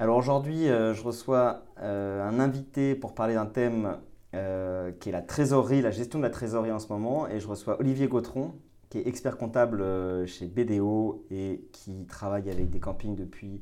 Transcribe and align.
Alors 0.00 0.16
aujourd'hui, 0.16 0.68
euh, 0.68 0.94
je 0.94 1.02
reçois 1.02 1.64
euh, 1.80 2.22
un 2.22 2.38
invité 2.38 2.94
pour 2.94 3.16
parler 3.16 3.34
d'un 3.34 3.46
thème 3.46 3.96
euh, 4.32 4.92
qui 4.92 5.08
est 5.08 5.12
la 5.12 5.22
trésorerie, 5.22 5.82
la 5.82 5.90
gestion 5.90 6.20
de 6.20 6.22
la 6.22 6.30
trésorerie 6.30 6.70
en 6.70 6.78
ce 6.78 6.86
moment. 6.92 7.26
Et 7.26 7.40
je 7.40 7.48
reçois 7.48 7.80
Olivier 7.80 8.06
Gautron, 8.06 8.52
qui 8.90 8.98
est 8.98 9.08
expert 9.08 9.36
comptable 9.36 9.84
chez 10.28 10.46
BDO 10.46 11.26
et 11.32 11.64
qui 11.72 12.06
travaille 12.06 12.48
avec 12.48 12.70
des 12.70 12.78
campings 12.78 13.16
depuis 13.16 13.60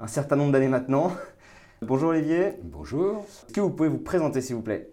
un 0.00 0.08
certain 0.08 0.34
nombre 0.34 0.50
d'années 0.50 0.66
maintenant. 0.66 1.12
Bonjour 1.82 2.08
Olivier. 2.08 2.54
Bonjour. 2.64 3.24
Est-ce 3.46 3.54
que 3.54 3.60
vous 3.60 3.70
pouvez 3.70 3.88
vous 3.88 3.98
présenter 3.98 4.40
s'il 4.40 4.56
vous 4.56 4.62
plaît? 4.62 4.90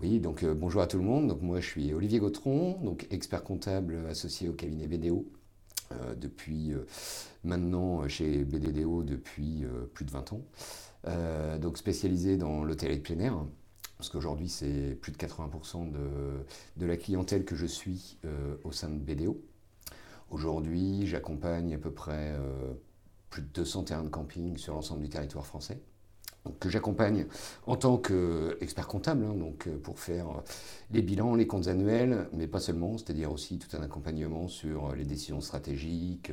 Oui, 0.00 0.20
donc 0.20 0.44
bonjour 0.44 0.82
à 0.82 0.86
tout 0.86 0.98
le 0.98 1.02
monde. 1.02 1.26
Donc 1.26 1.42
moi 1.42 1.58
je 1.58 1.66
suis 1.66 1.92
Olivier 1.92 2.20
Gautron, 2.20 2.78
donc 2.84 3.08
expert 3.10 3.42
comptable 3.42 3.96
associé 4.08 4.48
au 4.48 4.52
cabinet 4.52 4.86
BDO 4.86 5.26
euh, 5.92 6.14
depuis 6.14 6.72
euh, 6.72 6.86
maintenant 7.44 8.06
chez 8.08 8.44
BDDO 8.44 9.02
depuis 9.02 9.64
euh, 9.64 9.86
plus 9.94 10.04
de 10.04 10.10
20 10.10 10.32
ans. 10.34 10.42
donc 11.60 11.78
spécialisé 11.78 12.36
dans 12.36 12.64
l'hôtellerie 12.64 12.98
de 12.98 13.02
plein 13.02 13.18
air, 13.20 13.44
parce 13.96 14.10
qu'aujourd'hui 14.10 14.48
c'est 14.48 14.94
plus 15.00 15.12
de 15.12 15.16
80% 15.16 15.90
de, 15.90 16.44
de, 16.76 16.86
la 16.86 16.96
clientèle 16.96 17.44
que 17.44 17.54
je 17.54 17.64
suis 17.64 18.18
au 18.64 18.72
sein 18.72 18.90
de 18.90 18.98
BDO. 18.98 19.40
Aujourd'hui 20.30 21.06
j'accompagne 21.06 21.74
à 21.74 21.78
peu 21.78 21.90
près 21.90 22.36
plus 23.30 23.42
de 23.42 23.48
200 23.48 23.84
terrains 23.84 24.04
de 24.04 24.10
camping 24.10 24.58
sur 24.58 24.74
l'ensemble 24.74 25.02
du 25.02 25.08
territoire 25.08 25.46
français 25.46 25.80
que 26.60 26.68
j'accompagne 26.68 27.26
en 27.66 27.76
tant 27.76 27.98
qu'expert 27.98 28.86
comptable, 28.86 29.24
hein, 29.24 29.34
donc 29.34 29.66
euh, 29.66 29.78
pour 29.78 29.98
faire 29.98 30.26
les 30.90 31.02
bilans, 31.02 31.34
les 31.34 31.46
comptes 31.46 31.68
annuels, 31.68 32.28
mais 32.32 32.46
pas 32.46 32.60
seulement, 32.60 32.98
c'est-à-dire 32.98 33.32
aussi 33.32 33.58
tout 33.58 33.76
un 33.76 33.82
accompagnement 33.82 34.48
sur 34.48 34.94
les 34.94 35.04
décisions 35.04 35.40
stratégiques, 35.40 36.32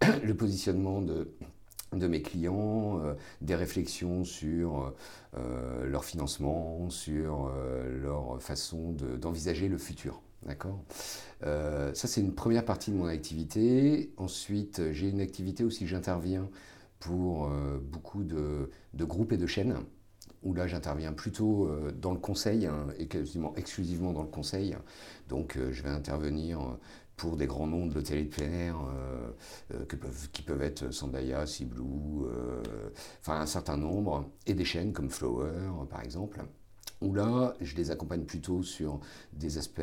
le 0.24 0.34
positionnement 0.34 1.00
de, 1.02 1.32
de 1.92 2.06
mes 2.06 2.22
clients, 2.22 3.00
euh, 3.00 3.14
des 3.40 3.54
réflexions 3.54 4.24
sur 4.24 4.92
euh, 5.36 5.86
leur 5.86 6.04
financement, 6.04 6.88
sur 6.90 7.50
leur 8.02 8.40
façon 8.42 8.94
d'envisager 9.20 9.68
le 9.68 9.78
futur. 9.78 10.20
D'accord? 10.46 10.82
Ça, 11.42 11.92
c'est 12.08 12.22
une 12.22 12.34
première 12.34 12.64
partie 12.64 12.90
de 12.90 12.96
mon 12.96 13.04
activité. 13.04 14.10
Ensuite, 14.16 14.80
j'ai 14.92 15.10
une 15.10 15.20
activité 15.20 15.64
aussi, 15.64 15.86
j'interviens 15.86 16.48
pour 17.00 17.46
euh, 17.46 17.78
beaucoup 17.82 18.22
de, 18.22 18.70
groupes 18.94 19.32
et 19.32 19.38
de 19.38 19.46
chaînes, 19.46 19.76
où 20.42 20.54
là 20.54 20.66
j'interviens 20.66 21.12
plutôt 21.12 21.66
euh, 21.66 21.90
dans 21.90 22.12
le 22.12 22.18
conseil, 22.18 22.66
hein, 22.66 22.86
et 22.98 23.08
quasiment 23.08 23.54
exclusivement 23.56 24.12
dans 24.12 24.22
le 24.22 24.28
conseil. 24.28 24.76
Donc 25.28 25.56
euh, 25.56 25.72
je 25.72 25.82
vais 25.82 25.88
intervenir 25.88 26.60
pour 27.16 27.36
des 27.36 27.46
grands 27.46 27.66
noms 27.66 27.86
de 27.86 27.94
l'hôtellerie 27.94 28.26
de 28.26 28.30
plein 28.30 28.50
air, 28.50 28.76
qui 30.32 30.42
peuvent 30.42 30.62
être 30.62 30.90
Sandaya, 30.90 31.44
Sea 31.44 31.68
enfin 33.20 33.40
un 33.40 33.46
certain 33.46 33.76
nombre, 33.76 34.30
et 34.46 34.54
des 34.54 34.64
chaînes 34.64 34.94
comme 34.94 35.10
Flower 35.10 35.50
par 35.90 36.02
exemple 36.02 36.40
où 37.02 37.14
là, 37.14 37.54
je 37.62 37.76
les 37.76 37.90
accompagne 37.90 38.24
plutôt 38.24 38.62
sur 38.62 39.00
des 39.32 39.56
aspects 39.56 39.80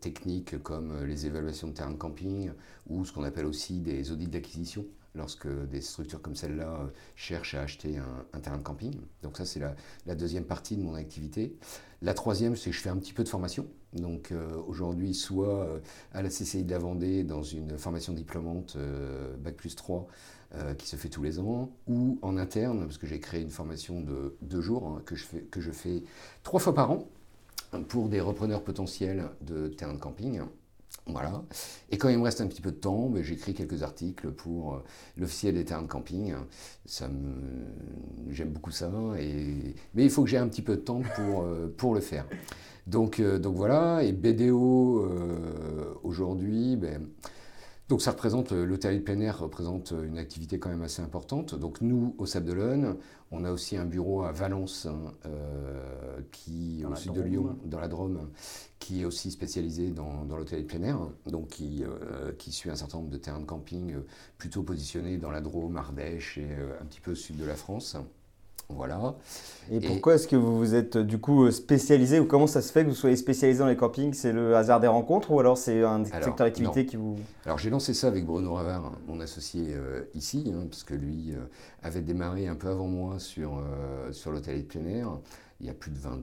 techniques 0.00 0.62
comme 0.62 1.04
les 1.04 1.24
évaluations 1.24 1.68
de 1.68 1.72
terrain 1.72 1.90
de 1.90 1.96
camping 1.96 2.50
ou 2.86 3.04
ce 3.06 3.12
qu'on 3.12 3.24
appelle 3.24 3.46
aussi 3.46 3.80
des 3.80 4.10
audits 4.12 4.28
d'acquisition 4.28 4.86
lorsque 5.14 5.48
des 5.68 5.80
structures 5.80 6.20
comme 6.20 6.34
celle-là 6.34 6.68
euh, 6.68 6.86
cherchent 7.14 7.54
à 7.54 7.62
acheter 7.62 7.98
un, 8.32 8.40
terrain 8.40 8.58
de 8.58 8.62
camping. 8.62 8.94
Donc 9.22 9.36
ça, 9.36 9.44
c'est 9.44 9.60
la, 9.60 10.14
deuxième 10.14 10.44
partie 10.44 10.76
de 10.76 10.82
mon 10.82 10.94
activité. 10.94 11.56
La 12.02 12.14
troisième, 12.14 12.56
c'est 12.56 12.70
que 12.70 12.76
je 12.76 12.80
fais 12.80 12.90
un 12.90 12.96
petit 12.96 13.12
peu 13.12 13.24
de 13.24 13.28
formation. 13.28 13.66
Donc 13.92 14.32
euh, 14.32 14.56
aujourd'hui, 14.66 15.14
soit 15.14 15.64
euh, 15.64 15.80
à 16.12 16.22
la 16.22 16.28
CCI 16.28 16.64
de 16.64 16.70
la 16.70 16.78
Vendée, 16.78 17.22
dans 17.22 17.42
une 17.42 17.78
formation 17.78 18.12
diplômante 18.12 18.76
Bac 19.38 19.56
plus 19.56 19.74
3, 19.74 20.06
qui 20.78 20.86
se 20.86 20.94
fait 20.94 21.08
tous 21.08 21.22
les 21.22 21.40
ans, 21.40 21.72
ou 21.88 22.16
en 22.22 22.36
interne, 22.36 22.84
parce 22.84 22.96
que 22.96 23.08
j'ai 23.08 23.18
créé 23.18 23.42
une 23.42 23.50
formation 23.50 24.00
de 24.00 24.36
deux 24.40 24.60
jours 24.60 24.86
hein, 24.86 25.02
que, 25.04 25.16
je 25.16 25.24
fais, 25.24 25.40
que 25.40 25.60
trois 26.44 26.60
fois 26.60 26.74
par 26.74 26.92
an 26.92 27.08
pour 27.88 28.08
des 28.08 28.20
repreneurs 28.20 28.62
potentiels 28.62 29.30
de 29.40 29.66
terrains 29.66 29.94
de 29.94 29.98
camping. 29.98 30.42
Voilà. 31.06 31.42
Et 31.90 31.98
quand 31.98 32.08
il 32.08 32.18
me 32.18 32.22
reste 32.22 32.40
un 32.40 32.46
petit 32.46 32.62
peu 32.62 32.70
de 32.70 32.76
temps, 32.76 33.10
ben, 33.10 33.22
j'écris 33.22 33.52
quelques 33.52 33.82
articles 33.82 34.30
pour 34.30 34.74
euh, 34.74 34.84
l'officiel 35.18 35.54
des 35.54 35.64
terrains 35.64 35.82
de 35.82 35.86
camping. 35.86 36.34
Ça 36.86 37.08
me... 37.08 38.30
J'aime 38.30 38.50
beaucoup 38.50 38.70
ça. 38.70 38.90
Mais 39.94 40.04
il 40.04 40.10
faut 40.10 40.24
que 40.24 40.30
j'ai 40.30 40.38
un 40.38 40.48
petit 40.48 40.62
peu 40.62 40.76
de 40.76 40.80
temps 40.80 41.02
pour, 41.14 41.42
euh, 41.42 41.94
le 41.94 42.00
faire. 42.00 42.26
Donc, 42.86 43.20
euh, 43.20 43.38
donc 43.38 43.54
voilà. 43.56 44.02
Et 44.02 44.12
BDO, 44.12 45.06
aujourd'hui, 46.02 46.76
ben, 46.76 47.06
donc 47.88 48.00
ça 48.00 48.12
représente, 48.12 48.52
l'hôtellerie 48.52 49.00
de 49.00 49.04
plein 49.04 49.20
air 49.20 49.40
représente 49.40 49.92
une 49.92 50.16
activité 50.16 50.58
quand 50.58 50.70
même 50.70 50.82
assez 50.82 51.02
importante. 51.02 51.54
Donc 51.54 51.82
nous, 51.82 52.14
au 52.16 52.24
Sable 52.24 52.46
d'Olonne, 52.46 52.96
on 53.30 53.44
a 53.44 53.52
aussi 53.52 53.76
un 53.76 53.84
bureau 53.84 54.22
à 54.22 54.32
Valence, 54.32 54.86
hein, 54.86 55.12
euh, 55.26 56.20
qui, 56.32 56.82
au 56.90 56.94
sud 56.94 57.12
de 57.12 57.20
Lyon, 57.20 57.58
dans 57.66 57.80
la 57.80 57.88
Drôme, 57.88 58.30
qui 58.78 59.02
est 59.02 59.04
aussi 59.04 59.30
spécialisé 59.30 59.90
dans, 59.90 60.24
dans 60.24 60.38
l'hôtellerie 60.38 60.62
de 60.62 60.68
plein 60.68 60.82
air, 60.82 60.98
donc 61.26 61.48
qui, 61.48 61.84
euh, 61.84 62.32
qui, 62.38 62.52
suit 62.52 62.70
un 62.70 62.76
certain 62.76 62.98
nombre 62.98 63.10
de 63.10 63.18
terrains 63.18 63.40
de 63.40 63.44
camping 63.44 63.92
euh, 63.92 64.06
plutôt 64.38 64.62
positionnés 64.62 65.18
dans 65.18 65.30
la 65.30 65.42
Drôme, 65.42 65.76
Ardèche 65.76 66.38
et 66.38 66.48
un 66.80 66.86
petit 66.86 67.00
peu 67.00 67.12
au 67.12 67.16
sud 67.16 67.36
de 67.36 67.44
la 67.44 67.54
France. 67.54 67.96
Voilà. 68.68 69.14
Et, 69.70 69.80
pourquoi 69.80 70.14
est-ce 70.14 70.28
que 70.28 70.36
vous 70.36 70.58
vous 70.58 70.74
êtes 70.74 70.96
du 70.98 71.18
coup 71.18 71.50
spécialisé 71.50 72.20
ou 72.20 72.26
comment 72.26 72.46
ça 72.46 72.62
se 72.62 72.72
fait 72.72 72.84
que 72.84 72.88
vous 72.88 72.94
soyez 72.94 73.16
spécialisé 73.16 73.60
dans 73.60 73.66
les 73.66 73.76
campings? 73.76 74.12
C'est 74.14 74.32
le 74.32 74.56
hasard 74.56 74.80
des 74.80 74.86
rencontres 74.86 75.30
ou 75.30 75.40
alors 75.40 75.58
c'est 75.58 75.82
un 75.82 76.04
secteur 76.04 76.34
d'activité 76.34 76.86
qui 76.86 76.96
vous... 76.96 77.16
Alors 77.44 77.58
j'ai 77.58 77.70
lancé 77.70 77.94
ça 77.94 78.08
avec 78.08 78.24
Bruno 78.24 78.54
Ravard, 78.54 78.92
mon 79.06 79.20
associé 79.20 79.68
euh, 79.70 80.04
ici, 80.14 80.52
hein, 80.54 80.66
parce 80.68 80.82
que 80.82 80.94
lui 80.94 81.32
euh, 81.32 81.44
avait 81.82 82.02
démarré 82.02 82.46
un 82.46 82.54
peu 82.54 82.68
avant 82.68 82.86
moi 82.86 83.18
sur, 83.18 83.58
euh, 83.58 84.12
sur 84.12 84.32
l'hôtel 84.32 84.58
de 84.58 84.66
plein 84.66 84.84
air 84.86 85.18
il 85.60 85.66
y 85.66 85.70
a 85.70 85.74
plus 85.74 85.92
de 85.92 85.98
20, 85.98 86.20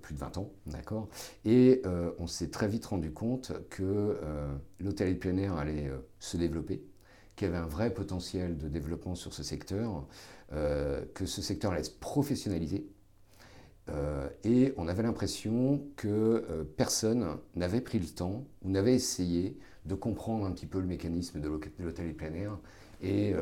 plus 0.00 0.14
de 0.14 0.18
20 0.18 0.38
ans, 0.38 0.50
d'accord? 0.66 1.08
Et 1.44 1.82
on 2.18 2.28
s'est 2.28 2.50
très 2.50 2.68
vite 2.68 2.86
rendu 2.86 3.10
compte 3.10 3.52
que 3.68 4.16
l'hôtel 4.78 5.14
de 5.14 5.18
plein 5.18 5.36
air 5.36 5.56
allait 5.56 5.90
se 6.20 6.36
développer, 6.36 6.82
qu'il 7.36 7.48
y 7.48 7.50
avait 7.50 7.58
un 7.58 7.66
vrai 7.66 7.92
potentiel 7.92 8.56
de 8.56 8.68
développement 8.68 9.14
sur 9.14 9.34
ce 9.34 9.42
secteur, 9.42 9.96
euh, 9.96 10.00
que 10.50 11.26
ce 11.26 11.42
secteur 11.42 11.72
allait 11.72 11.82
se 11.82 11.90
professionnaliser. 11.90 12.86
Euh, 13.88 14.28
et 14.42 14.74
on 14.76 14.88
avait 14.88 15.02
l'impression 15.02 15.80
que 15.96 16.08
euh, 16.08 16.64
personne 16.76 17.38
n'avait 17.54 17.80
pris 17.80 17.98
le 17.98 18.06
temps 18.06 18.44
ou 18.62 18.70
n'avait 18.70 18.94
essayé 18.94 19.56
de 19.84 19.94
comprendre 19.94 20.44
un 20.44 20.50
petit 20.50 20.66
peu 20.66 20.80
le 20.80 20.86
mécanisme 20.86 21.40
de 21.40 21.48
l'hôtel 21.48 22.06
et 22.06 22.12
plein 22.12 22.34
air 22.34 22.58
et, 23.02 23.34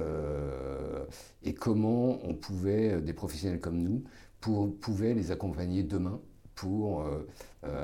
et, 1.44 1.54
comment 1.54 2.18
on 2.26 2.34
pouvait, 2.34 3.00
des 3.00 3.12
professionnels 3.12 3.60
comme 3.60 3.78
nous, 3.78 4.02
pour, 4.40 4.76
pouvaient 4.78 5.14
les 5.14 5.30
accompagner 5.30 5.84
demain 5.84 6.20
pour 6.56 7.06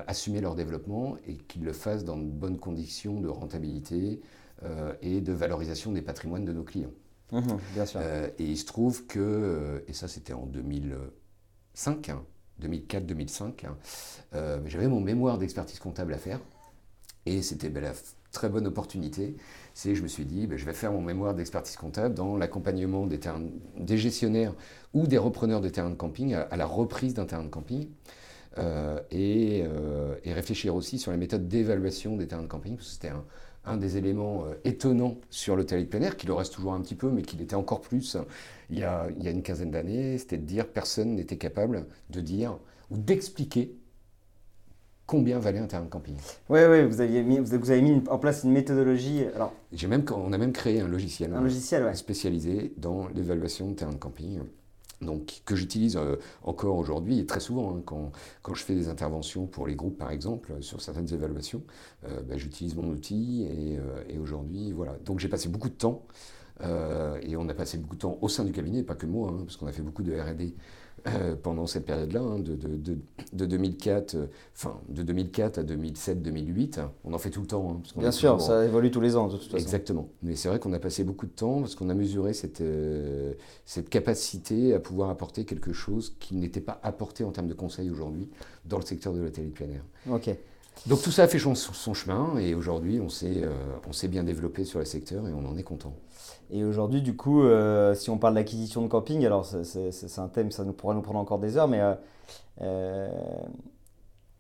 assumer 0.09 0.41
leur 0.41 0.57
développement 0.57 1.17
et 1.29 1.37
qu'ils 1.37 1.65
le 1.65 1.73
fassent 1.73 2.05
dans 2.05 2.17
de 2.17 2.25
bonnes 2.25 2.59
conditions 2.59 3.21
de 3.21 3.29
rentabilité 3.29 4.21
et 5.01 5.21
de 5.21 5.33
valorisation 5.33 5.93
des 5.93 6.03
patrimoines 6.03 6.45
de 6.45 6.53
nos 6.53 6.65
clients. 6.65 6.93
Mhm, 7.32 7.59
bien 7.74 7.86
sûr. 7.86 8.00
Euh, 8.03 8.28
et 8.38 8.44
il 8.44 8.56
se 8.56 8.66
trouve 8.66 9.06
que, 9.06 9.18
euh, 9.21 9.80
et 9.88 9.92
ça 9.92 10.09
c'était 10.09 10.32
en 10.32 10.47
2005, 10.47 12.10
2004-2005, 12.60 13.44
hein, 13.44 13.53
hein, 13.65 13.77
euh, 14.34 14.59
j'avais 14.66 14.88
mon 14.88 15.00
mémoire 15.00 15.38
d'expertise 15.38 15.78
comptable 15.78 16.15
à 16.15 16.18
faire. 16.18 16.41
Et 17.27 17.42
c'était 17.42 17.68
ben, 17.68 17.82
la 17.82 17.92
très 18.32 18.48
bonne 18.48 18.66
opportunité. 18.66 19.36
C'est 19.74 19.94
je 19.94 20.03
me 20.03 20.09
suis 20.09 20.24
dit, 20.24 20.47
ben, 20.47 20.59
je 20.59 20.65
vais 20.65 20.72
faire 20.72 20.92
mon 20.92 21.03
mémoire 21.03 21.34
d'expertise 21.34 21.77
comptable 21.77 22.15
dans 22.15 22.36
l'accompagnement 22.36 23.06
des, 23.06 23.21
des 23.78 23.98
gestionnaires 23.98 24.54
ou 24.94 25.06
des 25.06 25.18
repreneurs 25.18 25.60
de 25.60 25.68
terrains 25.68 25.91
de 25.91 25.94
camping 25.94 26.34
à, 26.34 26.56
la 26.56 26.66
reprise 26.66 27.15
d'un 27.15 27.27
terrain 27.27 27.44
de 27.44 27.48
camping. 27.48 27.88
et, 29.10 29.65
réfléchir 30.24 30.74
aussi 30.74 30.98
sur 30.98 31.10
les 31.12 31.18
méthodes 31.18 31.48
d'évaluation 31.48 32.16
des 32.16 32.27
terrains 32.27 32.42
de 32.42 32.48
camping, 32.48 32.77
parce 32.77 32.88
que 32.88 32.92
c'était 32.94 33.09
un, 33.09 33.24
un 33.65 33.77
des 33.77 33.97
éléments 33.97 34.45
euh, 34.45 34.54
étonnants 34.65 35.16
sur 35.30 35.57
le 35.57 35.65
de 35.65 35.84
plein 35.84 36.03
air, 36.03 36.16
qui 36.16 36.27
le 36.27 36.33
reste 36.33 36.54
toujours 36.54 36.72
un 36.72 36.80
petit 36.80 36.95
peu, 36.95 37.10
mais 37.10 37.22
qui 37.22 37.36
l'était 37.36 37.57
encore 37.57 37.80
plus 37.80 38.16
il 38.71 38.78
y, 38.78 38.84
a, 38.84 39.09
il 39.18 39.24
y 39.24 39.28
a 39.28 39.30
une 39.30 39.42
quinzaine 39.42 39.71
d'années, 39.71 40.18
c'était 40.18 40.39
de 40.39 40.45
dire 40.45 40.66
personne 40.66 41.15
n'était 41.15 41.36
capable 41.36 41.86
de 42.10 42.21
dire 42.21 42.59
ou 42.91 42.97
d'expliquer 42.97 43.74
combien 45.10 45.41
valait 45.41 45.59
un 45.59 45.66
terrain 45.66 45.83
de 45.83 45.89
camping. 45.89 46.15
Oui, 46.48 46.60
oui, 46.71 46.84
vous, 46.84 47.01
aviez 47.01 47.24
mis, 47.24 47.41
vous 47.41 47.53
avez 47.53 47.83
mis 47.83 48.01
en 48.09 48.18
place 48.18 48.45
une 48.45 48.53
méthodologie. 48.53 49.24
Alors, 49.34 49.53
même, 49.89 50.04
on 50.15 50.33
a 50.33 50.39
même 50.39 50.53
créé 50.53 50.80
un 50.80 50.86
logiciel, 50.86 51.34
un 51.34 51.41
logiciel 51.41 51.97
spécialisé 51.97 52.72
dans 52.77 53.09
l'évaluation 53.09 53.71
de 53.71 53.74
terrain 53.74 53.91
de 53.91 53.97
camping. 53.97 54.39
Donc, 55.01 55.43
que 55.47 55.57
j'utilise 55.57 55.97
euh, 55.97 56.17
encore 56.43 56.77
aujourd'hui 56.77 57.19
et 57.21 57.27
très 57.27 57.41
souvent 57.41 57.75
hein, 57.75 57.83
quand, 57.85 58.55
je 58.55 58.63
fais 58.63 58.75
des 58.75 58.89
interventions 58.89 59.47
pour 59.47 59.67
les 59.67 59.75
groupes 59.75 59.97
par 59.97 60.11
exemple 60.11 60.53
sur 60.61 60.83
certaines 60.83 61.13
évaluations, 61.13 61.63
euh, 62.05 62.21
bah, 62.23 62.37
j'utilise 62.37 62.75
mon 62.75 62.89
outil 62.89 63.45
et, 63.45 63.79
euh, 63.79 64.05
et 64.09 64.19
aujourd'hui 64.19 64.73
voilà. 64.73 64.97
Donc 65.05 65.19
j'ai 65.19 65.29
passé 65.29 65.49
beaucoup 65.49 65.69
de 65.69 65.75
temps 65.75 66.05
et 67.23 67.39
on 67.39 67.49
a 67.49 67.55
passé 67.55 67.79
beaucoup 67.79 67.95
de 67.95 68.01
temps 68.01 68.19
au 68.21 68.29
sein 68.29 68.45
du 68.45 68.53
cabinet, 68.53 68.83
pas 68.83 68.95
que 68.95 69.07
moi, 69.07 69.31
hein, 69.31 69.45
parce 69.47 69.57
qu'on 69.57 69.67
a 69.67 69.73
fait 69.73 69.81
beaucoup 69.81 70.03
de 70.03 70.13
R&D 70.13 70.55
euh, 71.07 71.35
pendant 71.41 71.67
cette 71.67 71.87
période-là, 71.87 72.21
hein, 72.21 72.39
de, 72.39 72.55
de, 72.55 72.97
de, 73.33 73.47
2004, 73.47 74.15
euh, 74.15 74.27
enfin, 74.55 74.79
de 74.89 75.03
2004 75.03 75.59
à 75.59 75.63
2007-2008. 75.63 76.81
On 77.05 77.13
en 77.13 77.19
fait 77.19 77.31
tout 77.31 77.41
le 77.41 77.47
temps. 77.47 77.71
Hein, 77.71 77.83
Bien 77.97 78.11
sûr, 78.11 78.41
ça 78.41 78.65
évolue 78.65 78.91
tous 78.91 79.01
les 79.01 79.17
ans, 79.17 79.29
de 79.29 79.37
toute 79.37 79.45
façon. 79.45 79.57
Exactement. 79.57 80.09
Mais 80.23 80.37
c'est 80.37 80.49
vrai 80.49 80.59
qu'on 80.59 80.73
a 80.73 80.79
passé 80.79 81.05
beaucoup 81.05 81.27
de 81.27 81.33
temps 81.33 81.61
parce 81.61 81.75
qu'on 81.75 81.89
a 81.89 81.95
mesuré 81.95 82.35
cette, 82.35 82.61
euh, 82.61 83.33
cette 83.65 83.89
capacité 83.89 84.75
à 84.75 84.81
pouvoir 84.81 85.11
apporter 85.11 85.45
quelque 85.45 85.73
chose 85.73 86.17
qui 86.21 86.37
n'était 86.37 86.61
pas 86.61 86.81
apporté 86.83 87.25
en 87.25 87.31
termes 87.31 87.49
de 87.49 87.55
conseils 87.55 87.91
aujourd'hui 87.91 88.29
dans 88.65 88.79
le 88.79 88.85
secteur 88.85 89.13
de 89.13 89.21
l'hôtellerie 89.21 89.53
plein 89.53 89.69
air. 89.69 89.85
Ok. 90.11 90.31
Donc 90.87 91.03
tout 91.03 91.11
ça 91.11 91.25
a 91.25 91.29
fait 91.29 91.39
son, 91.39 91.55
son 91.55 91.95
chemin 91.95 92.39
et 92.39 92.55
aujourd'hui 92.55 93.01
on 93.01 93.11
s'est 93.11 94.09
bien 94.09 94.25
développé 94.25 94.65
sur 94.65 94.79
le 94.79 94.85
secteur 94.85 95.29
et 95.29 95.33
on 95.33 95.47
en 95.47 95.57
est 95.59 95.63
content. 95.63 95.95
Et 96.53 96.65
aujourd'hui, 96.65 97.01
du 97.01 97.15
coup, 97.15 97.43
euh, 97.43 97.95
si 97.95 98.11
on 98.11 98.19
parle 98.19 98.35
d'acquisition 98.35 98.83
de 98.83 98.89
camping, 98.89 99.25
alors 99.25 99.47
c'est 99.47 100.19
un 100.19 100.29
thème, 100.29 100.51
ça 100.51 100.65
nous 100.65 100.73
pourra 100.73 100.95
nous 100.95 101.03
prendre 101.03 101.21
encore 101.21 101.39
des 101.39 101.57
heures, 101.57 101.69
mais 101.69 101.81
euh, 101.81 101.95
euh, 102.63 103.09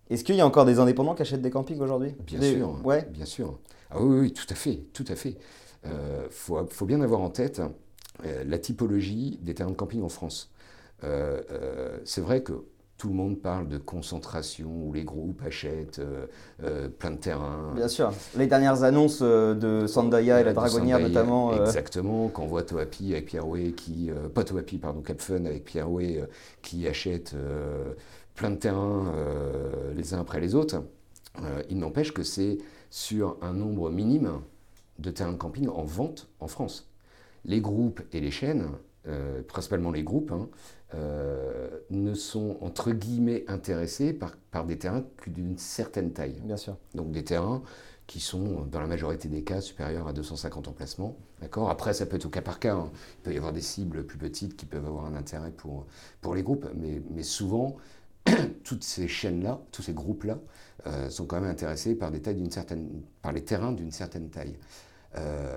est-ce 0.08 0.24
qu'il 0.24 0.34
y 0.34 0.40
a 0.40 0.46
encore 0.46 0.64
des 0.64 0.80
indépendants 0.80 1.14
qui 1.14 1.22
achètent 1.22 1.42
des 1.42 1.50
campings 1.50 1.80
aujourd'hui? 1.80 2.14
Bien 2.26 2.40
sûr, 2.40 2.84
ouais. 2.84 3.06
bien 3.10 3.26
sûr. 3.26 3.58
Ah 3.90 4.02
oui, 4.02 4.20
oui, 4.20 4.32
tout 4.32 4.46
à 4.50 4.54
fait, 4.54 4.82
tout 4.92 5.04
à 5.08 5.14
fait. 5.14 5.36
Il 5.84 5.90
faut, 6.30 6.58
faut, 6.68 6.84
bien 6.84 7.00
avoir 7.00 7.20
en 7.20 7.30
tête 7.30 7.62
la 8.22 8.58
typologie 8.58 9.38
des 9.40 9.54
terrains 9.54 9.70
de 9.70 9.76
camping 9.76 10.02
en 10.02 10.08
France. 10.08 10.50
c'est 11.00 12.20
vrai 12.20 12.42
que 12.42 12.64
tout 13.00 13.08
le 13.08 13.14
monde 13.14 13.40
parle 13.40 13.66
de 13.66 13.78
concentration 13.78 14.68
où 14.68 14.92
les 14.92 15.04
groupes 15.04 15.40
achètent 15.42 16.00
euh, 16.00 16.26
euh, 16.62 16.88
plein 16.90 17.12
de 17.12 17.16
terrains. 17.16 17.72
Bien 17.74 17.88
sûr. 17.88 18.12
Les 18.36 18.46
dernières 18.46 18.82
annonces 18.82 19.20
euh, 19.22 19.54
de 19.54 19.86
Sandaya 19.86 20.38
et 20.42 20.44
la 20.44 20.52
Dragonnière 20.52 21.00
notamment. 21.00 21.54
Exactement. 21.64 22.28
Quand 22.28 22.42
on 22.42 22.46
voit 22.46 22.62
Toapi 22.62 23.12
avec 23.12 23.24
Pierre 23.24 23.46
qui. 23.74 24.10
pas 24.34 24.44
Toapi, 24.44 24.76
pardon, 24.76 25.00
Capfun 25.00 25.46
avec 25.46 25.64
Pierre 25.64 25.88
qui 26.60 26.86
achètent 26.86 27.34
plein 28.34 28.50
de 28.50 28.56
terrains 28.56 29.10
les 29.96 30.12
uns 30.12 30.20
après 30.20 30.40
les 30.40 30.54
autres. 30.54 30.82
il 31.70 31.78
n'empêche 31.78 32.12
que 32.12 32.22
c'est 32.22 32.58
sur 32.90 33.38
un 33.40 33.54
nombre 33.54 33.90
minime 33.90 34.42
de 34.98 35.10
terrains 35.10 35.32
de 35.32 35.38
camping 35.38 35.68
en 35.68 35.84
vente 35.84 36.28
en 36.38 36.48
France. 36.48 36.90
Les 37.46 37.62
groupes 37.62 38.02
et 38.12 38.20
les 38.20 38.30
chaînes, 38.30 38.66
principalement 39.48 39.90
les 39.90 40.02
groupes, 40.02 40.32
hein, 40.32 40.48
euh, 40.94 41.68
ne 41.90 42.14
sont 42.14 42.56
entre 42.60 42.90
guillemets 42.92 43.44
intéressés 43.48 44.12
par, 44.12 44.36
par 44.50 44.64
des 44.64 44.78
terrains 44.78 45.04
que 45.18 45.30
d'une 45.30 45.56
certaine 45.58 46.12
taille. 46.12 46.40
Bien 46.44 46.56
sûr. 46.56 46.76
Donc 46.94 47.12
des 47.12 47.24
terrains 47.24 47.62
qui 48.06 48.18
sont 48.18 48.66
dans 48.72 48.80
la 48.80 48.88
majorité 48.88 49.28
des 49.28 49.44
cas 49.44 49.60
supérieurs 49.60 50.08
à 50.08 50.12
250 50.12 50.66
emplacements. 50.66 51.16
D'accord? 51.40 51.70
Après, 51.70 51.94
ça 51.94 52.06
peut 52.06 52.16
être 52.16 52.26
au 52.26 52.30
cas 52.30 52.42
par 52.42 52.58
cas. 52.58 52.74
Hein. 52.74 52.90
Il 53.18 53.22
peut 53.22 53.32
y 53.32 53.36
avoir 53.36 53.52
des 53.52 53.60
cibles 53.60 54.04
plus 54.04 54.18
petites 54.18 54.56
qui 54.56 54.66
peuvent 54.66 54.84
avoir 54.84 55.04
un 55.04 55.14
intérêt 55.14 55.52
pour, 55.52 55.86
pour 56.20 56.34
les 56.34 56.42
groupes, 56.42 56.66
mais, 56.74 57.00
mais 57.14 57.22
souvent, 57.22 57.76
toutes 58.64 58.82
ces 58.82 59.06
chaînes-là, 59.06 59.60
tous 59.70 59.82
ces 59.82 59.92
groupes-là, 59.92 60.38
euh, 60.88 61.08
sont 61.08 61.26
quand 61.26 61.40
même 61.40 61.50
intéressés 61.50 61.94
par, 61.94 62.10
des 62.10 62.20
tailles 62.20 62.34
d'une 62.34 62.50
certaine, 62.50 63.02
par 63.22 63.30
les 63.30 63.44
terrains 63.44 63.70
d'une 63.70 63.92
certaine 63.92 64.28
taille. 64.28 64.56
Euh, 65.16 65.56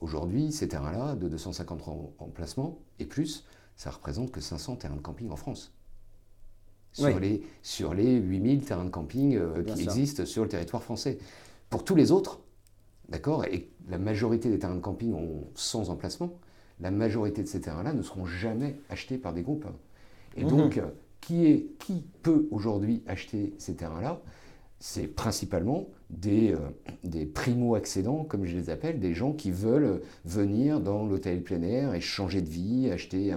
aujourd'hui, 0.00 0.50
ces 0.50 0.66
terrains-là, 0.66 1.14
de 1.14 1.28
250 1.28 2.14
emplacements 2.18 2.78
et 2.98 3.06
plus, 3.06 3.44
ça 3.82 3.90
représente 3.90 4.30
que 4.30 4.40
500 4.40 4.76
terrains 4.76 4.94
de 4.94 5.00
camping 5.00 5.28
en 5.30 5.36
France. 5.36 5.72
Sur, 6.92 7.18
les, 7.18 7.42
sur 7.62 7.94
les 7.94 8.14
8000 8.14 8.64
terrains 8.64 8.84
de 8.84 8.90
camping 8.90 9.34
euh, 9.34 9.64
qui 9.64 9.82
existent 9.82 10.24
sur 10.24 10.44
le 10.44 10.48
territoire 10.48 10.84
français. 10.84 11.18
Pour 11.68 11.82
tous 11.82 11.96
les 11.96 12.12
autres, 12.12 12.38
d'accord, 13.08 13.44
et 13.44 13.70
la 13.88 13.98
majorité 13.98 14.50
des 14.50 14.60
terrains 14.60 14.76
de 14.76 14.80
camping 14.80 15.14
ont 15.14 15.48
100 15.56 15.88
emplacements, 15.88 16.38
la 16.78 16.92
majorité 16.92 17.42
de 17.42 17.48
ces 17.48 17.60
terrains-là 17.60 17.92
ne 17.92 18.02
seront 18.02 18.24
jamais 18.24 18.78
achetés 18.88 19.18
par 19.18 19.32
des 19.32 19.42
groupes. 19.42 19.66
Et 20.36 20.44
mhm. 20.44 20.50
donc, 20.50 20.76
euh, 20.76 20.86
qui, 21.20 21.46
est, 21.46 21.66
qui 21.80 22.04
peut 22.22 22.46
aujourd'hui 22.52 23.02
acheter 23.08 23.52
ces 23.58 23.74
terrains-là? 23.74 24.20
C'est 24.78 25.08
principalement 25.08 25.88
des, 26.10 26.52
euh, 26.52 26.58
des 27.02 27.26
primo-accédants, 27.26 28.22
comme 28.22 28.44
je 28.44 28.56
les 28.56 28.70
appelle, 28.70 29.00
des 29.00 29.14
gens 29.14 29.32
qui 29.32 29.50
veulent 29.50 30.02
venir 30.24 30.78
dans 30.80 31.04
l'hôtel 31.04 31.42
plein 31.42 31.62
air 31.62 31.94
et 31.94 32.00
changer 32.00 32.42
de 32.42 32.48
vie, 32.48 32.90
acheter, 32.92 33.34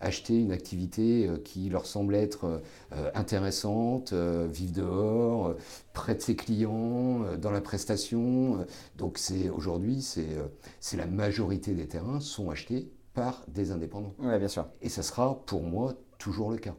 acheter 0.00 0.38
une 0.38 0.52
activité 0.52 1.26
euh, 1.26 1.38
qui 1.38 1.68
leur 1.68 1.86
semble 1.86 2.14
être 2.14 2.62
euh, 2.92 3.10
intéressante, 3.14 4.12
vivre 4.12 4.72
dehors, 4.72 5.54
près 5.92 6.14
de 6.14 6.20
ses 6.20 6.36
clients, 6.36 7.36
dans 7.36 7.50
la 7.50 7.60
prestation. 7.60 8.66
Donc 8.96 9.18
c'est 9.18 9.48
aujourd'hui, 9.48 10.02
c'est 10.02 10.96
la 10.96 11.06
majorité 11.06 11.72
des 11.74 11.86
terrains 11.86 12.20
sont 12.20 12.50
achetés 12.50 12.90
par 13.14 13.44
des 13.48 13.70
indépendants. 13.72 14.14
Oui, 14.18 14.38
bien 14.38 14.48
sûr. 14.48 14.66
Et 14.82 14.88
ça 14.88 15.02
sera 15.02 15.42
pour 15.46 15.62
moi 15.62 15.94
toujours 16.18 16.50
le 16.50 16.58
cas. 16.58 16.74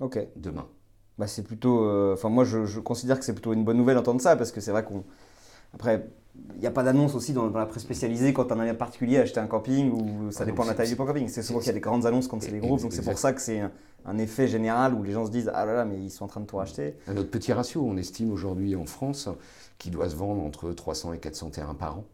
Ok. 0.00 0.18
Demain. 0.36 0.68
Bah, 1.18 1.26
c'est 1.26 1.42
plutôt. 1.42 1.84
Euh, 1.84 2.14
enfin, 2.14 2.28
moi, 2.28 2.44
je, 2.44 2.80
considère 2.80 3.18
que 3.18 3.24
c'est 3.24 3.32
plutôt 3.32 3.52
une 3.52 3.64
bonne 3.64 3.76
nouvelle 3.76 3.96
d'entendre 3.96 4.20
ça 4.20 4.36
parce 4.36 4.52
que 4.52 4.60
c'est 4.60 4.70
vrai 4.70 4.84
qu'on. 4.84 5.04
Après, 5.74 6.08
il 6.54 6.60
n'y 6.60 6.66
a 6.66 6.70
pas 6.70 6.82
d'annonce 6.82 7.14
aussi 7.14 7.32
dans, 7.32 7.50
la 7.50 7.66
presse 7.66 7.82
spécialisée 7.82 8.32
quand 8.32 8.50
un 8.52 8.74
particulier 8.74 9.18
a 9.18 9.22
acheté 9.22 9.40
un 9.40 9.46
camping 9.46 9.90
ou 9.90 10.30
ça 10.30 10.40
ah 10.42 10.46
dépend 10.46 10.62
de 10.62 10.68
la 10.68 10.74
taille 10.74 10.88
du 10.88 10.96
camping. 10.96 11.28
C'est 11.28 11.42
souvent 11.42 11.58
qu'il 11.58 11.66
y 11.66 11.70
a 11.70 11.74
des 11.74 11.80
grandes 11.80 12.06
annonces 12.06 12.28
quand 12.28 12.40
c'est 12.42 12.50
les 12.50 12.60
groupes, 12.60 12.80
donc 12.80 12.92
c'est 12.92 13.04
pour 13.04 13.18
ça 13.18 13.32
que 13.32 13.40
c'est 13.40 13.62
un, 14.04 14.18
effet 14.18 14.48
général 14.48 14.94
où 14.94 15.02
les 15.02 15.12
gens 15.12 15.26
se 15.26 15.30
disent 15.30 15.50
Ah 15.54 15.64
là 15.64 15.74
là, 15.74 15.84
mais 15.84 15.98
ils 15.98 16.10
sont 16.10 16.24
en 16.24 16.28
train 16.28 16.40
de 16.40 16.46
tout 16.46 16.56
racheter. 16.56 16.96
Un 17.08 17.16
autre 17.16 17.30
petit 17.30 17.52
ratio, 17.52 17.84
on 17.84 17.96
estime 17.96 18.32
aujourd'hui 18.32 18.76
en 18.76 18.86
France 18.86 19.28
qu'il 19.78 19.92
doit 19.92 20.08
se 20.08 20.16
vendre 20.16 20.42
entre 20.42 20.72
300 20.72 21.12
et 21.14 21.18
400 21.18 21.50
terrains 21.50 21.74
par 21.74 21.98
an 21.98 22.04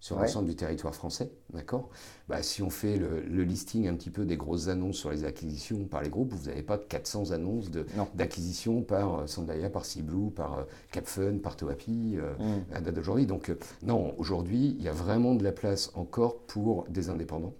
sur 0.00 0.18
l'ensemble 0.18 0.48
du 0.48 0.56
territoire 0.56 0.94
français, 0.94 1.30
d'accord? 1.52 1.90
Bah, 2.26 2.42
Si 2.42 2.62
on 2.62 2.70
fait 2.70 2.96
le, 2.96 3.44
listing 3.44 3.86
un 3.86 3.94
petit 3.94 4.10
peu 4.10 4.24
des 4.24 4.38
grosses 4.38 4.68
annonces 4.68 4.96
sur 4.96 5.10
les 5.10 5.24
acquisitions 5.24 5.84
par 5.84 6.02
les 6.02 6.08
groupes, 6.08 6.32
vous 6.32 6.48
n'avez 6.48 6.62
pas 6.62 6.78
400 6.78 7.32
annonces 7.32 7.70
d'acquisition 8.14 8.82
par 8.82 9.20
euh, 9.20 9.26
Sandaya, 9.26 9.68
par 9.68 9.84
Seablue, 9.84 10.30
par 10.30 10.60
euh, 10.60 10.62
Capfun, 10.90 11.38
par 11.38 11.56
Toapi, 11.56 12.16
euh, 12.16 12.32
mm. 12.38 12.74
à 12.74 12.80
date 12.80 12.94
d'aujourd'hui. 12.94 13.26
Donc 13.26 13.52
non, 13.82 14.14
aujourd'hui, 14.18 14.74
il 14.78 14.82
y 14.82 14.88
a 14.88 14.92
vraiment 14.92 15.34
de 15.34 15.44
la 15.44 15.52
place 15.52 15.90
encore 15.94 16.38
pour 16.46 16.86
des 16.88 17.10
indépendants, 17.10 17.54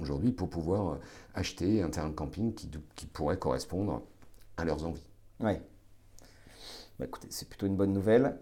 aujourd'hui, 0.00 0.32
pour 0.32 0.48
pouvoir 0.48 0.98
acheter 1.34 1.82
un 1.82 1.90
terrain 1.90 2.08
de 2.08 2.14
camping 2.14 2.54
qui, 2.54 2.70
qui 2.96 3.06
pourrait 3.06 3.38
correspondre 3.38 4.02
à 4.56 4.64
leurs 4.64 4.86
envies. 4.86 5.06
Oui. 5.40 5.52
Bah, 6.98 7.04
écoutez, 7.06 7.26
c'est 7.30 7.48
plutôt 7.48 7.66
une 7.66 7.76
bonne 7.76 7.92
nouvelle. 7.92 8.38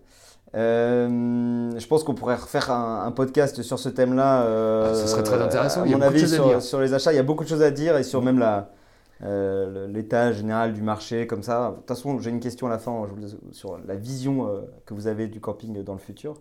Euh, 0.55 1.71
je 1.79 1.87
pense 1.87 2.05
qu'on 2.05 2.15
pourrait 2.15 2.35
refaire 2.35 2.71
un, 2.71 3.11
podcast 3.13 3.63
sur 3.63 3.79
ce 3.79 3.89
thème-là. 3.89 4.45
Euh, 4.45 4.95
ce 4.95 5.07
serait 5.07 5.23
très 5.23 5.41
intéressant. 5.41 5.83
À 5.83 5.87
mon 5.87 6.01
avis, 6.01 6.29
sur, 6.61 6.81
les 6.81 6.95
achats, 6.95 7.13
il 7.13 7.17
y 7.17 7.21
a 7.21 7.23
beaucoup 7.23 7.45
de 7.45 7.49
choses 7.49 7.63
à 7.63 7.71
dire 7.71 7.97
et 7.97 8.03
sur 8.03 8.23
même 8.23 8.39
la, 8.39 8.71
euh, 9.25 9.87
l'état 9.89 10.33
général 10.33 10.75
du 10.75 10.83
marché, 10.83 11.27
comme 11.27 11.43
ça. 11.43 11.71
De 11.71 11.77
toute 11.77 11.89
façon, 11.89 12.19
j'ai 12.21 12.31
une 12.31 12.41
question 12.41 12.67
à 12.67 12.71
la 12.71 12.79
fin 12.79 13.07
sur 13.53 13.79
la 13.87 13.95
vision 13.95 14.49
que 14.85 14.95
vous 14.95 15.07
avez 15.07 15.27
du 15.27 15.41
camping 15.41 15.83
dans 15.83 15.95
le 15.95 15.99
futur. 15.99 16.35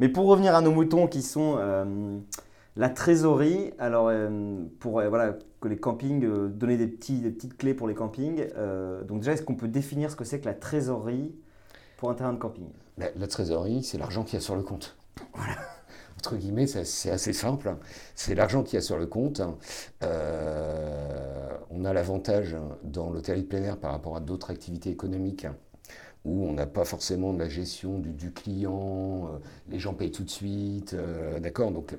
Mais 0.00 0.08
pour 0.08 0.26
revenir 0.26 0.54
à 0.54 0.60
nos 0.60 0.72
moutons 0.72 1.06
qui 1.06 1.22
sont 1.22 1.58
la 2.74 2.88
trésorerie, 2.88 3.72
alors 3.78 4.10
pour 4.80 5.02
voilà, 5.02 5.36
que 5.60 5.68
les 5.68 5.76
campings, 5.76 6.48
donner 6.48 6.76
des, 6.76 6.88
petits, 6.88 7.20
des 7.20 7.30
petites 7.30 7.56
clés 7.56 7.74
pour 7.74 7.86
les 7.86 7.94
campings. 7.94 8.44
donc 9.06 9.20
déjà, 9.20 9.34
est-ce 9.34 9.42
qu'on 9.42 9.54
peut 9.54 9.68
définir 9.68 10.10
ce 10.10 10.16
que 10.16 10.24
c'est 10.24 10.40
que 10.40 10.46
la 10.46 10.54
trésorerie 10.54 11.32
pour 11.96 12.10
un 12.10 12.14
terrain 12.14 12.32
de 12.32 12.38
camping? 12.38 12.66
La, 12.98 13.26
trésorerie, 13.26 13.82
c'est 13.82 13.98
l'argent 13.98 14.24
qu'il 14.24 14.34
y 14.34 14.36
a 14.36 14.40
sur 14.40 14.56
le 14.56 14.62
compte. 14.62 14.96
Entre 16.18 16.36
guillemets, 16.36 16.66
c'est 16.66 17.10
assez 17.10 17.32
simple. 17.32 17.74
C'est 18.14 18.34
l'argent 18.34 18.62
qu'il 18.62 18.74
y 18.74 18.78
a 18.78 18.82
sur 18.82 18.96
le 18.96 19.06
compte. 19.06 19.42
Euh, 20.04 21.48
on 21.70 21.84
a 21.84 21.92
l'avantage 21.92 22.56
dans 22.84 23.10
l'hôtellerie 23.10 23.42
plein 23.42 23.62
air 23.62 23.76
par 23.76 23.90
rapport 23.90 24.16
à 24.16 24.20
d'autres 24.20 24.50
activités 24.50 24.90
économiques 24.90 25.46
où 26.24 26.46
on 26.46 26.52
n'a 26.52 26.66
pas 26.66 26.84
forcément 26.84 27.32
de 27.32 27.38
la 27.40 27.48
gestion 27.48 27.98
du, 27.98 28.32
client, 28.32 29.26
euh, 29.26 29.38
les 29.68 29.78
gens 29.78 29.92
payent 29.94 30.12
tout 30.12 30.22
de 30.22 30.30
suite, 30.30 30.94
euh, 30.94 31.40
d'accord? 31.40 31.72
Donc 31.72 31.96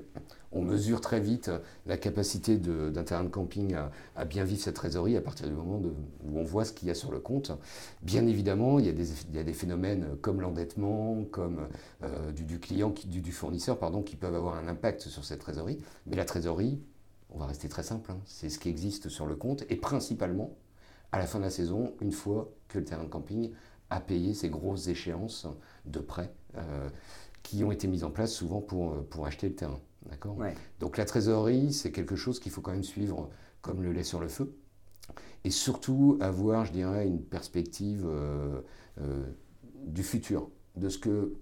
on 0.54 0.62
mesure 0.62 1.00
très 1.00 1.20
vite 1.20 1.50
la 1.84 1.96
capacité 1.96 2.56
d'un 2.56 3.02
terrain 3.02 3.24
de 3.24 3.28
camping 3.28 3.74
à, 4.16 4.24
bien 4.24 4.44
vivre 4.44 4.62
cette 4.62 4.76
trésorerie 4.76 5.16
à 5.16 5.20
partir 5.20 5.48
du 5.48 5.52
moment 5.52 5.82
où 6.24 6.38
on 6.38 6.44
voit 6.44 6.64
ce 6.64 6.72
qu'il 6.72 6.88
y 6.88 6.90
a 6.90 6.94
sur 6.94 7.10
le 7.10 7.18
compte. 7.18 7.50
Bien 8.02 8.26
évidemment, 8.26 8.78
il 8.78 8.86
y 8.86 8.88
a 8.88 8.92
des, 8.92 9.10
a 9.38 9.52
phénomènes 9.52 10.16
comme 10.22 10.40
l'endettement, 10.40 11.24
comme 11.30 11.66
euh, 12.04 12.30
du, 12.32 12.60
client, 12.60 12.94
du, 13.06 13.32
fournisseur, 13.32 13.78
pardon, 13.78 14.02
qui 14.02 14.16
peuvent 14.16 14.34
avoir 14.34 14.54
un 14.56 14.68
impact 14.68 15.02
sur 15.02 15.24
cette 15.24 15.40
trésorerie. 15.40 15.80
Mais 16.06 16.16
la 16.16 16.24
trésorerie, 16.24 16.80
on 17.30 17.38
va 17.38 17.46
rester 17.46 17.68
très 17.68 17.82
simple, 17.82 18.12
hein, 18.12 18.18
c'est 18.24 18.48
ce 18.48 18.60
qui 18.60 18.68
existe 18.68 19.08
sur 19.08 19.26
le 19.26 19.34
compte 19.34 19.64
et 19.68 19.76
principalement 19.76 20.56
à 21.10 21.18
la 21.18 21.26
fin 21.26 21.38
de 21.38 21.44
la 21.44 21.50
saison, 21.50 21.94
une 22.00 22.12
fois 22.12 22.50
que 22.68 22.78
le 22.78 22.84
terrain 22.84 23.04
de 23.04 23.08
camping 23.08 23.50
à 23.90 24.00
payer 24.00 24.34
ces 24.34 24.48
grosses 24.48 24.86
échéances 24.86 25.46
de 25.84 25.98
prêts 25.98 26.32
qui 27.42 27.62
ont 27.62 27.70
été 27.70 27.86
mises 27.86 28.04
en 28.04 28.10
place 28.10 28.32
souvent 28.32 28.60
pour, 28.60 29.04
pour 29.04 29.26
acheter 29.26 29.48
le 29.48 29.54
terrain. 29.54 29.78
D'accord 30.10 30.38
Donc 30.80 30.96
la 30.96 31.04
trésorerie, 31.04 31.72
c'est 31.72 31.92
quelque 31.92 32.16
chose 32.16 32.40
qu'il 32.40 32.52
faut 32.52 32.60
quand 32.60 32.72
même 32.72 32.84
suivre 32.84 33.30
comme 33.62 33.82
le 33.82 33.92
lait 33.92 34.04
sur 34.04 34.20
le 34.20 34.28
feu. 34.28 34.56
Et 35.44 35.50
surtout 35.50 36.18
avoir, 36.20 36.64
je 36.64 36.72
dirais, 36.72 37.06
une 37.06 37.22
perspective 37.22 38.06
du 39.86 40.02
futur, 40.02 40.50
de 40.76 40.88
ce 40.88 40.98
que, 40.98 41.34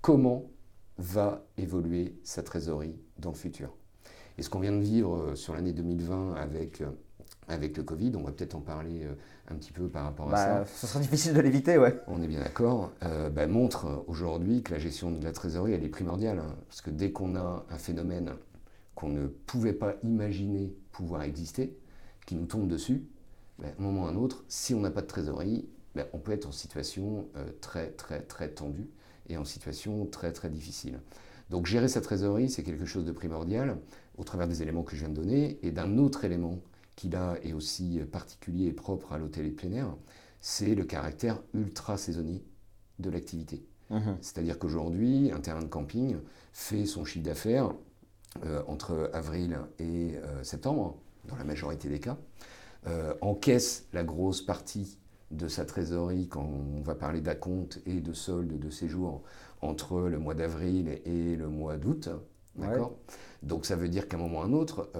comment 0.00 0.50
va 0.98 1.46
évoluer 1.56 2.18
sa 2.24 2.42
trésorerie 2.42 2.96
dans 3.18 3.30
le 3.30 3.36
futur. 3.36 3.74
Et 4.36 4.42
ce 4.42 4.50
qu'on 4.50 4.60
vient 4.60 4.72
de 4.72 4.82
vivre 4.82 5.16
euh, 5.16 5.34
sur 5.34 5.54
l'année 5.54 5.72
2020 5.72 6.34
avec, 6.34 6.80
euh, 6.80 6.90
avec 7.48 7.76
le 7.76 7.82
Covid, 7.82 8.12
on 8.16 8.22
va 8.22 8.32
peut-être 8.32 8.54
en 8.54 8.60
parler 8.60 9.04
euh, 9.04 9.14
un 9.50 9.54
petit 9.56 9.72
peu 9.72 9.88
par 9.88 10.04
rapport 10.04 10.28
à 10.28 10.32
bah, 10.32 10.64
ça. 10.64 10.66
Ce 10.66 10.86
sera 10.86 11.00
difficile 11.00 11.34
de 11.34 11.40
l'éviter, 11.40 11.78
ouais. 11.78 11.98
On 12.06 12.22
est 12.22 12.26
bien 12.26 12.40
d'accord. 12.40 12.92
Bah, 13.34 13.46
montre 13.46 14.04
aujourd'hui 14.06 14.62
que 14.62 14.72
la 14.72 14.78
gestion 14.78 15.10
de 15.10 15.24
la 15.24 15.32
trésorerie, 15.32 15.72
elle 15.72 15.84
est 15.84 15.88
primordiale. 15.88 16.38
Hein. 16.38 16.54
parce 16.68 16.80
que 16.80 16.90
dès 16.90 17.12
qu'on 17.12 17.36
a 17.36 17.64
un 17.70 17.78
phénomène 17.78 18.32
qu'on 18.94 19.08
ne 19.08 19.26
pouvait 19.26 19.72
pas 19.72 19.94
imaginer 20.02 20.74
pouvoir 20.92 21.22
exister, 21.22 21.76
qui 22.26 22.34
nous 22.34 22.46
tombe 22.46 22.68
dessus, 22.68 23.04
bah, 23.58 23.66
à 23.68 23.80
un 23.80 23.82
moment 23.82 24.02
ou 24.02 24.06
à 24.06 24.10
un 24.10 24.16
autre, 24.16 24.44
si 24.48 24.74
on 24.74 24.80
n'a 24.80 24.90
pas 24.90 25.02
de 25.02 25.06
trésorerie, 25.06 25.68
on 26.12 26.18
peut 26.18 26.32
être 26.32 26.46
en 26.46 26.52
situation 26.52 27.26
très, 27.60 27.88
très, 27.90 28.20
très 28.20 28.48
tendue 28.48 28.88
et 29.28 29.36
en 29.36 29.44
situation 29.44 30.06
très 30.06 30.32
très 30.32 30.48
difficile. 30.48 31.00
Donc 31.50 31.66
gérer 31.66 31.88
sa 31.88 32.00
trésorerie, 32.00 32.50
c'est 32.50 32.62
quelque 32.62 32.84
chose 32.84 33.04
de 33.04 33.12
primordial 33.12 33.78
au 34.16 34.24
travers 34.24 34.48
des 34.48 34.62
éléments 34.62 34.82
que 34.82 34.94
je 34.94 35.00
viens 35.00 35.08
de 35.08 35.14
donner 35.14 35.58
et 35.62 35.70
d'un 35.70 35.98
autre 35.98 36.24
élément 36.24 36.58
qui 36.98 37.08
là 37.08 37.36
est 37.44 37.52
aussi 37.52 38.00
particulier 38.10 38.66
et 38.66 38.72
propre 38.72 39.12
à 39.12 39.18
l'hôtel 39.18 39.46
et 39.46 39.52
plein 39.52 39.70
air, 39.70 39.94
c'est 40.40 40.74
le 40.74 40.82
caractère 40.82 41.40
ultra 41.54 41.96
saisonnier 41.96 42.42
de 42.98 43.08
l'activité. 43.08 43.64
Mhm. 43.90 44.16
C'est-à-dire 44.20 44.58
qu'aujourd'hui, 44.58 45.30
un 45.30 45.38
terrain 45.38 45.62
de 45.62 45.68
camping 45.68 46.16
fait 46.52 46.86
son 46.86 47.04
chiffre 47.04 47.24
d'affaires 47.24 47.70
euh, 48.44 48.64
entre 48.66 49.10
avril 49.12 49.60
et 49.78 50.16
euh, 50.16 50.42
septembre, 50.42 50.96
dans 51.28 51.36
la 51.36 51.44
majorité 51.44 51.88
des 51.88 52.00
cas, 52.00 52.18
euh, 52.88 53.14
encaisse 53.20 53.86
la 53.92 54.02
grosse 54.02 54.42
partie 54.42 54.98
de 55.30 55.46
sa 55.46 55.64
trésorerie 55.64 56.26
quand 56.26 56.42
on 56.42 56.80
va 56.80 56.96
parler 56.96 57.20
d'acompte 57.20 57.80
et 57.86 58.00
de 58.00 58.12
solde 58.12 58.58
de 58.58 58.70
séjour 58.70 59.22
entre 59.60 60.00
le 60.00 60.18
mois 60.18 60.34
d'avril 60.34 61.00
et 61.04 61.36
le 61.36 61.48
mois 61.48 61.76
d'août. 61.76 62.08
D'accord? 62.56 62.96
Donc 63.44 63.66
ça 63.66 63.76
veut 63.76 63.88
dire 63.88 64.08
qu'à 64.08 64.16
un 64.16 64.20
moment 64.20 64.40
ou 64.40 64.42
à 64.42 64.46
un 64.46 64.52
autre, 64.52 64.90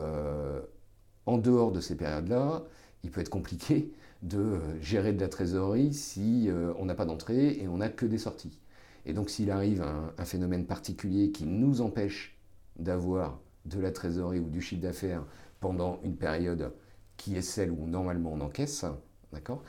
en 1.29 1.37
dehors 1.37 1.73
de 1.73 1.81
ces 1.81 1.95
périodes-là, 1.95 2.65
il 3.05 3.11
peut 3.11 3.21
être 3.21 3.29
compliqué 3.29 3.93
de 4.23 4.39
euh, 4.39 4.81
gérer 4.81 5.13
de 5.13 5.21
la 5.21 5.29
trésorerie 5.29 5.93
si 5.93 6.49
euh, 6.49 6.73
on 6.79 6.87
n'a 6.87 6.95
pas 6.95 7.05
d'entrée 7.05 7.59
et 7.61 7.69
on 7.69 7.77
n'a 7.77 7.91
que 7.91 8.07
des 8.07 8.19
sorties. 8.19 8.59
Et 9.05 9.13
donc 9.13 9.29
s'il 9.31 9.51
arrive 9.51 9.83
un, 9.83 10.25
phénomène 10.25 10.67
particulier 10.67 11.31
qui 11.31 11.45
nous 11.45 11.81
empêche 11.83 12.37
d'avoir 12.79 13.41
de 13.67 13.79
la 13.79 13.93
trésorerie 13.93 14.41
ou 14.41 14.49
du 14.49 14.61
chiffre 14.61 14.83
d'affaires 14.83 15.25
pendant 15.61 16.01
une 16.03 16.17
période 16.17 16.73
qui 17.17 17.37
est 17.37 17.43
celle 17.43 17.71
où 17.71 17.87
normalement 17.87 18.33
on 18.33 18.41
encaisse, 18.41 18.85
d'accord 19.33 19.63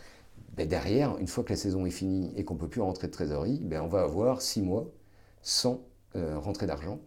ben, 0.56 0.68
derrière, 0.68 1.18
une 1.18 1.28
fois 1.28 1.44
que 1.44 1.52
la 1.52 1.58
saison 1.58 1.86
est 1.86 1.92
finie 1.92 2.34
et 2.36 2.44
qu'on 2.44 2.56
ne 2.56 2.60
peut 2.60 2.70
plus 2.70 2.82
rentrer 2.82 3.08
de 3.08 3.12
trésorerie, 3.12 3.60
ben 3.64 3.82
on 3.82 3.88
va 3.88 4.02
avoir 4.02 4.42
six 4.42 4.62
mois 4.62 4.90
sans 5.42 5.82
euh, 6.16 6.40
rentrée 6.40 6.68
d'argent. 6.68 7.00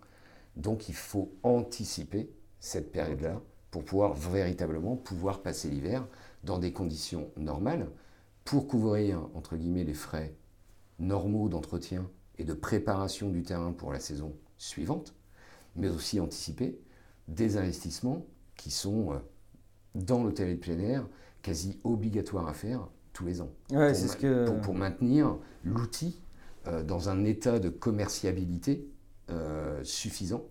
Donc 0.57 0.89
il 0.89 0.95
faut 0.95 1.33
anticiper 1.43 2.31
cette 2.61 2.93
période-là 2.93 3.41
pour 3.73 3.85
pouvoir 3.85 4.13
véritablement 4.13 4.97
pouvoir 4.97 5.43
passer 5.43 5.69
l'hiver 5.69 6.07
dans 6.45 6.59
des 6.59 6.73
conditions 6.73 7.31
normales 7.37 7.89
pour 8.45 8.69
couvrir, 8.69 9.27
entre 9.35 9.57
guillemets, 9.57 9.83
les 9.83 9.95
frais 9.95 10.37
normaux 10.99 11.49
d'entretien 11.49 12.09
et 12.39 12.45
de 12.45 12.53
préparation 12.53 13.31
du 13.31 13.43
terrain 13.43 13.73
pour 13.73 13.91
la 13.91 13.99
saison 13.99 14.37
suivante, 14.59 15.15
mais 15.75 15.89
aussi 15.89 16.21
anticiper 16.21 16.79
des 17.29 17.57
investissements 17.57 18.27
qui 18.57 18.71
sont 18.71 19.15
euh, 19.15 19.19
dans 19.95 20.23
l'hôtel 20.23 20.55
de 20.55 20.61
plein 20.61 20.79
air 20.79 21.09
quasi 21.41 21.81
obligatoires 21.83 22.49
à 22.49 22.53
faire 22.53 22.87
tous 23.15 23.25
les 23.25 23.41
ans. 23.41 23.51
pour, 23.69 23.97
ce 23.97 24.17
que... 24.17 24.61
pour, 24.61 24.75
maintenir 24.75 25.39
l'outil 25.65 26.21
euh, 26.67 26.83
dans 26.83 27.09
un 27.09 27.25
état 27.25 27.59
de 27.59 27.71
commerciabilité 27.71 28.87
euh, 29.31 29.83
suffisant, 29.83 30.45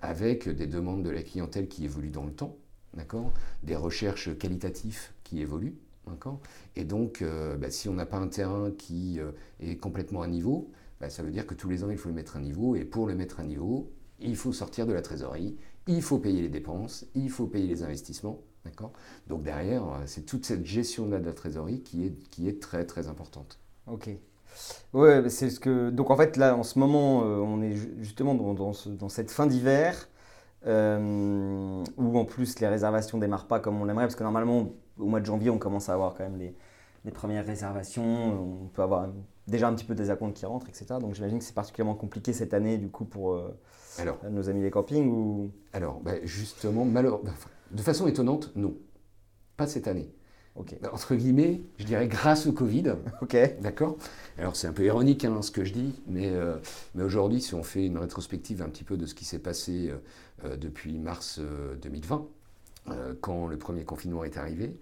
avec 0.00 0.48
des 0.48 0.66
demandes 0.66 1.02
de 1.04 1.10
la 1.10 1.22
clientèle 1.22 1.68
qui 1.68 1.84
évoluent 1.84 2.10
dans 2.10 2.24
le 2.24 2.32
temps, 2.32 2.56
d'accord? 2.94 3.32
Des 3.62 3.76
recherches 3.76 4.36
qualitatives 4.38 5.10
qui 5.24 5.40
évoluent. 5.40 5.76
Et 6.74 6.84
donc, 6.84 7.20
euh, 7.20 7.56
bah, 7.56 7.70
si 7.70 7.88
on 7.88 7.94
n'a 7.94 8.06
pas 8.06 8.16
un 8.16 8.28
terrain 8.28 8.70
qui 8.70 9.20
est 9.60 9.76
complètement 9.76 10.22
à 10.22 10.26
niveau, 10.26 10.70
bah, 11.00 11.10
ça 11.10 11.22
veut 11.22 11.30
dire 11.30 11.46
que 11.46 11.54
tous 11.54 11.68
les 11.68 11.84
ans, 11.84 11.90
il 11.90 11.98
faut 11.98 12.08
le 12.08 12.14
mettre 12.14 12.36
à 12.36 12.40
niveau. 12.40 12.76
Et 12.76 12.84
pour 12.84 13.06
le 13.06 13.14
mettre 13.14 13.40
à 13.40 13.42
niveau, 13.44 13.92
il 14.18 14.36
faut 14.36 14.52
sortir 14.52 14.86
de 14.86 14.92
la 14.94 15.02
trésorerie, 15.02 15.56
il 15.86 16.00
faut 16.00 16.18
payer 16.18 16.40
les 16.40 16.48
dépenses, 16.48 17.06
il 17.14 17.30
faut 17.30 17.46
payer 17.46 17.66
les 17.66 17.82
investissements. 17.82 18.42
Donc 19.26 19.42
derrière, 19.42 19.84
euh, 19.84 20.02
c'est 20.06 20.26
toute 20.26 20.44
cette 20.44 20.64
gestion 20.64 21.06
de 21.06 21.16
la 21.16 21.32
trésorerie 21.32 21.82
qui 21.82 22.04
est, 22.04 22.12
qui 22.30 22.48
est 22.48 22.60
très 22.60 22.84
très 22.84 23.08
importante. 23.08 23.58
Ok. 23.86 24.10
Ouais, 24.92 25.28
c'est 25.28 25.50
ce 25.50 25.60
que. 25.60 25.90
Donc 25.90 26.10
en 26.10 26.16
fait, 26.16 26.36
là, 26.36 26.56
en 26.56 26.62
ce 26.62 26.78
moment, 26.78 27.22
euh, 27.22 27.38
on 27.38 27.62
est 27.62 27.74
justement 28.00 28.34
dans, 28.34 28.54
dans, 28.54 29.08
cette 29.08 29.30
fin 29.30 29.46
d'hiver 29.46 30.08
euh, 30.66 31.84
où 31.96 32.18
en 32.18 32.24
plus 32.24 32.58
les 32.60 32.68
réservations 32.68 33.18
ne 33.18 33.22
démarrent 33.22 33.46
pas 33.48 33.60
comme 33.60 33.80
on 33.80 33.84
l'aimerait, 33.84 34.04
parce 34.04 34.16
que 34.16 34.24
normalement, 34.24 34.70
au 34.98 35.06
mois 35.06 35.20
de 35.20 35.26
janvier, 35.26 35.50
on 35.50 35.58
commence 35.58 35.88
à 35.88 35.94
avoir 35.94 36.14
quand 36.14 36.24
même 36.24 36.38
les, 36.38 36.54
les 37.04 37.10
premières 37.10 37.46
réservations. 37.46 38.62
On 38.64 38.68
peut 38.68 38.82
avoir 38.82 39.08
déjà 39.46 39.68
un 39.68 39.74
petit 39.74 39.84
peu 39.84 39.94
des 39.94 40.10
acomptes 40.10 40.34
qui 40.34 40.46
rentrent, 40.46 40.68
etc. 40.68 40.86
Donc 41.00 41.14
j'imagine 41.14 41.38
que 41.38 41.44
c'est 41.44 41.54
particulièrement 41.54 41.94
compliqué 41.94 42.32
cette 42.32 42.54
année, 42.54 42.78
du 42.78 42.88
coup, 42.88 43.04
pour 43.04 43.40
alors, 43.98 44.18
nos 44.30 44.48
amis 44.48 44.62
des 44.62 44.70
campings 44.70 45.08
ou... 45.10 45.50
Alors, 45.72 46.00
bah, 46.00 46.14
justement, 46.24 46.84
malheureusement. 46.84 47.30
De 47.70 47.82
façon 47.82 48.06
étonnante, 48.06 48.52
non. 48.56 48.74
Pas 49.56 49.66
cette 49.66 49.88
année. 49.88 50.10
Bah, 50.80 50.90
entre 50.92 51.14
guillemets, 51.14 51.60
je 51.78 51.84
dirais 51.84 52.08
grâce 52.08 52.46
au 52.46 52.52
Covid. 52.52 52.94
Ok. 53.22 53.36
D'accord 53.60 53.96
Alors 54.38 54.56
c'est 54.56 54.66
un 54.66 54.72
peu 54.72 54.84
ironique 54.84 55.24
hein, 55.24 55.42
ce 55.42 55.50
que 55.50 55.64
je 55.64 55.72
dis, 55.72 55.94
mais, 56.06 56.30
euh, 56.30 56.56
mais 56.94 57.02
aujourd'hui, 57.02 57.40
si 57.40 57.54
on 57.54 57.62
fait 57.62 57.86
une 57.86 57.98
rétrospective 57.98 58.62
un 58.62 58.68
petit 58.68 58.84
peu 58.84 58.96
de 58.96 59.06
ce 59.06 59.14
qui 59.14 59.24
s'est 59.24 59.38
passé 59.38 59.90
euh, 59.90 59.98
euh, 60.44 60.56
depuis 60.56 60.98
mars 60.98 61.40
2020, 61.82 62.26
quand 63.20 63.46
le 63.48 63.58
premier 63.58 63.84
confinement 63.84 64.24
est 64.24 64.38
arrivé, 64.38 64.74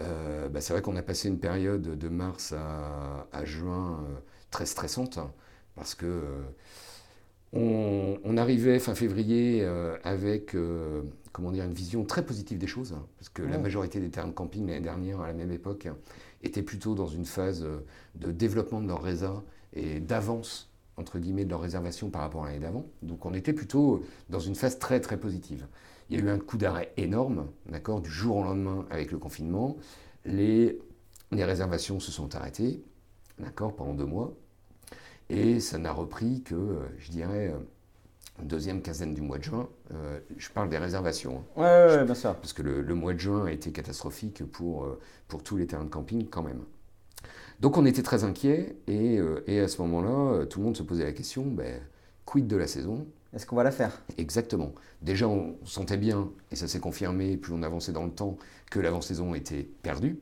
bah, 0.00 0.60
c'est 0.60 0.72
vrai 0.72 0.82
qu'on 0.82 0.96
a 0.96 1.02
passé 1.02 1.28
une 1.28 1.38
période 1.38 1.96
de 1.96 2.08
mars 2.08 2.52
à, 2.52 3.44
juin 3.44 4.04
très 4.50 4.66
stressante, 4.66 5.18
hein, 5.18 5.30
parce 5.76 5.94
que 5.94 6.22
on, 7.52 8.36
arrivait 8.36 8.78
fin 8.78 8.94
février 8.94 9.60
euh, 9.62 9.96
avec 10.04 10.54
euh, 10.54 11.02
comment 11.32 11.50
dire, 11.50 11.64
une 11.64 11.72
vision 11.72 12.04
très 12.04 12.24
positive 12.24 12.58
des 12.58 12.66
choses, 12.66 12.92
hein, 12.92 13.06
parce 13.18 13.28
que 13.28 13.42
la 13.42 13.58
majorité 13.58 14.00
des 14.00 14.10
terrains 14.10 14.28
de 14.28 14.32
camping 14.32 14.66
l'année 14.66 14.80
dernière, 14.80 15.20
à 15.20 15.26
la 15.26 15.32
même 15.32 15.52
époque, 15.52 15.88
étaient 16.42 16.62
plutôt 16.62 16.94
dans 16.94 17.06
une 17.06 17.24
phase 17.24 17.62
euh, 17.62 17.84
de 18.14 18.32
développement 18.32 18.80
de 18.80 18.88
leur 18.88 19.02
réseau 19.02 19.44
et 19.74 20.00
d'avance, 20.00 20.70
entre 20.96 21.18
guillemets, 21.18 21.44
de 21.44 21.50
leur 21.50 21.60
réservation 21.60 22.10
par 22.10 22.22
rapport 22.22 22.44
à 22.44 22.48
l'année 22.48 22.60
d'avant. 22.60 22.86
Donc 23.02 23.26
on 23.26 23.34
était 23.34 23.52
plutôt 23.52 24.02
dans 24.30 24.40
une 24.40 24.54
phase 24.54 24.78
très 24.78 25.00
très 25.00 25.18
positive. 25.18 25.66
Il 26.08 26.18
y 26.18 26.22
a 26.22 26.24
eu 26.24 26.30
un 26.30 26.38
coup 26.38 26.56
d'arrêt 26.56 26.92
énorme, 26.96 27.48
d'accord, 27.68 28.00
du 28.00 28.10
jour 28.10 28.36
au 28.36 28.44
lendemain 28.44 28.86
avec 28.90 29.12
le 29.12 29.18
confinement. 29.18 29.76
Les, 30.24 30.78
les 31.32 31.44
réservations 31.44 32.00
se 32.00 32.12
sont 32.12 32.34
arrêtées, 32.34 32.82
d'accord, 33.38 33.74
pendant 33.74 33.94
deux 33.94 34.06
mois. 34.06 34.34
Et 35.28 35.60
ça 35.60 35.78
n'a 35.78 35.92
repris 35.92 36.42
que, 36.42 36.54
euh, 36.54 36.78
je 36.98 37.10
dirais, 37.10 37.52
euh, 37.52 38.44
deuxième 38.44 38.82
quinzaine 38.82 39.14
du 39.14 39.20
mois 39.20 39.38
de 39.38 39.44
juin. 39.44 39.68
Euh, 39.92 40.20
je 40.36 40.48
parle 40.50 40.68
des 40.68 40.78
réservations. 40.78 41.44
Hein. 41.56 41.88
Oui, 41.90 41.96
ouais, 41.96 42.04
bien 42.04 42.14
sûr. 42.14 42.34
Parce 42.36 42.52
que 42.52 42.62
le, 42.62 42.94
mois 42.94 43.12
de 43.12 43.18
juin 43.18 43.46
a 43.46 43.50
été 43.50 43.72
catastrophique 43.72 44.44
pour, 44.44 44.88
pour 45.28 45.42
tous 45.42 45.56
les 45.56 45.66
terrains 45.66 45.84
de 45.84 45.90
camping 45.90 46.26
quand 46.28 46.42
même. 46.42 46.62
Donc 47.60 47.78
on 47.78 47.86
était 47.86 48.02
très 48.02 48.22
inquiets 48.22 48.76
et, 48.86 49.18
et 49.46 49.60
à 49.60 49.68
ce 49.68 49.80
moment-là, 49.82 50.44
tout 50.44 50.58
le 50.58 50.66
monde 50.66 50.76
se 50.76 50.82
posait 50.82 51.04
la 51.04 51.12
question, 51.12 51.42
ben, 51.46 51.80
quid 52.26 52.46
de 52.46 52.56
la 52.56 52.66
saison? 52.66 53.06
Est-ce 53.34 53.46
qu'on 53.46 53.56
va 53.56 53.64
la 53.64 53.70
faire? 53.70 54.02
Exactement. 54.18 54.72
Déjà, 55.02 55.26
on 55.26 55.56
sentait 55.64 55.96
bien, 55.96 56.30
et 56.50 56.56
ça 56.56 56.68
s'est 56.68 56.80
confirmé 56.80 57.36
plus 57.36 57.52
on 57.52 57.62
avançait 57.62 57.92
dans 57.92 58.04
le 58.04 58.10
temps, 58.10 58.36
que 58.70 58.78
l'avant-saison 58.78 59.34
était 59.34 59.68
perdue. 59.82 60.18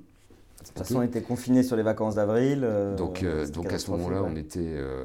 De 0.65 0.69
toute 0.69 0.79
façon, 0.79 1.01
on 1.01 1.03
était 1.03 1.21
confinés 1.21 1.63
sur 1.63 1.77
les 1.77 1.83
vacances 1.83 2.15
d'avril. 2.15 2.61
Euh, 2.65 2.97
donc, 2.97 3.23
euh, 3.23 3.47
donc 3.49 3.71
à 3.73 3.79
ce 3.79 3.91
moment-là, 3.91 4.23
on, 4.25 4.35
était, 4.35 4.61
euh, 4.61 5.05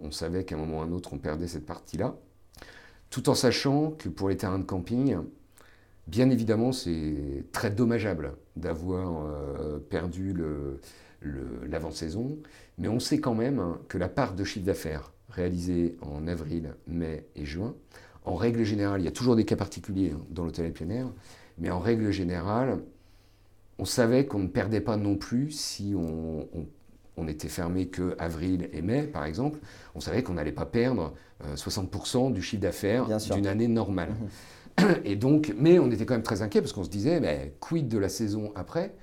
on, 0.00 0.10
savait 0.10 0.44
qu'à 0.44 0.56
un 0.56 0.58
moment 0.58 0.78
ou 0.78 0.80
à 0.82 0.84
un 0.84 0.92
autre, 0.92 1.14
on 1.14 1.18
perdait 1.18 1.46
cette 1.46 1.64
partie-là. 1.64 2.14
Tout 3.08 3.30
en 3.30 3.34
sachant 3.34 3.92
que 3.92 4.10
pour 4.10 4.28
les 4.28 4.36
terrains 4.36 4.58
de 4.58 4.64
camping, 4.64 5.16
bien 6.06 6.28
évidemment, 6.28 6.72
c'est 6.72 7.44
très 7.52 7.70
dommageable 7.70 8.32
d'avoir 8.54 9.26
perdu 9.88 10.34
l'avant-saison. 11.66 12.38
mais 12.78 12.88
on 12.88 13.00
sait 13.00 13.18
quand 13.18 13.34
même 13.34 13.78
que 13.88 13.98
la 13.98 14.08
part 14.08 14.34
de 14.34 14.44
chiffre 14.44 14.66
d'affaires 14.66 15.12
réalisée 15.30 15.96
en 16.02 16.26
avril, 16.26 16.74
mai 16.86 17.26
et 17.34 17.46
juin, 17.46 17.74
en 18.24 18.34
règle 18.34 18.64
générale, 18.64 19.00
il 19.00 19.04
y 19.04 19.08
a 19.08 19.12
toujours 19.12 19.36
des 19.36 19.44
cas 19.44 19.56
particuliers 19.56 20.12
hein, 20.14 20.20
dans 20.28 20.44
l'hôtel 20.44 20.66
et 20.66 20.70
plein 20.70 20.90
air, 20.90 21.06
mais 21.58 21.70
en 21.70 21.78
règle 21.78 22.10
générale, 22.10 22.80
on 23.80 23.86
savait 23.86 24.26
qu'on 24.26 24.40
ne 24.40 24.48
perdait 24.48 24.82
pas 24.82 24.98
non 24.98 25.16
plus 25.16 25.50
si 25.50 25.94
on, 25.96 26.46
on 27.16 27.28
était 27.28 27.48
fermé 27.48 27.88
que 27.88 28.14
avril 28.18 28.68
et 28.74 28.82
mai, 28.82 29.04
par 29.04 29.24
exemple, 29.24 29.58
on 29.94 30.00
savait 30.00 30.22
qu'on 30.22 30.34
n'allait 30.34 30.52
pas 30.52 30.66
perdre 30.66 31.14
60% 31.54 32.32
du 32.32 32.42
chiffre 32.42 32.62
d'affaires 32.62 33.06
d'une 33.32 33.46
année 33.46 33.68
normale. 33.68 34.10
Mhm. 34.78 34.88
Et 35.04 35.16
donc, 35.16 35.54
mais 35.56 35.78
on 35.78 35.90
était 35.90 36.04
quand 36.04 36.14
même 36.14 36.22
très 36.22 36.42
inquiet 36.42 36.60
parce 36.60 36.72
qu'on 36.72 36.84
se 36.84 36.90
disait, 36.90 37.20
mais 37.20 37.54
quid 37.58 37.88
de 37.88 37.98
la 37.98 38.08
saison 38.08 38.52
après 38.54 38.94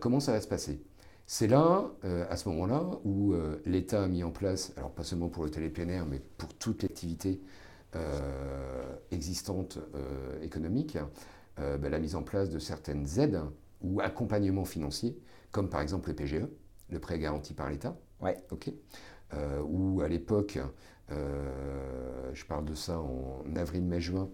Comment 0.00 0.18
ça 0.18 0.32
va 0.32 0.40
se 0.40 0.48
passer? 0.48 0.80
C'est 1.26 1.46
là, 1.46 1.90
à 2.30 2.36
ce 2.36 2.48
moment-là, 2.48 2.86
où 3.04 3.34
l'État 3.66 4.04
a 4.04 4.08
mis 4.08 4.24
en 4.24 4.30
place, 4.30 4.72
alors 4.78 4.92
pas 4.92 5.04
seulement 5.04 5.28
pour 5.28 5.44
le 5.44 5.50
téléplénaire, 5.50 6.06
mais 6.06 6.22
pour 6.38 6.54
toute 6.54 6.82
l'activité 6.82 7.38
existante 9.10 9.78
économique, 10.40 10.96
ben, 11.58 11.90
la 11.90 11.98
mise 11.98 12.16
en 12.16 12.22
place 12.22 12.48
de 12.48 12.58
certaines 12.58 13.06
aides 13.18 13.42
ou 13.80 14.00
accompagnements 14.00 14.64
financiers, 14.64 15.18
comme 15.50 15.68
par 15.68 15.80
exemple 15.80 16.08
le 16.08 16.16
PGE, 16.16 16.46
le 16.90 16.98
prêt 16.98 17.18
garanti 17.18 17.54
par 17.54 17.70
l'État. 17.70 17.96
Ouais. 18.20 18.36
Ok. 18.50 18.70
Euh, 19.34 19.60
où 19.62 20.00
à 20.00 20.08
l'époque, 20.08 20.58
euh, 21.10 22.30
je 22.32 22.44
parle 22.44 22.64
de 22.64 22.74
ça 22.74 22.98
en 22.98 23.44
avril, 23.56 23.84
mai, 23.84 24.00
juin, 24.00 24.30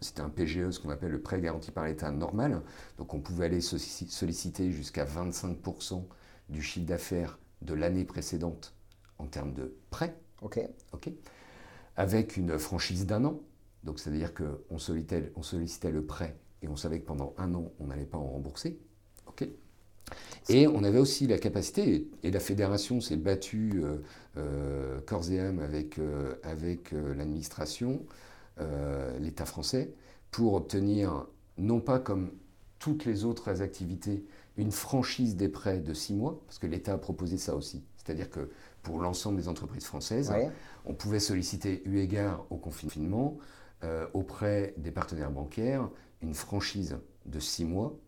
c'était 0.00 0.20
un 0.20 0.28
PGE, 0.28 0.70
ce 0.70 0.80
qu'on 0.80 0.90
appelle 0.90 1.12
le 1.12 1.20
prêt 1.20 1.40
garanti 1.40 1.70
par 1.70 1.84
l'État 1.84 2.10
normal. 2.10 2.62
Donc 2.98 3.14
on 3.14 3.20
pouvait 3.20 3.46
aller 3.46 3.60
solliciter 3.60 4.70
jusqu'à 4.70 5.04
25% 5.04 6.04
du 6.48 6.62
chiffre 6.62 6.86
d'affaires 6.86 7.38
de 7.62 7.74
l'année 7.74 8.04
précédente 8.04 8.74
en 9.18 9.26
termes 9.26 9.54
de 9.54 9.74
prêt. 9.90 10.16
Ok. 10.42 10.60
Ok. 10.92 11.10
Avec 11.96 12.36
une 12.36 12.58
franchise 12.58 13.06
d'un 13.06 13.24
an. 13.24 13.40
Donc 13.82 13.98
c'est-à-dire 13.98 14.32
qu'on 14.34 14.78
sollicitait, 14.78 15.32
on 15.36 15.42
sollicitait 15.42 15.92
le 15.92 16.04
prêt 16.04 16.36
et 16.64 16.68
on 16.68 16.76
savait 16.76 16.98
que 16.98 17.04
pendant 17.04 17.34
un 17.36 17.54
an, 17.54 17.70
on 17.78 17.86
n'allait 17.86 18.06
pas 18.06 18.16
en 18.16 18.26
rembourser. 18.26 18.78
Ok. 19.26 19.46
Et 20.48 20.66
on 20.66 20.82
avait 20.82 20.98
aussi 20.98 21.26
la 21.26 21.38
capacité, 21.38 22.08
et 22.22 22.30
la 22.30 22.40
fédération 22.40 23.00
s'est 23.00 23.16
battue 23.16 23.82
euh, 23.82 23.96
euh, 24.36 25.00
corps 25.06 25.30
et 25.30 25.40
âme 25.40 25.58
avec, 25.60 25.98
euh, 25.98 26.34
avec 26.42 26.92
l'administration, 26.92 28.04
l'État 29.18 29.46
français, 29.46 29.92
pour 30.30 30.54
obtenir, 30.54 31.26
non 31.58 31.80
pas 31.80 31.98
comme 31.98 32.30
toutes 32.78 33.04
les 33.04 33.24
autres 33.24 33.62
activités, 33.62 34.24
une 34.56 34.70
franchise 34.70 35.34
des 35.34 35.48
prêts 35.48 35.80
de 35.80 35.92
six 35.92 36.14
mois, 36.14 36.40
parce 36.46 36.60
que 36.60 36.68
l'État 36.68 36.92
a 36.92 36.98
proposé 36.98 37.36
ça 37.36 37.56
aussi. 37.56 37.82
C'est-à-dire 37.96 38.30
que 38.30 38.50
pour 38.82 39.00
l'ensemble 39.00 39.38
des 39.38 39.48
entreprises 39.48 39.86
françaises, 39.86 40.32
on 40.84 40.94
pouvait 40.94 41.18
solliciter, 41.18 41.82
eu 41.84 41.98
égard 41.98 42.46
au 42.50 42.56
confinement, 42.56 43.38
auprès 44.12 44.72
des 44.76 44.92
partenaires 44.92 45.32
bancaires, 45.32 45.88
une 46.24 46.34
franchise 46.34 46.98
de 47.26 47.38
six 47.38 47.64
mois 47.64 47.98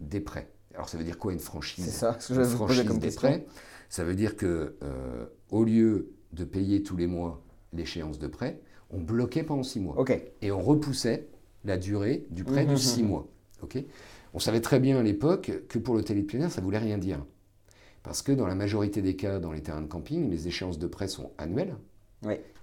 des 0.00 0.20
prêts. 0.20 0.52
Alors 0.74 0.88
ça 0.88 0.98
veut 0.98 1.04
dire 1.04 1.18
quoi 1.18 1.32
une 1.32 1.40
franchise 1.40 1.84
C'est 1.84 1.90
ça, 1.90 2.16
ce 2.20 2.34
que 2.34 2.44
je 2.44 2.44
franchise 2.44 2.84
comme 2.84 2.98
des 2.98 3.10
prêts. 3.10 3.46
Ça 3.88 4.04
veut 4.04 4.14
dire 4.14 4.36
que 4.36 4.76
euh, 4.82 5.26
au 5.50 5.64
lieu 5.64 6.12
de 6.32 6.44
payer 6.44 6.82
tous 6.82 6.96
les 6.96 7.06
mois 7.06 7.42
l'échéance 7.72 8.18
de 8.18 8.26
prêt, 8.26 8.60
on 8.90 9.00
bloquait 9.00 9.42
pendant 9.42 9.62
six 9.62 9.80
mois. 9.80 9.96
Et 10.42 10.50
on 10.50 10.60
repoussait 10.60 11.28
la 11.64 11.78
durée 11.78 12.26
du 12.30 12.44
prêt 12.44 12.66
de 12.66 12.72
mmh, 12.72 12.76
six 12.76 13.02
mmh, 13.02 13.06
mmh. 13.06 13.08
mois. 13.08 13.28
Ok 13.62 13.78
on 14.36 14.38
savait 14.38 14.60
très 14.60 14.80
bien 14.80 14.98
à 14.98 15.02
l'époque 15.02 15.50
que 15.66 15.78
pour 15.78 15.94
le 15.94 16.04
téléplénaire, 16.04 16.52
ça 16.52 16.60
ne 16.60 16.66
voulait 16.66 16.76
rien 16.76 16.98
dire. 16.98 17.24
Parce 18.02 18.20
que 18.20 18.32
dans 18.32 18.46
la 18.46 18.54
majorité 18.54 19.00
des 19.00 19.16
cas, 19.16 19.38
dans 19.38 19.50
les 19.50 19.62
terrains 19.62 19.80
de 19.80 19.86
camping, 19.86 20.30
les 20.30 20.46
échéances 20.46 20.78
de 20.78 20.86
prêt 20.86 21.08
sont 21.08 21.32
annuelles 21.38 21.74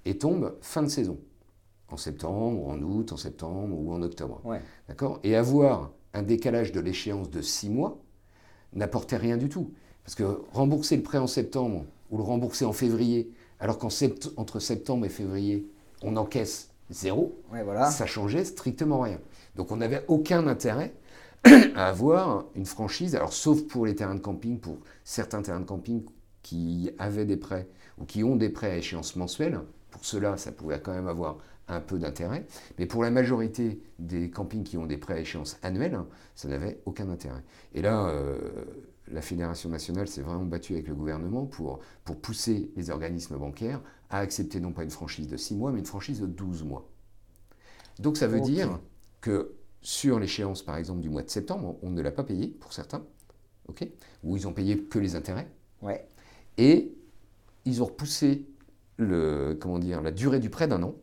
et 0.06 0.18
tombent 0.20 0.56
fin 0.62 0.84
de 0.84 0.88
saison. 0.88 1.20
En 1.90 1.98
septembre, 1.98 2.68
en 2.68 2.82
août, 2.82 3.12
en 3.12 3.18
septembre 3.18 3.78
ou 3.78 3.94
en 3.94 4.02
octobre. 4.02 4.42
D'accord? 4.88 5.20
Et 5.24 5.36
avoir 5.36 5.92
un 6.14 6.24
décalage 6.24 6.72
de 6.72 6.80
l'échéance 6.80 7.30
de 7.30 7.42
six 7.42 7.70
mois 7.70 8.00
n'apportait 8.74 9.18
rien 9.18 9.38
du 9.38 9.50
tout. 9.50 9.72
Parce 10.04 10.16
que 10.16 10.42
rembourser 10.52 10.98
le 10.98 11.04
prêt 11.04 11.18
en 11.18 11.28
septembre 11.28 11.86
ou 12.10 12.18
le 12.18 12.24
rembourser 12.24 12.66
en 12.66 12.74
février, 12.74 13.32
alors 13.60 13.78
qu'entre 13.78 14.60
septembre 14.60 15.06
et 15.06 15.10
février, 15.10 15.68
on 16.02 16.18
encaisse 16.18 16.70
zéro, 16.90 17.40
voilà. 17.50 17.90
ça 17.90 18.06
changeait 18.06 18.44
strictement 18.44 19.02
rien. 19.02 19.20
Donc 19.56 19.72
on 19.72 19.78
n'avait 19.78 20.04
aucun 20.08 20.48
intérêt 20.48 20.94
à 21.76 21.88
avoir 21.88 22.46
une 22.56 22.66
franchise, 22.66 23.16
alors 23.16 23.34
sauf 23.34 23.62
pour 23.68 23.86
les 23.86 23.96
terrains 23.96 24.16
de 24.16 24.20
camping, 24.20 24.60
pour 24.60 24.78
certains 25.04 25.42
terrains 25.42 25.62
de 25.62 25.66
camping 25.66 26.04
qui 26.42 26.92
avaient 27.00 27.26
des 27.26 27.38
prêts 27.38 27.68
ou 27.98 28.06
qui 28.06 28.24
ont 28.24 28.36
des 28.36 28.50
prêts 28.50 28.72
à 28.72 28.78
échéance 28.78 29.16
mensuelle, 29.16 29.60
pour 29.92 30.06
cela 30.06 30.38
ça 30.38 30.52
pouvait 30.52 30.80
quand 30.80 30.94
même 30.94 31.08
avoir 31.08 31.38
un 31.68 31.80
peu 31.80 31.98
d'intérêt. 31.98 32.46
Mais 32.78 32.86
pour 32.86 33.04
la 33.04 33.12
majorité 33.12 33.82
des 34.00 34.30
campings 34.30 34.64
qui 34.64 34.78
ont 34.78 34.86
des 34.86 34.98
prêts 34.98 35.16
à 35.16 35.20
échéance 35.20 35.58
annuelle, 35.62 35.98
ça 36.36 36.48
n'avait 36.48 36.82
aucun 36.86 37.10
intérêt. 37.10 37.44
Et 37.74 37.82
là, 37.82 38.08
euh, 38.08 38.38
la 39.08 39.22
Fédération 39.22 39.70
nationale 39.70 40.08
s'est 40.08 40.22
vraiment 40.22 40.46
battue 40.46 40.74
avec 40.74 40.88
le 40.88 40.96
gouvernement 40.96 41.46
pour, 41.46 41.80
pour 42.04 42.20
pousser 42.20 42.72
les 42.76 42.90
organismes 42.90 43.38
bancaires 43.38 43.82
à 44.10 44.20
accepter 44.20 44.60
non 44.60 44.72
pas 44.72 44.84
une 44.84 44.92
franchise 44.92 45.28
de 45.28 45.38
6 45.38 45.56
mois, 45.56 45.72
mais 45.72 45.80
une 45.80 45.86
franchise 45.86 46.22
de 46.22 46.28
12 46.28 46.64
mois. 46.64 46.90
Donc 48.00 48.18
ça 48.18 48.28
veut 48.28 48.42
dire 48.42 48.80
que 49.22 49.54
sur 49.82 50.20
l'échéance, 50.20 50.64
par 50.64 50.78
exemple, 50.78 51.02
du 51.02 51.10
mois 51.10 51.24
de 51.24 51.30
septembre, 51.30 51.78
on 51.82 51.90
ne 51.90 52.02
l'a 52.02 52.12
pas 52.12 52.24
payé 52.24 52.48
pour 52.48 52.74
certains, 52.74 53.06
ok 53.68 53.88
ou 54.24 54.38
ils 54.38 54.48
ont 54.48 54.54
payé 54.54 54.80
que 54.80 55.00
les 55.00 55.16
intérêts. 55.16 55.50
Ouais. 55.82 56.08
Et 56.58 56.94
ils 57.66 57.82
ont 57.82 57.86
repoussé 57.86 58.48
le, 58.98 59.58
comment 59.60 59.80
dire, 59.80 60.02
la 60.02 60.12
durée 60.12 60.40
du 60.40 60.50
prêt 60.50 60.68
d'un 60.68 60.82
an 60.84 60.96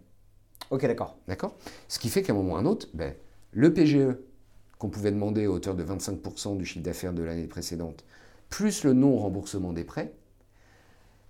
Ok, 0.71 0.83
d'accord. 0.83 1.17
D'accord? 1.29 1.57
Ce 1.89 1.99
qui 1.99 2.09
fait 2.09 2.23
qu'à 2.23 2.33
un 2.33 2.37
moment 2.37 2.55
ou 2.55 2.57
à 2.57 2.61
un 2.61 2.67
autre, 2.67 2.89
ben, 2.95 3.15
le 3.53 3.73
PGE 3.75 4.17
qu'on 4.79 4.89
pouvait 4.89 5.11
demander 5.11 5.45
à 5.45 5.51
hauteur 5.51 5.75
de 5.75 5.85
25% 5.85 6.57
du 6.57 6.65
chiffre 6.65 6.85
d'affaires 6.85 7.13
de 7.13 7.23
l'année 7.23 7.47
précédente, 7.47 8.05
plus 8.49 8.85
le 8.85 8.93
non-remboursement 8.93 9.73
des 9.73 9.85
prêts, 9.85 10.13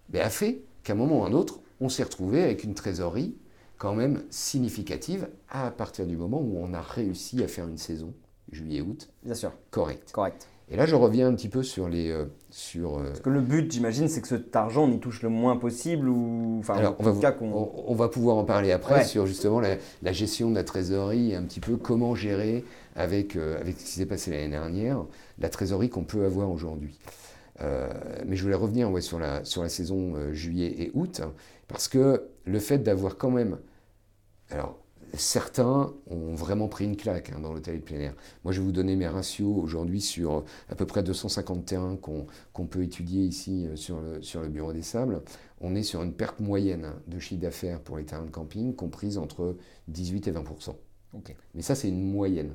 ben, 0.08 0.22
a 0.22 0.30
fait 0.30 0.62
qu'à 0.84 0.92
un 0.92 0.96
moment 0.96 1.20
ou 1.20 1.24
à 1.24 1.28
un 1.28 1.32
autre, 1.32 1.60
on 1.80 1.88
s'est 1.88 2.02
retrouvé 2.02 2.42
avec 2.42 2.64
une 2.64 2.74
trésorerie 2.74 3.36
quand 3.78 3.94
même 3.94 4.22
significative 4.28 5.28
à 5.48 5.70
partir 5.70 6.06
du 6.06 6.16
moment 6.16 6.40
où 6.40 6.58
on 6.58 6.74
a 6.74 6.82
réussi 6.82 7.42
à 7.42 7.48
faire 7.48 7.66
une 7.66 7.78
saison, 7.78 8.12
juillet-août, 8.52 9.08
Bien 9.22 9.34
sûr. 9.34 9.52
correcte. 9.70 10.12
Correct. 10.12 10.46
Et 10.72 10.76
là, 10.76 10.86
je 10.86 10.94
reviens 10.94 11.26
un 11.26 11.34
petit 11.34 11.48
peu 11.48 11.64
sur 11.64 11.88
les. 11.88 12.10
Euh, 12.10 12.26
sur, 12.50 12.98
euh, 12.98 13.08
Parce 13.08 13.20
que 13.20 13.30
le 13.30 13.40
but, 13.40 13.70
j'imagine, 13.72 14.08
c'est 14.08 14.20
que 14.20 14.28
cet 14.28 14.54
argent, 14.54 14.84
on 14.84 14.92
y 14.92 15.00
touche 15.00 15.20
le 15.22 15.28
moins 15.28 15.56
possible 15.56 16.08
ou. 16.08 16.58
Enfin, 16.60 16.76
Alors, 16.76 16.94
on, 17.00 17.10
va, 17.10 17.36
on, 17.40 17.94
va 17.94 18.08
pouvoir 18.08 18.36
en 18.36 18.44
parler 18.44 18.70
après 18.70 19.04
sur 19.04 19.26
justement 19.26 19.60
la, 19.60 20.12
gestion 20.12 20.48
de 20.50 20.54
la 20.54 20.62
trésorerie 20.62 21.32
et 21.32 21.36
un 21.36 21.42
petit 21.42 21.58
peu 21.58 21.76
comment 21.76 22.14
gérer 22.14 22.64
avec, 22.94 23.34
euh, 23.34 23.60
avec 23.60 23.78
ce 23.80 23.84
qui 23.84 23.90
s'est 23.90 24.06
passé 24.06 24.30
l'année 24.30 24.48
dernière, 24.48 25.04
la 25.40 25.48
trésorerie 25.48 25.90
qu'on 25.90 26.04
peut 26.04 26.24
avoir 26.24 26.50
aujourd'hui. 26.50 26.98
mais 27.60 28.36
je 28.36 28.42
voulais 28.42 28.54
revenir 28.54 28.90
ouais, 28.90 29.00
sur, 29.00 29.18
la, 29.18 29.44
sur 29.44 29.62
la 29.62 29.68
saison 29.68 30.14
juillet 30.32 30.72
et 30.78 30.90
août, 30.94 31.20
parce 31.66 31.88
que 31.88 32.28
le 32.44 32.58
fait 32.60 32.78
d'avoir 32.78 33.16
quand 33.16 33.30
même. 33.30 33.58
Alors, 34.50 34.78
certains 35.14 35.92
ont 36.06 36.34
vraiment 36.34 36.68
pris 36.68 36.84
une 36.84 36.96
claque 36.96 37.30
hein, 37.30 37.40
dans 37.40 37.52
l'hôtel 37.52 37.80
plein 37.80 37.98
air. 37.98 38.14
Moi, 38.44 38.52
je 38.52 38.60
vais 38.60 38.64
vous 38.64 38.72
donner 38.72 38.96
mes 38.96 39.06
ratios 39.06 39.56
aujourd'hui 39.56 40.00
sur 40.00 40.44
à 40.68 40.74
peu 40.74 40.86
près 40.86 41.02
250 41.02 41.64
terrains 41.64 41.96
qu'on 41.96 42.66
peut 42.66 42.82
étudier 42.82 43.22
ici 43.22 43.66
euh, 43.66 43.76
sur 43.76 44.00
le, 44.00 44.22
sur 44.22 44.42
le 44.42 44.48
Bureau 44.48 44.72
des 44.72 44.82
Sables. 44.82 45.22
On 45.60 45.74
est 45.74 45.82
sur 45.82 46.02
une 46.02 46.12
perte 46.12 46.40
moyenne 46.40 46.94
de 47.06 47.18
chiffre 47.18 47.42
d'affaires 47.42 47.80
pour 47.80 47.98
les 47.98 48.04
terrains 48.04 48.24
de 48.24 48.30
camping 48.30 48.74
comprise 48.74 49.18
entre 49.18 49.56
18 49.88 50.28
et 50.28 50.30
20 50.30 50.44
Mais 51.54 51.62
ça, 51.62 51.74
c'est 51.74 51.88
une 51.88 52.10
moyenne. 52.10 52.54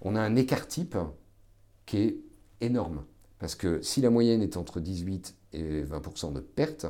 On 0.00 0.16
a 0.16 0.20
un 0.20 0.36
écart 0.36 0.66
type 0.66 0.96
qui 1.86 1.98
est 1.98 2.16
énorme. 2.60 3.04
Parce 3.38 3.54
que 3.54 3.82
si 3.82 4.00
la 4.00 4.10
moyenne 4.10 4.42
est 4.42 4.56
entre 4.56 4.80
18 4.80 5.36
et 5.52 5.82
20% 5.82 6.32
de 6.32 6.40
perte, 6.40 6.86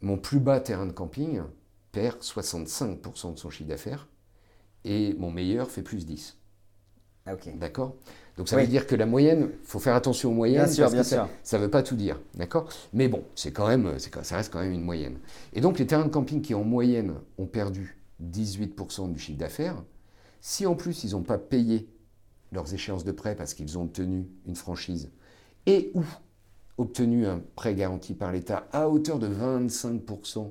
mon 0.00 0.16
plus 0.16 0.40
bas 0.40 0.60
terrain 0.60 0.86
de 0.86 0.92
camping, 0.92 1.42
perd 1.92 2.18
65% 2.20 3.34
de 3.34 3.38
son 3.38 3.50
chiffre 3.50 3.68
d'affaires 3.68 4.08
et 4.84 5.14
mon 5.14 5.30
meilleur 5.30 5.70
fait 5.70 5.82
plus 5.82 6.06
10. 6.06 6.36
Ah, 7.26 7.34
d'accord? 7.56 7.96
Donc 8.36 8.48
ça 8.48 8.56
veut 8.56 8.66
dire 8.66 8.86
que 8.86 8.94
la 8.94 9.04
moyenne, 9.04 9.50
il 9.52 9.66
faut 9.66 9.78
faire 9.78 9.94
attention 9.94 10.30
aux 10.30 10.34
moyennes 10.34 10.64
parce 10.64 10.94
que 10.94 11.02
ça 11.02 11.58
ne 11.58 11.62
veut 11.62 11.70
pas 11.70 11.82
tout 11.82 11.96
dire. 11.96 12.18
D'accord? 12.34 12.68
Mais 12.94 13.08
bon, 13.08 13.24
c'est 13.34 13.52
quand 13.52 13.68
même, 13.68 13.98
ça 13.98 14.36
reste 14.36 14.52
quand 14.52 14.60
même 14.60 14.72
une 14.72 14.82
moyenne. 14.82 15.18
Et 15.52 15.60
donc 15.60 15.78
les 15.78 15.86
terrains 15.86 16.06
de 16.06 16.10
camping 16.10 16.40
qui 16.40 16.54
en 16.54 16.64
moyenne 16.64 17.14
ont 17.36 17.46
perdu 17.46 17.98
18% 18.22 19.12
du 19.12 19.18
chiffre 19.18 19.38
d'affaires, 19.38 19.82
si 20.40 20.66
en 20.66 20.74
plus 20.74 21.04
ils 21.04 21.12
n'ont 21.12 21.22
pas 21.22 21.38
payé 21.38 21.88
leurs 22.52 22.72
échéances 22.72 23.04
de 23.04 23.12
prêt 23.12 23.36
parce 23.36 23.54
qu'ils 23.54 23.78
ont 23.78 23.82
obtenu 23.82 24.26
une 24.46 24.56
franchise 24.56 25.10
et 25.66 25.92
ou 25.94 26.02
obtenu 26.78 27.26
un 27.26 27.42
prêt 27.54 27.74
garanti 27.74 28.14
par 28.14 28.32
l'État 28.32 28.66
à 28.72 28.88
hauteur 28.88 29.18
de 29.18 29.28
25% 29.28 30.50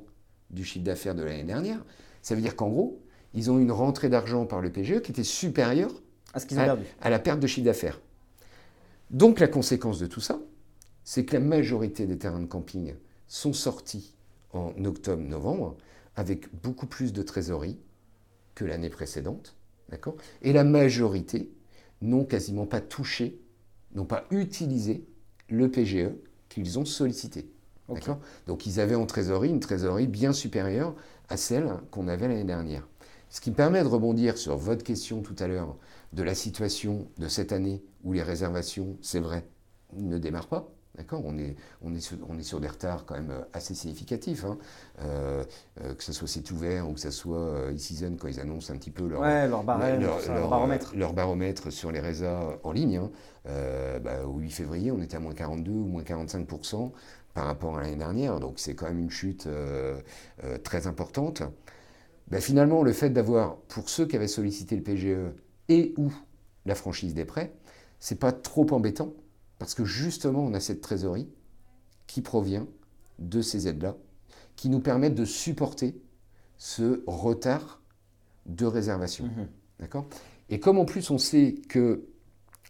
du 0.49 0.63
chiffre 0.63 0.85
d'affaires 0.85 1.15
de 1.15 1.23
l'année 1.23 1.43
dernière. 1.43 1.83
Ça 2.21 2.35
veut 2.35 2.41
dire 2.41 2.55
qu'en 2.55 2.69
gros, 2.69 3.01
ils 3.33 3.51
ont 3.51 3.59
une 3.59 3.71
rentrée 3.71 4.09
d'argent 4.09 4.45
par 4.45 4.61
le 4.61 4.71
PGE 4.71 5.01
qui 5.01 5.11
était 5.11 5.23
supérieure 5.23 5.91
à, 6.33 6.39
ce 6.39 6.45
qu'ils 6.45 6.59
ont 6.59 6.65
perdu. 6.65 6.83
à 7.01 7.09
la 7.09 7.19
perte 7.19 7.39
de 7.39 7.47
chiffre 7.47 7.65
d'affaires. 7.65 7.99
Donc 9.11 9.39
la 9.39 9.47
conséquence 9.47 9.99
de 9.99 10.07
tout 10.07 10.21
ça, 10.21 10.39
c'est 11.03 11.25
que 11.25 11.33
la 11.33 11.39
majorité 11.39 12.05
des 12.05 12.17
terrains 12.17 12.39
de 12.39 12.45
camping 12.45 12.93
sont 13.27 13.53
sortis 13.53 14.15
en 14.53 14.73
octobre-novembre 14.85 15.77
avec 16.15 16.53
beaucoup 16.61 16.87
plus 16.87 17.13
de 17.13 17.23
trésorerie 17.23 17.77
que 18.55 18.65
l'année 18.65 18.89
précédente. 18.89 19.55
D'accord? 19.89 20.15
Et 20.41 20.53
la 20.53 20.63
majorité 20.63 21.49
n'ont 22.01 22.25
quasiment 22.25 22.65
pas 22.65 22.81
touché, 22.81 23.39
n'ont 23.95 24.05
pas 24.05 24.25
utilisé 24.31 25.05
le 25.49 25.69
PGE 25.69 26.11
qu'ils 26.47 26.77
ont 26.77 26.85
sollicitées. 26.85 27.49
Donc 28.47 28.65
ils 28.65 28.79
avaient 28.79 28.95
en 28.95 29.05
trésorerie 29.05 29.49
une 29.49 29.59
trésorerie 29.59 30.07
bien 30.07 30.33
supérieure 30.33 30.95
à 31.29 31.37
celle 31.37 31.71
qu'on 31.91 32.07
avait 32.07 32.27
l'année 32.27 32.43
dernière. 32.43 32.87
Ce 33.29 33.41
qui 33.41 33.51
me 33.51 33.55
permet 33.55 33.83
de 33.83 33.87
rebondir 33.87 34.37
sur 34.37 34.57
votre 34.57 34.83
question 34.83 35.21
tout 35.21 35.35
à 35.39 35.47
l'heure 35.47 35.75
de 36.13 36.23
la 36.23 36.33
situation 36.33 37.07
de 37.17 37.27
cette 37.27 37.51
année 37.51 37.83
où 38.03 38.13
les 38.13 38.23
réservations, 38.23 38.97
c'est 39.01 39.19
vrai, 39.19 39.45
ne 39.93 40.17
démarrent 40.17 40.47
pas. 40.47 40.71
D'accord 40.97 41.21
on 41.23 41.37
est, 41.37 41.55
on, 41.81 41.93
est 41.93 42.01
sur, 42.01 42.17
on 42.27 42.37
est 42.37 42.43
sur 42.43 42.59
des 42.59 42.67
retards 42.67 43.05
quand 43.05 43.13
même 43.13 43.45
assez 43.53 43.73
significatifs. 43.73 44.43
Hein. 44.43 44.57
Euh, 45.01 45.45
euh, 45.81 45.93
que 45.93 46.03
ce 46.03 46.11
soit 46.11 46.27
C'est 46.27 46.49
ouvert 46.51 46.89
ou 46.89 46.93
que 46.93 46.99
ce 46.99 47.11
soit 47.11 47.37
euh, 47.37 47.73
e-season 47.73 48.17
quand 48.19 48.27
ils 48.27 48.39
annoncent 48.39 48.73
un 48.73 48.77
petit 48.77 48.91
peu 48.91 49.07
leur, 49.07 49.21
leur, 49.21 49.63
baromètre. 49.63 50.95
leur, 50.95 51.13
baromètre. 51.13 51.71
sur 51.71 51.91
les 51.91 51.99
résas 51.99 52.41
en 52.63 52.71
ligne. 52.71 52.97
Hein. 52.97 53.11
Bah, 54.03 54.25
au 54.25 54.39
8 54.39 54.51
février, 54.51 54.91
on 54.91 55.01
était 55.01 55.15
à 55.15 55.19
moins 55.19 55.33
42 55.33 55.71
ou 55.71 55.85
moins 55.85 56.03
45% 56.03 56.91
par 57.39 57.47
rapport 57.47 57.77
à 57.77 57.81
l'année 57.83 57.95
dernière. 57.95 58.41
Donc 58.41 58.59
c'est 58.59 58.75
quand 58.75 58.87
même 58.87 58.99
une 58.99 59.09
chute 59.09 59.47
très 60.65 60.87
importante. 60.87 61.41
Bah, 62.27 62.41
finalement, 62.41 62.83
le 62.83 62.91
fait 62.91 63.11
d'avoir, 63.11 63.55
pour 63.69 63.89
ceux 63.89 64.05
qui 64.05 64.17
avaient 64.17 64.27
sollicité 64.27 64.75
le 64.75 64.83
PGE 64.83 65.31
et 65.69 65.93
ou 65.95 66.11
la 66.65 66.75
franchise 66.75 67.13
des 67.13 67.23
prêts, 67.23 67.53
c'est 68.01 68.19
pas 68.19 68.33
trop 68.33 68.67
embêtant 68.71 69.13
parce 69.57 69.73
que 69.73 69.85
justement, 69.85 70.43
on 70.43 70.53
a 70.53 70.59
cette 70.59 70.81
trésorerie 70.81 71.29
qui 72.07 72.21
provient 72.21 72.67
de 73.19 73.41
ces 73.41 73.69
aides-là, 73.69 73.95
qui 74.57 74.67
nous 74.67 74.81
permettent 74.81 75.15
de 75.15 75.23
supporter 75.23 75.95
ce 76.57 77.01
retard 77.07 77.81
de 78.47 78.65
réservation. 78.65 79.27
Mhm. 79.27 79.47
D'accord? 79.79 80.07
Et 80.49 80.59
comme 80.59 80.77
en 80.77 80.83
plus 80.83 81.09
on 81.09 81.17
sait 81.17 81.55
que 81.69 82.03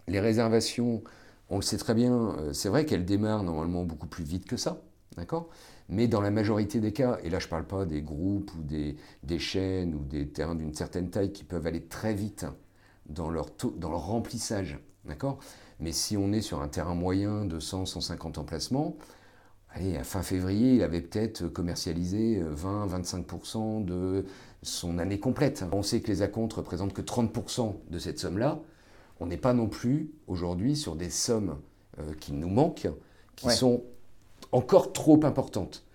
les 0.08 0.20
réservations, 0.20 1.04
on 1.50 1.58
le 1.58 1.62
sait 1.62 1.78
très 1.78 1.94
bien, 1.94 2.14
euh, 2.14 2.54
c'est 2.54 2.70
vrai 2.70 2.86
qu'elles 2.86 3.06
démarrent 3.06 3.44
normalement 3.44 3.84
beaucoup 3.84 4.08
plus 4.08 4.24
vite 4.24 4.46
que 4.46 4.58
ça. 4.58 4.82
D'accord? 5.18 5.50
Mais 5.90 6.08
dans 6.08 6.22
la 6.22 6.30
majorité 6.30 6.80
des 6.80 6.94
cas, 6.94 7.18
et 7.24 7.30
là 7.30 7.40
je 7.40 7.48
ne 7.48 7.50
parle 7.50 7.66
pas 7.66 7.86
des 7.86 8.02
groupes 8.02 8.52
ou 8.56 8.62
des, 8.62 9.40
chaînes 9.40 9.96
ou 9.96 10.04
des 10.04 10.28
terrains 10.28 10.56
d'une 10.56 10.74
certaine 10.74 11.10
taille 11.10 11.34
qui 11.34 11.44
peuvent 11.44 11.66
aller 11.66 11.82
très 11.82 12.14
vite 12.14 12.46
dans 13.08 13.30
leur, 13.30 13.48
remplissage, 13.82 14.78
d'accord? 15.06 15.40
Mais 15.80 15.92
si 15.92 16.16
on 16.16 16.32
est 16.32 16.42
sur 16.42 16.62
un 16.62 16.68
terrain 16.68 16.94
moyen 16.94 17.46
de 17.46 17.60
100, 17.60 17.88
150 17.88 18.38
emplacements, 18.38 18.98
allez, 19.72 19.98
à 19.98 20.04
fin 20.04 20.22
février, 20.22 20.76
il 20.76 20.84
avait 20.84 21.02
peut-être 21.02 21.48
commercialisé 21.48 22.44
20-25% 22.56 23.84
de 23.84 24.26
son 24.62 25.00
année 25.00 25.20
complète. 25.20 25.66
On 25.72 25.82
sait 25.82 26.02
que 26.02 26.08
les 26.08 26.22
acomptes 26.22 26.54
représentent 26.54 26.94
que 26.94 27.02
30% 27.02 27.76
de 27.90 27.98
cette 27.98 28.20
somme-là. 28.20 28.60
On 29.20 29.26
n'est 29.26 29.38
pas 29.38 29.54
non 29.54 29.68
plus 29.68 30.12
aujourd'hui 30.28 30.76
sur 30.76 30.96
des 30.96 31.10
sommes 31.10 31.58
euh, 32.00 32.14
qui 32.20 32.34
nous 32.34 32.50
manquent, 32.50 32.90
qui 33.36 33.50
sont 33.50 33.84
encore 34.52 34.94
trop 34.94 35.24
importante. 35.24 35.86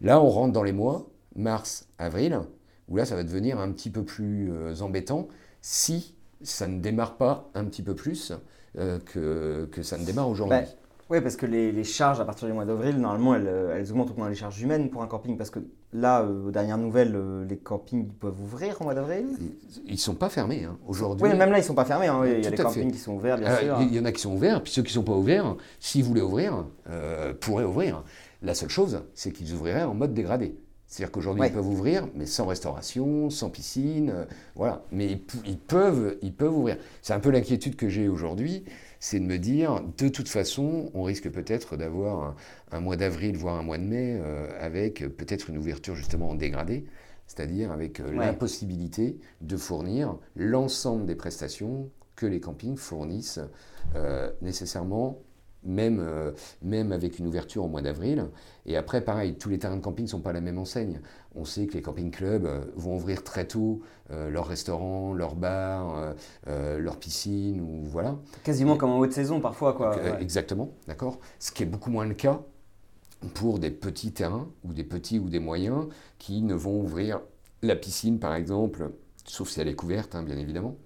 Là, 0.00 0.20
on 0.20 0.28
rentre 0.28 0.52
dans 0.52 0.62
les 0.62 0.72
mois, 0.72 1.10
mars, 1.36 1.88
avril, 1.98 2.40
où 2.88 2.96
là, 2.96 3.04
ça 3.04 3.16
va 3.16 3.22
devenir 3.22 3.58
un 3.58 3.70
petit 3.72 3.90
peu 3.90 4.04
plus 4.04 4.50
euh, 4.50 4.80
embêtant 4.80 5.28
si 5.60 6.14
ça 6.42 6.66
ne 6.66 6.80
démarre 6.80 7.16
pas 7.16 7.50
un 7.54 7.64
petit 7.64 7.82
peu 7.82 7.94
plus 7.94 8.32
euh, 8.78 8.98
que, 8.98 9.68
que, 9.70 9.82
ça 9.82 9.98
ne 9.98 10.04
démarre 10.04 10.28
aujourd'hui. 10.28 10.58
Bah, 10.58 10.64
oui, 11.10 11.20
parce 11.20 11.36
que 11.36 11.44
les, 11.44 11.84
charges 11.84 12.20
à 12.20 12.24
partir 12.24 12.48
du 12.48 12.54
mois 12.54 12.64
d'avril, 12.64 12.96
normalement, 12.98 13.34
elles, 13.34 13.48
elles, 13.74 13.90
augmentent 13.90 14.12
au 14.12 14.14
moins 14.14 14.28
les 14.28 14.34
charges 14.34 14.62
humaines 14.62 14.88
pour 14.88 15.02
un 15.02 15.06
camping. 15.06 15.36
Parce 15.36 15.50
que 15.50 15.60
là, 15.92 16.22
euh, 16.22 16.48
aux 16.48 16.50
dernières 16.50 16.78
nouvelles, 16.78 17.14
euh, 17.14 17.44
les 17.44 17.56
campings 17.56 18.08
peuvent 18.08 18.40
ouvrir 18.40 18.80
au 18.80 18.84
mois 18.84 18.94
d'avril? 18.94 19.26
Ils 19.86 19.92
ne 19.92 19.96
sont 19.96 20.14
pas 20.14 20.28
fermés 20.28 20.64
hein. 20.64 20.78
aujourd'hui. 20.86 21.28
Oui, 21.28 21.36
même 21.36 21.50
là, 21.50 21.58
ils 21.58 21.62
ne 21.62 21.66
sont 21.66 21.74
pas 21.74 21.84
fermés. 21.84 22.06
Hein. 22.06 22.22
Il 22.24 22.44
y 22.44 22.46
a 22.46 22.50
des 22.50 22.56
campings 22.56 22.92
qui 22.92 22.98
sont 22.98 23.14
ouverts, 23.14 23.38
bien 23.38 23.56
sûr. 23.56 23.78
Il 23.80 23.94
y 23.94 24.00
en 24.00 24.04
a 24.04 24.12
qui 24.12 24.20
sont 24.20 24.32
ouverts, 24.32 24.62
puis 24.62 24.72
ceux 24.72 24.82
qui 24.82 24.90
ne 24.90 25.02
sont 25.02 25.04
pas 25.04 25.16
ouverts, 25.16 25.56
s'ils 25.78 26.04
voulaient 26.04 26.20
ouvrir, 26.20 26.64
pourraient 27.40 27.64
ouvrir. 27.64 28.04
La 28.42 28.54
seule 28.54 28.70
chose, 28.70 29.02
c'est 29.14 29.32
qu'ils 29.32 29.52
ouvriraient 29.52 29.84
en 29.84 29.94
mode 29.94 30.14
dégradé. 30.14 30.56
C'est-à-dire 30.90 31.12
qu'aujourd'hui, 31.12 31.46
ils 31.46 31.52
peuvent 31.52 31.68
ouvrir, 31.68 32.06
mais 32.14 32.26
sans 32.26 32.46
restauration, 32.46 33.30
sans 33.30 33.48
piscine, 33.48 34.26
voilà. 34.56 34.82
Mais 34.90 35.06
ils, 35.46 35.56
peuvent, 35.56 36.18
ils 36.20 36.34
peuvent 36.34 36.54
ouvrir. 36.56 36.76
C'est 37.00 37.12
un 37.12 37.20
peu 37.20 37.30
l'inquiétude 37.30 37.76
que 37.76 37.88
j'ai 37.88 38.08
aujourd'hui 38.08 38.64
c'est 39.00 39.18
de 39.18 39.24
me 39.24 39.38
dire, 39.38 39.80
de 39.96 40.08
toute 40.08 40.28
façon, 40.28 40.90
on 40.92 41.02
risque 41.02 41.30
peut-être 41.30 41.76
d'avoir 41.78 42.36
un, 42.70 42.80
mois 42.80 42.96
d'avril, 42.96 43.34
voire 43.36 43.58
un 43.58 43.62
mois 43.62 43.78
de 43.78 43.82
mai, 43.82 44.20
euh, 44.20 44.46
avec 44.60 45.00
peut-être 45.16 45.48
une 45.48 45.56
ouverture 45.56 45.96
justement 45.96 46.28
en 46.28 46.34
dégradé, 46.34 46.84
c'est-à-dire 47.26 47.72
avec 47.72 47.98
euh, 47.98 48.12
l'impossibilité 48.12 49.18
de 49.40 49.56
fournir 49.56 50.18
l'ensemble 50.36 51.06
des 51.06 51.14
prestations 51.14 51.88
que 52.14 52.26
les 52.26 52.40
campings 52.40 52.76
fournissent 52.76 53.40
euh, 53.96 54.30
nécessairement 54.42 55.18
même, 55.64 56.00
euh, 56.00 56.32
même 56.62 56.92
avec 56.92 57.18
une 57.18 57.26
ouverture 57.26 57.64
au 57.64 57.68
mois 57.68 57.82
d'avril. 57.82 58.26
Et 58.66 58.76
après, 58.76 59.00
pareil, 59.00 59.34
tous 59.34 59.48
les 59.48 59.58
terrains 59.58 59.76
de 59.76 59.82
camping 59.82 60.04
ne 60.04 60.10
sont 60.10 60.20
pas 60.20 60.32
la 60.32 60.40
même 60.40 60.58
enseigne. 60.58 61.00
On 61.34 61.44
sait 61.44 61.66
que 61.66 61.74
les 61.74 61.82
camping-clubs 61.82 62.44
euh, 62.44 62.60
vont 62.76 62.96
ouvrir 62.96 63.22
très 63.22 63.46
tôt 63.46 63.80
euh, 64.10 64.30
leurs 64.30 64.46
restaurants, 64.46 65.12
leurs 65.12 65.36
bars, 65.36 66.14
leurs 66.46 66.96
piscines, 66.96 67.60
ou 67.60 67.84
voilà. 67.84 68.16
Quasiment 68.42 68.76
comme 68.76 68.90
en 68.90 68.98
haute 68.98 69.12
saison 69.12 69.40
parfois, 69.40 69.72
quoi. 69.72 69.96
Exactement, 70.20 70.70
d'accord. 70.88 71.18
Ce 71.38 71.52
qui 71.52 71.62
est 71.62 71.66
beaucoup 71.66 71.90
moins 71.90 72.06
le 72.06 72.14
cas 72.14 72.40
pour 73.34 73.58
des 73.58 73.70
petits 73.70 74.12
terrains, 74.12 74.48
ou 74.64 74.72
des 74.72 74.84
petits 74.84 75.18
ou 75.18 75.28
des 75.28 75.40
moyens, 75.40 75.86
qui 76.18 76.42
ne 76.42 76.54
vont 76.54 76.80
ouvrir 76.80 77.20
la 77.62 77.76
piscine, 77.76 78.18
par 78.18 78.34
exemple, 78.34 78.90
sauf 79.24 79.48
si 79.50 79.60
elle 79.60 79.68
est 79.68 79.74
couverte, 79.74 80.14
hein, 80.14 80.22
bien 80.22 80.38
évidemment. 80.38 80.76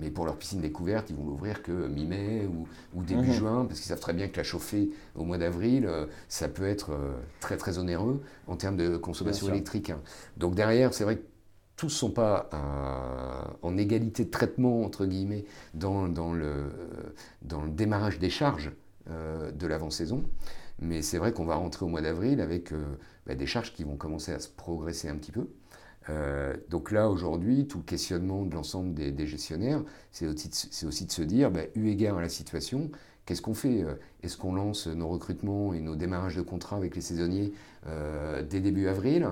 Mais 0.00 0.10
pour 0.10 0.24
leur 0.24 0.36
piscine 0.36 0.60
découverte, 0.60 1.10
ils 1.10 1.16
vont 1.16 1.26
l'ouvrir 1.26 1.62
que 1.62 1.86
mi-mai 1.88 2.48
ou, 2.94 3.02
début 3.02 3.28
mhm. 3.28 3.32
juin, 3.32 3.64
parce 3.66 3.80
qu'ils 3.80 3.88
savent 3.88 4.00
très 4.00 4.14
bien 4.14 4.28
que 4.28 4.36
la 4.36 4.42
chauffer 4.42 4.90
au 5.14 5.24
mois 5.24 5.38
d'avril, 5.38 5.86
euh, 5.86 6.06
ça 6.28 6.48
peut 6.48 6.66
être 6.66 6.92
euh, 6.92 7.12
très 7.40 7.56
très 7.56 7.78
onéreux 7.78 8.22
en 8.46 8.56
termes 8.56 8.76
de 8.76 8.96
consommation 8.96 9.48
électrique. 9.48 9.90
Hein. 9.90 10.00
Donc 10.36 10.54
derrière, 10.54 10.94
c'est 10.94 11.04
vrai 11.04 11.16
que 11.16 11.24
tous 11.76 11.86
ne 11.86 11.90
sont 11.90 12.10
pas 12.10 12.48
euh, 12.52 13.52
en 13.62 13.76
égalité 13.76 14.24
de 14.24 14.30
traitement, 14.30 14.82
entre 14.82 15.06
guillemets, 15.06 15.44
dans, 15.74 16.08
dans, 16.08 16.32
le, 16.32 16.70
dans 17.42 17.62
le 17.62 17.70
démarrage 17.70 18.18
des 18.18 18.30
charges 18.30 18.72
de 19.08 19.66
l'avant-saison. 19.66 20.22
Mais 20.78 21.02
c'est 21.02 21.18
vrai 21.18 21.32
qu'on 21.32 21.44
va 21.44 21.56
rentrer 21.56 21.84
au 21.84 21.88
mois 21.88 22.02
d'avril 22.02 22.40
avec 22.40 22.72
bah, 23.26 23.34
des 23.34 23.46
charges 23.46 23.72
qui 23.72 23.82
vont 23.82 23.96
commencer 23.96 24.32
à 24.32 24.38
se 24.38 24.48
progresser 24.48 25.08
un 25.08 25.16
petit 25.16 25.32
peu. 25.32 25.48
Euh, 26.08 26.56
donc 26.68 26.90
là, 26.90 27.10
aujourd'hui, 27.10 27.66
tout 27.66 27.78
le 27.78 27.84
questionnement 27.84 28.44
de 28.44 28.54
l'ensemble 28.54 28.94
des, 28.94 29.26
gestionnaires, 29.26 29.82
c'est 30.12 30.26
aussi, 30.26 30.48
de 31.06 31.12
se 31.12 31.22
dire, 31.22 31.50
bah, 31.50 31.62
eu 31.74 31.88
égard 31.88 32.18
à 32.18 32.22
la 32.22 32.28
situation, 32.28 32.90
qu'est-ce 33.26 33.42
qu'on 33.42 33.54
fait 33.54 33.82
euh, 33.82 33.94
Est-ce 34.22 34.36
qu'on 34.36 34.54
lance 34.54 34.86
nos 34.86 35.08
recrutements 35.08 35.74
et 35.74 35.80
nos 35.80 35.96
démarrages 35.96 36.36
de 36.36 36.42
contrats 36.42 36.76
avec 36.76 36.94
les 36.94 37.02
saisonniers 37.02 37.52
euh, 37.86 38.42
dès 38.42 38.60
début 38.60 38.88
avril? 38.88 39.28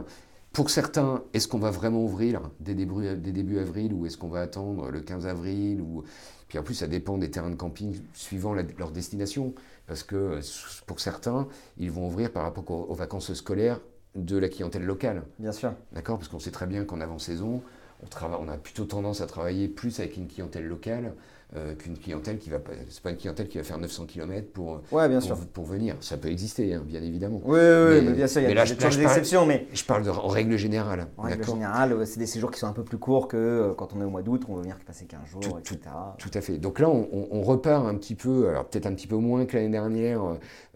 Pour 0.53 0.71
certains, 0.71 1.23
est-ce 1.35 1.47
qu'on 1.47 1.59
va 1.59 1.71
vraiment 1.71 2.03
ouvrir 2.03 2.51
dès 2.61 2.75
début, 2.75 3.17
dès 3.17 3.33
début 3.33 3.59
avril 3.59 3.93
ou 3.93 4.07
est-ce 4.07 4.17
qu'on 4.17 4.29
va 4.29 4.41
attendre 4.41 4.91
le 4.91 5.01
15 5.01 5.27
avril 5.27 5.81
ou... 5.81 6.05
Puis 6.49 6.59
en 6.59 6.63
plus, 6.63 6.75
ça 6.75 6.87
dépend 6.87 7.19
des 7.19 7.31
terrains 7.31 7.51
de 7.51 7.57
camping 7.57 8.01
suivant 8.15 8.55
leur 8.55 8.91
destination. 8.91 9.55
Parce 9.87 10.03
que 10.03 10.41
pour 10.87 10.99
certains, 10.99 11.47
ils 11.77 11.91
vont 11.91 12.07
ouvrir 12.07 12.33
par 12.33 12.43
rapport 12.45 12.91
aux 12.91 12.95
vacances 12.95 13.35
scolaires 13.35 13.79
de 14.25 14.37
la 14.39 14.49
clientèle 14.49 14.85
locale. 14.85 15.23
Bien 15.39 15.53
sûr. 15.53 15.73
D'accord 15.93 16.19
Parce 16.19 16.29
qu'on 16.29 16.39
sait 16.39 16.51
très 16.51 16.67
bien 16.67 16.85
qu'en 16.85 17.01
avant-saison, 17.01 17.63
on, 18.03 18.27
on, 18.41 18.49
a 18.49 18.57
plutôt 18.57 18.85
tendance 18.85 19.21
à 19.21 19.27
travailler 19.27 19.69
plus 19.69 20.01
avec 20.01 20.17
une 20.17 20.29
clientèle 20.29 20.67
locale 20.67 21.15
euh, 21.57 21.75
qu'une 21.75 21.97
clientèle 21.97 22.37
qui 22.37 22.51
va 22.51 22.59
c'est 22.91 23.03
pas 23.03 23.09
une 23.09 23.17
clientèle 23.17 23.49
qui 23.49 23.57
va 23.57 23.65
faire 23.65 23.79
900 23.79 24.05
km 24.05 24.53
pour 24.53 24.83
bien 24.93 25.19
pour, 25.19 25.47
pour, 25.47 25.65
venir. 25.65 25.97
Ça 26.01 26.19
peut 26.19 26.29
exister 26.29 26.75
hein, 26.75 26.83
bien 26.87 27.03
évidemment. 27.03 27.41
Oui, 27.43 27.59
oui, 27.59 28.03
mais, 28.05 28.13
bien 28.13 28.27
sûr 28.27 28.43
il 28.43 28.51
y 28.51 28.59
a 28.59 28.65
des, 28.67 29.03
exceptions 29.03 29.47
mais 29.47 29.67
je 29.73 29.83
parle 29.83 30.03
de, 30.03 30.11
en 30.11 30.29
règle 30.29 30.59
générale 30.59 31.07
en 31.17 31.23
règle 31.23 31.47
générale 31.47 32.07
c'est 32.07 32.19
des 32.19 32.27
séjours 32.27 32.51
qui 32.51 32.59
sont 32.59 32.67
un 32.67 32.75
peu 32.75 32.85
plus 32.85 32.99
courts 32.99 33.29
que 33.29 33.39
euh, 33.39 33.73
quand 33.73 33.95
on 33.95 34.03
est 34.03 34.05
au 34.05 34.11
mois 34.11 34.21
d'août 34.21 34.43
on 34.47 34.57
veut 34.57 34.61
venir 34.61 34.77
passer 34.87 35.07
15 35.07 35.21
jours 35.27 35.59
etc 35.59 35.79
tout, 36.19 36.31
à 36.35 36.43
fait. 36.43 36.59
Donc 36.59 36.81
là 36.81 36.91
on, 36.91 37.41
repart 37.41 37.87
un 37.87 37.95
petit 37.95 38.15
peu 38.15 38.51
alors 38.51 38.67
peut-être 38.67 38.85
un 38.85 38.93
petit 38.93 39.07
peu 39.07 39.17
moins 39.17 39.47
que 39.47 39.57
l'année 39.57 39.71
dernière 39.71 40.21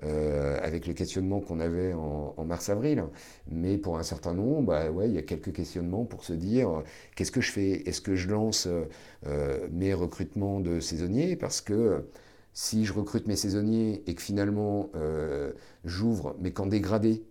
euh, 0.05 0.59
avec 0.63 0.87
les 0.87 0.95
questionnements 0.95 1.41
qu'on 1.41 1.61
avait 1.61 1.93
en, 1.93 2.45
mars 2.47 2.71
avril 2.71 3.05
mais 3.51 3.77
pour 3.77 3.99
un 3.99 4.03
certain 4.03 4.33
nombre 4.33 4.69
bah 4.69 4.91
ouais 4.91 5.07
il 5.07 5.15
y 5.15 5.19
a 5.19 5.23
quelques 5.23 5.53
questionnements 5.53 6.05
pour 6.07 6.25
se 6.25 6.33
dire 6.33 6.83
qu'est-ce 7.15 7.31
que 7.31 7.43
je 7.43 7.53
fais? 7.53 7.83
Est-ce 7.87 8.01
que 8.01 8.15
je 8.15 8.31
lance 8.31 8.69
mes 9.71 9.93
recrutements 9.93 10.62
de 10.63 10.81
saisonniers 10.81 11.37
parce 11.37 11.61
que 11.61 12.05
si 12.53 12.85
je 12.85 12.93
recrute 12.93 13.27
mes 13.27 13.37
saisonniers 13.37 14.03
et 14.07 14.15
que 14.15 14.23
finalement 14.23 14.91
euh, 14.95 15.53
j'ouvre 15.85 16.37
mes 16.41 16.53
camps 16.53 16.67
dégradés, 16.67 17.25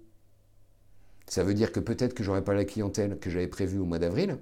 ça 1.28 1.44
veut 1.44 1.54
dire 1.54 1.72
que 1.72 1.80
peut-être 1.80 2.13
que 2.13 2.24
j'aurai 2.24 2.44
pas 2.44 2.54
la 2.54 2.65
clientèle 2.65 3.17
que 3.20 3.30
j'avais 3.30 3.48
prévue 3.48 3.80
au 3.80 3.86
mois 3.86 4.00
d'avril. 4.00 4.38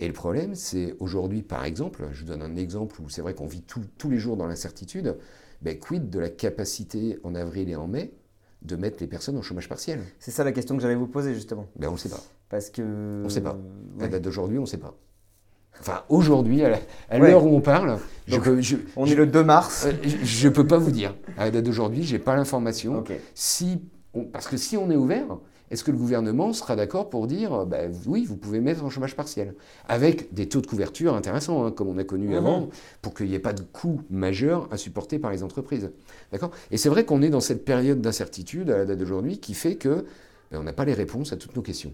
Et 0.00 0.06
le 0.06 0.12
problème, 0.12 0.54
c'est 0.54 0.94
aujourd'hui, 1.00 1.42
par 1.42 1.64
exemple, 1.64 2.08
je 2.12 2.20
vous 2.20 2.26
donne 2.26 2.42
un 2.42 2.56
exemple 2.56 3.00
où 3.00 3.08
c'est 3.08 3.20
vrai 3.20 3.34
qu'on 3.34 3.46
vit 3.46 3.62
tous 3.62 4.10
les 4.10 4.18
jours 4.18 4.36
dans 4.36 4.46
l'incertitude, 4.46 5.16
ben, 5.60 5.78
quid 5.78 6.08
de 6.08 6.20
la 6.20 6.28
capacité 6.28 7.18
en 7.24 7.34
avril 7.34 7.68
et 7.68 7.74
en 7.74 7.88
mai 7.88 8.12
de 8.62 8.76
mettre 8.76 8.98
les 9.00 9.08
personnes 9.08 9.36
en 9.36 9.42
chômage 9.42 9.68
partiel? 9.68 10.00
C'est 10.20 10.30
ça 10.30 10.44
la 10.44 10.52
question 10.52 10.76
que 10.76 10.82
j'allais 10.82 10.94
vous 10.94 11.08
poser 11.08 11.34
justement. 11.34 11.66
Ben, 11.76 11.88
on 11.88 11.92
ne 11.92 11.96
sait 11.96 12.08
pas. 12.08 12.22
Parce 12.48 12.70
que... 12.70 12.82
On 12.82 13.24
ne 13.24 13.28
sait 13.28 13.40
pas. 13.40 13.58
À 14.00 14.08
date 14.08 14.22
d'aujourd'hui, 14.22 14.58
on 14.58 14.62
ne 14.62 14.66
sait 14.66 14.78
pas. 14.78 14.96
Enfin, 15.80 16.02
aujourd'hui, 16.08 16.62
à 16.64 17.18
l'heure 17.18 17.44
où 17.44 17.56
on 17.56 17.60
parle, 17.60 17.98
on 18.96 19.06
est 19.06 19.14
le 19.14 19.26
2 19.26 19.44
mars. 19.44 19.86
Euh, 19.86 19.92
je 20.02 20.48
ne 20.48 20.52
peux 20.52 20.66
pas 20.66 20.78
vous 20.78 20.90
dire. 20.90 21.14
À 21.36 21.46
la 21.46 21.50
date 21.50 21.64
d'aujourd'hui, 21.64 22.02
je 22.02 22.14
n'ai 22.14 22.18
pas 22.18 22.36
l'information. 22.36 23.04
Si, 23.34 23.80
parce 24.32 24.48
que 24.48 24.56
si 24.56 24.76
on 24.76 24.90
est 24.90 24.96
ouvert, 24.96 25.38
est-ce 25.70 25.84
que 25.84 25.90
le 25.90 25.98
gouvernement 25.98 26.52
sera 26.52 26.76
d'accord 26.76 27.10
pour 27.10 27.26
dire 27.26 27.66
bah, 27.66 27.78
oui, 28.06 28.24
vous 28.24 28.36
pouvez 28.36 28.60
mettre 28.60 28.84
en 28.84 28.90
chômage 28.90 29.14
partiel? 29.14 29.54
Avec 29.88 30.32
des 30.32 30.48
taux 30.48 30.60
de 30.60 30.66
couverture 30.66 31.14
intéressants, 31.14 31.64
hein, 31.64 31.70
comme 31.70 31.88
on 31.88 31.98
a 31.98 32.04
connu 32.04 32.28
mhm. 32.28 32.34
avant, 32.34 32.68
pour 33.02 33.14
qu'il 33.14 33.26
n'y 33.26 33.34
ait 33.34 33.38
pas 33.40 33.52
de 33.52 33.62
coûts 33.62 34.00
majeurs 34.10 34.68
à 34.70 34.76
supporter 34.76 35.18
par 35.18 35.30
les 35.30 35.42
entreprises. 35.42 35.90
D'accord? 36.32 36.50
Et 36.70 36.76
c'est 36.76 36.88
vrai 36.88 37.04
qu'on 37.04 37.22
est 37.22 37.30
dans 37.30 37.40
cette 37.40 37.64
période 37.64 38.00
d'incertitude 38.00 38.70
à 38.70 38.78
la 38.78 38.84
date 38.86 38.98
d'aujourd'hui 38.98 39.38
qui 39.38 39.54
fait 39.54 39.76
que 39.76 40.06
ben, 40.50 40.60
on 40.60 40.62
n'a 40.62 40.72
pas 40.72 40.84
les 40.84 40.94
réponses 40.94 41.32
à 41.32 41.36
toutes 41.36 41.54
nos 41.54 41.62
questions. 41.62 41.92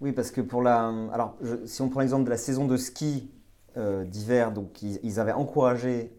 Oui, 0.00 0.12
parce 0.12 0.30
que 0.30 0.40
pour 0.40 0.62
la. 0.62 0.92
Alors, 1.12 1.36
si 1.66 1.82
on 1.82 1.88
prend 1.88 2.00
l'exemple 2.00 2.24
de 2.24 2.30
la 2.30 2.36
saison 2.36 2.66
de 2.66 2.76
ski 2.76 3.30
euh, 3.76 4.04
d'hiver, 4.04 4.52
donc 4.52 4.82
ils, 4.82 5.20
avaient 5.20 5.32
encouragé, 5.32 6.12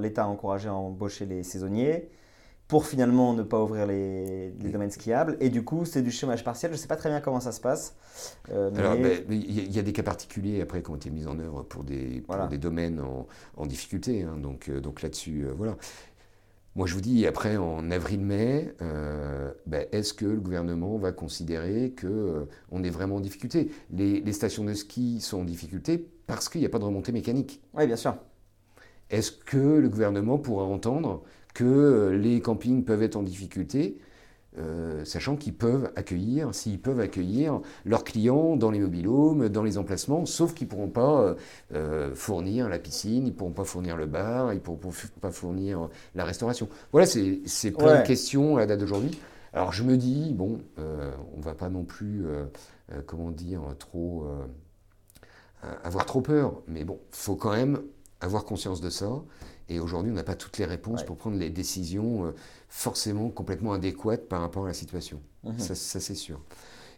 l'État 0.00 0.24
a 0.24 0.26
encouragé 0.26 0.68
à 0.68 0.74
embaucher 0.74 1.26
les 1.26 1.42
saisonniers 1.42 2.10
pour 2.66 2.84
finalement 2.86 3.32
ne 3.32 3.42
pas 3.42 3.62
ouvrir 3.62 3.86
les, 3.86 4.50
domaines 4.50 4.90
skiables. 4.90 5.36
Et 5.40 5.48
du 5.48 5.64
coup, 5.64 5.86
c'est 5.86 6.02
du 6.02 6.10
chômage 6.10 6.44
partiel. 6.44 6.70
Je 6.70 6.76
ne 6.76 6.80
sais 6.80 6.86
pas 6.86 6.96
très 6.96 7.08
bien 7.08 7.20
comment 7.20 7.40
ça 7.40 7.52
se 7.52 7.60
passe. 7.60 7.96
Euh, 8.52 8.70
Alors, 8.76 8.94
ben, 8.96 9.24
il 9.30 9.74
y, 9.74 9.78
a 9.78 9.82
des 9.82 9.92
cas 9.92 10.02
particuliers 10.02 10.60
après 10.60 10.82
qui 10.82 10.90
ont 10.90 10.96
été 10.96 11.08
mis 11.08 11.26
en 11.26 11.38
œuvre 11.38 11.62
pour 11.62 11.82
des, 11.82 12.22
des 12.50 12.58
domaines 12.58 13.00
en, 13.56 13.66
difficulté. 13.66 14.22
Hein. 14.22 14.36
donc, 14.36 14.68
euh, 14.68 14.80
donc 14.80 15.00
là-dessus, 15.00 15.46
voilà. 15.56 15.76
Moi, 16.78 16.86
je 16.86 16.94
vous 16.94 17.00
dis, 17.00 17.26
après, 17.26 17.56
en 17.56 17.90
avril-mai, 17.90 18.72
euh, 18.82 19.50
ben, 19.66 19.88
est-ce 19.90 20.14
que 20.14 20.26
le 20.26 20.38
gouvernement 20.38 20.96
va 20.96 21.10
considérer 21.10 21.92
qu'on 22.00 22.06
euh, 22.06 22.82
est 22.84 22.88
vraiment 22.88 23.16
en 23.16 23.20
difficulté? 23.20 23.72
Les, 23.90 24.32
stations 24.32 24.62
de 24.62 24.72
ski 24.74 25.20
sont 25.20 25.40
en 25.40 25.44
difficulté 25.44 26.06
parce 26.28 26.48
qu'il 26.48 26.60
n'y 26.60 26.68
a 26.68 26.70
pas 26.70 26.78
de 26.78 26.84
remontée 26.84 27.10
mécanique. 27.10 27.60
Oui, 27.74 27.88
bien 27.88 27.96
sûr. 27.96 28.16
Est-ce 29.10 29.32
que 29.32 29.56
le 29.56 29.88
gouvernement 29.88 30.38
pourra 30.38 30.62
entendre 30.62 31.24
que 31.52 31.64
euh, 31.64 32.16
les 32.16 32.40
campings 32.40 32.84
peuvent 32.84 33.02
être 33.02 33.16
en 33.16 33.24
difficulté 33.24 33.98
euh, 34.58 35.04
sachant 35.04 35.36
qu'ils 35.36 35.54
peuvent 35.54 35.90
accueillir, 35.94 36.54
s'ils 36.54 36.80
peuvent 36.80 37.00
accueillir 37.00 37.60
leurs 37.84 38.02
clients 38.02 38.56
dans 38.56 38.70
les 38.70 38.80
mobilhomes, 38.80 39.48
dans 39.48 39.62
les 39.62 39.78
emplacements, 39.78 40.26
sauf 40.26 40.54
qu'ils 40.54 40.66
ne 40.66 40.70
pourront 40.70 40.88
pas 40.88 41.20
euh, 41.20 41.34
euh, 41.74 42.14
fournir 42.14 42.68
la 42.68 42.78
piscine, 42.78 43.26
ils 43.26 43.30
ne 43.30 43.36
pourront 43.36 43.52
pas 43.52 43.64
fournir 43.64 43.96
le 43.96 44.06
bar, 44.06 44.52
ils 44.52 44.56
ne 44.56 44.60
pourront 44.60 44.92
pas 45.20 45.30
fournir 45.30 45.88
la 46.14 46.24
restauration. 46.24 46.68
Voilà, 46.92 47.06
c'est 47.06 47.70
plein 47.70 48.00
de 48.00 48.06
questions 48.06 48.56
à 48.56 48.60
la 48.60 48.66
date 48.66 48.80
d'aujourd'hui. 48.80 49.18
Alors 49.52 49.72
je 49.72 49.82
me 49.82 49.96
dis, 49.96 50.34
bon, 50.34 50.60
on 50.76 51.38
ne 51.38 51.42
va 51.42 51.54
pas 51.54 51.68
non 51.68 51.84
plus, 51.84 52.26
comment 53.06 53.30
dire, 53.30 53.62
trop 53.78 54.26
avoir 55.84 56.04
trop 56.04 56.20
peur, 56.20 56.62
mais 56.66 56.84
bon, 56.84 56.98
il 57.12 57.16
faut 57.16 57.36
quand 57.36 57.52
même 57.52 57.80
avoir 58.20 58.44
conscience 58.44 58.80
de 58.80 58.90
ça. 58.90 59.10
Et 59.68 59.80
aujourd'hui, 59.80 60.12
on 60.12 60.14
n'a 60.14 60.24
pas 60.24 60.34
toutes 60.34 60.58
les 60.58 60.64
réponses 60.64 61.04
pour 61.04 61.16
prendre 61.16 61.36
les 61.36 61.50
décisions 61.50 62.32
forcément 62.68 63.28
complètement 63.28 63.72
adéquate 63.72 64.28
par 64.28 64.40
rapport 64.40 64.64
à 64.64 64.68
la 64.68 64.74
situation. 64.74 65.20
Mhm. 65.44 65.58
Ça, 65.58 65.74
c'est 65.74 66.14
sûr. 66.14 66.40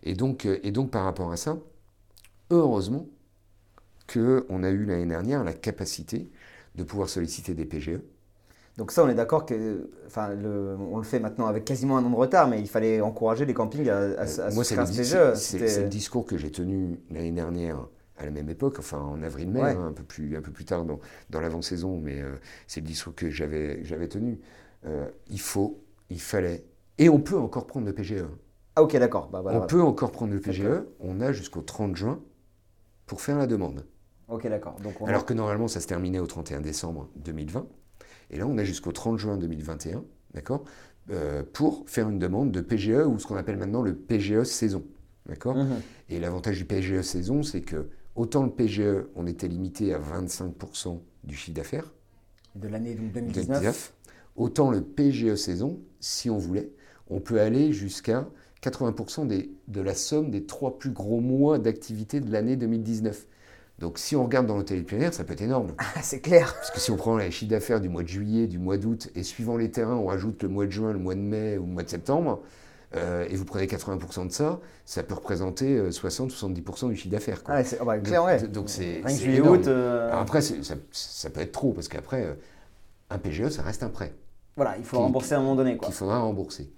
Et 0.03 0.15
donc, 0.15 0.47
euh, 0.47 0.59
et 0.63 0.73
donc, 0.73 0.91
par 0.91 1.05
rapport 1.05 1.31
à 1.33 1.37
ça, 1.37 1.59
heureusement 2.51 3.07
qu'on 4.13 4.63
a 4.63 4.71
eu 4.71 4.85
l'année 4.85 5.07
dernière 5.07 5.45
la 5.45 5.53
capacité 5.53 6.31
de 6.75 6.83
pouvoir 6.83 7.09
solliciter 7.09 7.55
des 7.55 7.65
PGE. 7.65 8.01
Donc 8.77 8.93
ça, 8.93 9.05
on 9.05 9.09
est 9.09 9.15
d'accord 9.15 9.45
que, 9.45 9.91
enfin, 10.07 10.31
on 10.43 10.97
le 10.97 11.03
fait 11.03 11.21
maintenant 11.21 11.47
avec 11.47 11.65
quasiment 11.65 11.99
un 11.99 12.05
an 12.05 12.11
de 12.11 12.17
retard, 12.17 12.49
mais 12.49 12.61
il 12.61 12.69
fallait 12.69 13.01
encourager 13.01 13.45
les 13.45 13.53
campings 13.53 13.89
à, 13.89 13.99
à, 13.99 14.01
euh, 14.01 14.51
Moi, 14.55 14.65
c'est 14.65 14.77
le, 14.77 15.35
c'est 15.35 15.83
le 15.83 15.89
discours 15.89 16.25
que 16.25 16.39
j'ai 16.39 16.51
tenu 16.51 16.99
l'année 17.11 17.33
dernière 17.33 17.87
à 18.21 18.25
la 18.25 18.31
même 18.31 18.49
époque, 18.49 18.77
enfin 18.79 18.99
en 18.99 19.23
avril-mai, 19.23 19.61
hein, 19.61 19.87
un, 19.89 19.93
peu 19.93 20.03
plus, 20.03 20.37
un 20.37 20.43
peu 20.43 20.53
plus 20.53 20.65
tard 20.65 20.85
dans, 20.85 21.01
dans 21.31 21.41
l'avant-saison, 21.41 21.99
mais 21.99 22.21
euh, 22.21 22.35
c'est 22.67 22.81
le 22.81 22.87
discours 22.87 23.15
que 23.15 23.31
j'avais 23.31 24.09
tenu. 24.09 24.39
Euh, 24.87 25.09
il 25.31 25.41
faut, 25.41 25.83
il 26.11 26.21
fallait, 26.21 26.65
et 26.99 27.09
on 27.09 27.21
peut 27.21 27.39
encore 27.39 27.67
prendre 27.67 27.87
le 27.87 27.93
PGE. 27.95 28.25
Ah 28.77 28.83
ok, 28.83 28.97
d'accord. 28.99 29.29
Bah, 29.29 29.43
on 29.47 29.67
peut 29.67 29.81
encore 29.81 30.13
prendre 30.13 30.33
le 30.33 30.41
PGE, 30.41 30.85
on 31.01 31.21
a 31.21 31.33
jusqu'au 31.33 31.63
30 31.63 31.97
juin 31.97 32.21
pour 33.07 33.21
faire 33.21 33.39
la 33.39 33.47
demande. 33.47 33.87
Ok, 34.29 34.47
d'accord. 34.49 34.77
Alors 35.07 35.25
que 35.25 35.35
normalement, 35.35 35.67
ça 35.67 35.81
se 35.81 35.87
terminait 35.87 36.21
au 36.21 36.27
31 36.27 36.61
décembre 36.61 37.09
2020. 37.17 37.67
Et 38.31 38.39
là, 38.39 38.47
on 38.47 38.59
a 38.59 38.65
jusqu'au 38.65 38.93
30 38.93 39.19
juin 39.19 39.37
2021, 39.37 40.05
d'accord, 40.35 40.65
euh, 41.11 41.43
pour 41.53 41.89
faire 41.89 42.09
une 42.09 42.19
demande 42.21 42.53
de 42.53 42.61
PGE 42.61 43.07
ou 43.07 43.19
ce 43.19 43.27
qu'on 43.27 43.37
appelle 43.37 43.57
maintenant 43.57 43.83
le 43.83 43.95
PGE 43.95 44.45
saison. 44.45 44.85
D'accord 45.27 45.57
mhm. 45.57 45.81
Et 46.09 46.21
l'avantage 46.21 46.59
du 46.59 46.65
PGE 46.65 47.03
saison, 47.03 47.43
c'est 47.43 47.61
que 47.61 47.89
autant 48.21 48.45
le 48.45 48.51
PGE, 48.51 49.07
on 49.17 49.27
était 49.27 49.49
limité 49.49 49.95
à 49.95 49.99
25% 49.99 50.99
du 51.25 51.35
chiffre 51.35 51.57
d'affaires. 51.57 51.91
De 52.55 52.69
l'année 52.69 52.95
2019. 52.95 53.95
Autant 54.37 54.71
le 54.71 54.83
PGE 54.83 55.35
saison, 55.37 55.81
si 56.01 56.29
on 56.29 56.37
voulait, 56.37 56.71
on 57.09 57.21
peut 57.21 57.41
aller 57.41 57.73
jusqu'à 57.73 58.29
80% 58.63 59.27
des, 59.27 59.51
de 59.69 59.81
la 59.81 59.95
somme 59.95 60.31
des 60.31 60.45
trois 60.45 60.79
plus 60.79 60.91
gros 60.91 61.21
mois 61.21 61.59
d'activité 61.59 62.21
de 62.21 62.31
l'année 62.31 62.57
2019. 62.57 63.27
Donc 63.79 63.99
si 63.99 64.15
on 64.17 64.25
regarde 64.25 64.47
dans 64.47 64.57
l'hôtel 64.59 64.85
plein 64.85 65.01
air, 65.01 65.15
ça 65.15 65.25
peut 65.25 65.33
être 65.33 65.41
énorme. 65.41 65.73
Ah, 65.79 66.03
c'est 66.03 66.21
clair. 66.21 66.55
Parce 66.57 66.71
que 66.71 66.79
si 66.79 66.91
on 66.91 66.97
prend 66.97 67.17
les 67.17 67.31
chiffres 67.31 67.51
d'affaires 67.51 67.81
du 67.81 67.89
mois 67.89 68.03
de 68.03 68.09
juillet, 68.09 68.47
du 68.47 68.59
mois 68.59 68.77
d'août, 68.77 69.09
et 69.15 69.23
suivant 69.23 69.57
les 69.57 69.71
terrains, 69.71 69.97
on 69.97 70.05
rajoute 70.07 70.43
le 70.43 70.51
mois 70.51 70.67
de 70.67 70.71
juin, 70.71 70.93
le 70.93 70.99
mois 70.99 71.15
de 71.15 71.21
mai 71.21 71.57
ou 71.57 71.65
le 71.65 71.73
mois 71.73 71.85
de 71.85 71.89
septembre, 71.89 72.43
euh, 72.97 73.27
et 73.29 73.37
vous 73.37 73.45
prenez 73.45 73.67
80% 73.67 74.27
de 74.27 74.33
ça, 74.33 74.61
ça 74.85 75.03
peut 75.03 75.15
représenter 75.15 75.81
60-70% 75.91 76.87
euh, 76.87 76.89
du 76.89 76.97
chiffre 76.97 77.11
d'affaires. 77.11 77.43
Ah, 77.47 77.63
c'est 77.63 77.79
oh, 77.81 77.85
bah, 77.85 77.99
clair, 77.99 78.25
ouais. 78.25 78.49
Donc 78.49 78.69
c'est 78.69 79.03
juillet, 79.09 79.41
août. 79.41 79.67
Euh, 79.67 80.11
après, 80.13 80.41
ça, 80.41 80.75
ça, 80.91 81.31
peut 81.31 81.41
être 81.41 81.53
trop, 81.53 81.73
parce 81.73 81.89
qu'après, 81.89 82.37
un 83.11 83.19
PGE, 83.19 83.49
ça 83.49 83.63
reste 83.63 83.83
un 83.83 83.91
prêt. 83.91 84.13
Voilà, 84.57 84.77
il 84.77 84.85
faut 84.85 84.99
rembourser 84.99 85.35
à 85.35 85.39
un 85.39 85.43
moment 85.43 85.57
donné. 85.57 85.79
Qu'il 85.79 85.93
faudra 85.93 86.19
rembourser. 86.19 86.71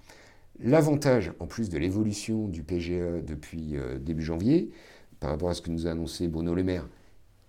L'avantage, 0.59 1.33
en 1.39 1.47
plus 1.47 1.69
de 1.69 1.77
l'évolution 1.77 2.47
du 2.47 2.63
PGE 2.63 3.23
depuis 3.25 3.75
euh, 3.75 3.97
début 3.97 4.23
janvier, 4.23 4.71
par 5.19 5.31
rapport 5.31 5.49
à 5.49 5.53
ce 5.53 5.61
que 5.61 5.71
nous 5.71 5.87
a 5.87 5.91
annoncé 5.91 6.27
Bruno 6.27 6.53
Le 6.53 6.63
Maire, 6.63 6.87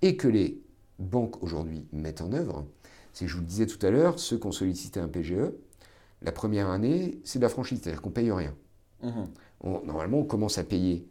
et 0.00 0.16
que 0.16 0.26
les 0.26 0.60
banques 0.98 1.42
aujourd'hui 1.42 1.86
mettent 1.92 2.22
en 2.22 2.32
œuvre, 2.32 2.66
c'est 3.12 3.26
que 3.26 3.30
je 3.30 3.36
vous 3.36 3.42
le 3.42 3.46
disais 3.46 3.66
tout 3.66 3.84
à 3.84 3.90
l'heure, 3.90 4.18
ceux 4.18 4.38
qui 4.38 4.46
ont 4.46 4.52
sollicité 4.52 5.00
un 5.00 5.08
PGE, 5.08 5.52
la 6.22 6.32
première 6.32 6.70
année, 6.70 7.20
c'est 7.24 7.38
de 7.38 7.44
la 7.44 7.48
franchise, 7.48 7.80
c'est-à-dire 7.82 8.02
qu'on 8.02 8.10
ne 8.10 8.14
paye 8.14 8.30
rien. 8.30 8.54
Mhm. 9.02 9.28
normalement, 9.84 10.18
on 10.18 10.24
commence 10.24 10.56
à 10.56 10.64
payer 10.64 11.06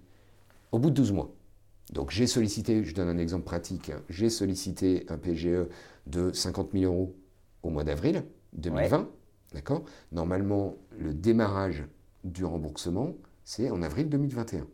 au 0.72 0.80
bout 0.80 0.90
de 0.90 0.96
12 0.96 1.12
mois. 1.12 1.32
Donc 1.92 2.10
j'ai 2.12 2.26
sollicité, 2.26 2.84
je 2.84 2.96
donne 2.96 3.10
un 3.10 3.18
exemple 3.18 3.44
pratique, 3.44 3.90
hein, 3.90 4.02
j'ai 4.10 4.30
sollicité 4.30 5.06
un 5.10 5.18
PGE 5.18 5.68
de 6.08 6.32
50 6.32 6.72
000 6.74 6.92
euros 6.92 7.16
au 7.62 7.70
mois 7.70 7.84
d'avril. 7.84 8.24
2020. 8.54 9.10
D'accord? 9.54 9.84
Normalement, 10.12 10.76
le 10.98 11.14
démarrage 11.14 11.84
du 12.24 12.46
remboursement, 12.46 13.14
c'est 13.44 13.70
en 13.70 13.82
avril 13.82 14.10
2021. 14.10 14.68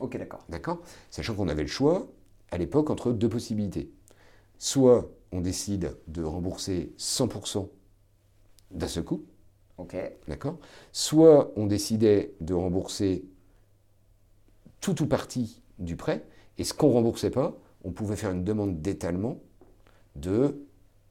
Ok, 0.00 0.16
d'accord. 0.16 0.44
D'accord? 0.48 0.80
Sachant 1.10 1.34
qu'on 1.34 1.48
avait 1.48 1.62
le 1.62 1.68
choix, 1.68 2.10
à 2.50 2.58
l'époque, 2.58 2.90
entre 2.90 3.12
deux 3.12 3.28
possibilités. 3.28 3.90
Soit 4.58 5.10
on 5.32 5.40
décide 5.40 5.96
de 6.08 6.22
rembourser 6.22 6.94
100% 6.98 7.68
d'un 8.74 8.88
seul 8.88 9.04
coup. 9.04 9.24
Ok. 9.78 9.96
D'accord? 10.28 10.58
Soit 10.92 11.52
on 11.56 11.66
décidait 11.66 12.34
de 12.40 12.54
rembourser 12.54 13.24
tout 14.80 15.02
ou 15.02 15.06
partie 15.06 15.62
du 15.78 15.96
prêt, 15.96 16.24
et 16.58 16.64
ce 16.64 16.74
qu'on 16.74 16.88
ne 16.88 16.94
remboursait 16.94 17.30
pas, 17.30 17.56
on 17.82 17.90
pouvait 17.90 18.16
faire 18.16 18.30
une 18.30 18.44
demande 18.44 18.80
d'étalement 18.80 19.38
de 20.16 20.64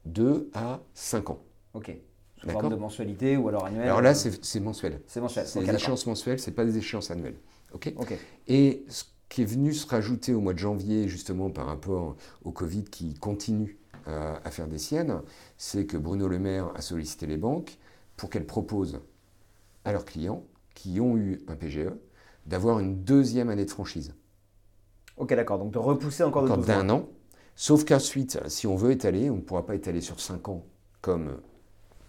2 0.06 0.50
à 0.54 0.80
5 0.94 1.30
ans. 1.30 1.42
Ok. 1.74 1.96
Sous 2.36 2.48
forme 2.50 2.70
de 2.70 2.76
mensualité 2.76 3.36
ou 3.36 3.48
alors 3.48 3.66
annuelle 3.66 3.84
Alors 3.84 4.02
là, 4.02 4.14
c'est 4.14 4.60
mensuel. 4.60 5.00
C'est 5.06 5.20
mensuel. 5.20 5.46
C'est 5.46 5.64
des 5.64 5.74
échéances 5.74 6.06
mensuelles, 6.06 6.38
ce 6.38 6.50
n'est 6.50 6.56
pas 6.56 6.64
des 6.64 6.76
échéances 6.76 7.10
annuelles. 7.10 7.36
Ok. 7.72 7.92
Et 8.48 8.84
ce 8.88 9.04
qui 9.28 9.42
est 9.42 9.46
venu 9.46 9.72
se 9.72 9.86
rajouter 9.86 10.32
au 10.34 10.40
mois 10.40 10.52
de 10.52 10.58
janvier, 10.58 11.08
justement 11.08 11.50
par 11.50 11.66
rapport 11.66 12.16
au 12.44 12.52
Covid 12.52 12.84
qui 12.84 13.14
continue 13.14 13.78
euh, 14.08 14.36
à 14.44 14.50
faire 14.50 14.68
des 14.68 14.78
siennes, 14.78 15.22
c'est 15.56 15.86
que 15.86 15.96
Bruno 15.96 16.28
Le 16.28 16.38
Maire 16.38 16.70
a 16.74 16.82
sollicité 16.82 17.26
les 17.26 17.36
banques 17.36 17.78
pour 18.16 18.30
qu'elles 18.30 18.46
proposent 18.46 19.00
à 19.84 19.92
leurs 19.92 20.04
clients 20.04 20.44
qui 20.74 21.00
ont 21.00 21.16
eu 21.16 21.40
un 21.48 21.56
PGE 21.56 21.90
d'avoir 22.46 22.80
une 22.80 23.02
deuxième 23.02 23.48
année 23.48 23.64
de 23.64 23.70
franchise. 23.70 24.14
Ok, 25.16 25.34
d'accord. 25.34 25.58
Donc 25.58 25.72
de 25.72 25.78
repousser 25.78 26.22
encore, 26.22 26.44
encore 26.44 26.58
d'un 26.58 26.90
an. 26.90 27.08
Sauf 27.56 27.84
qu'ensuite, 27.84 28.38
si 28.48 28.66
on 28.66 28.74
veut 28.74 28.90
étaler, 28.90 29.30
on 29.30 29.36
ne 29.36 29.40
pourra 29.40 29.64
pas 29.64 29.74
étaler 29.74 30.00
sur 30.00 30.20
5 30.20 30.48
ans 30.48 30.64
comme 31.00 31.38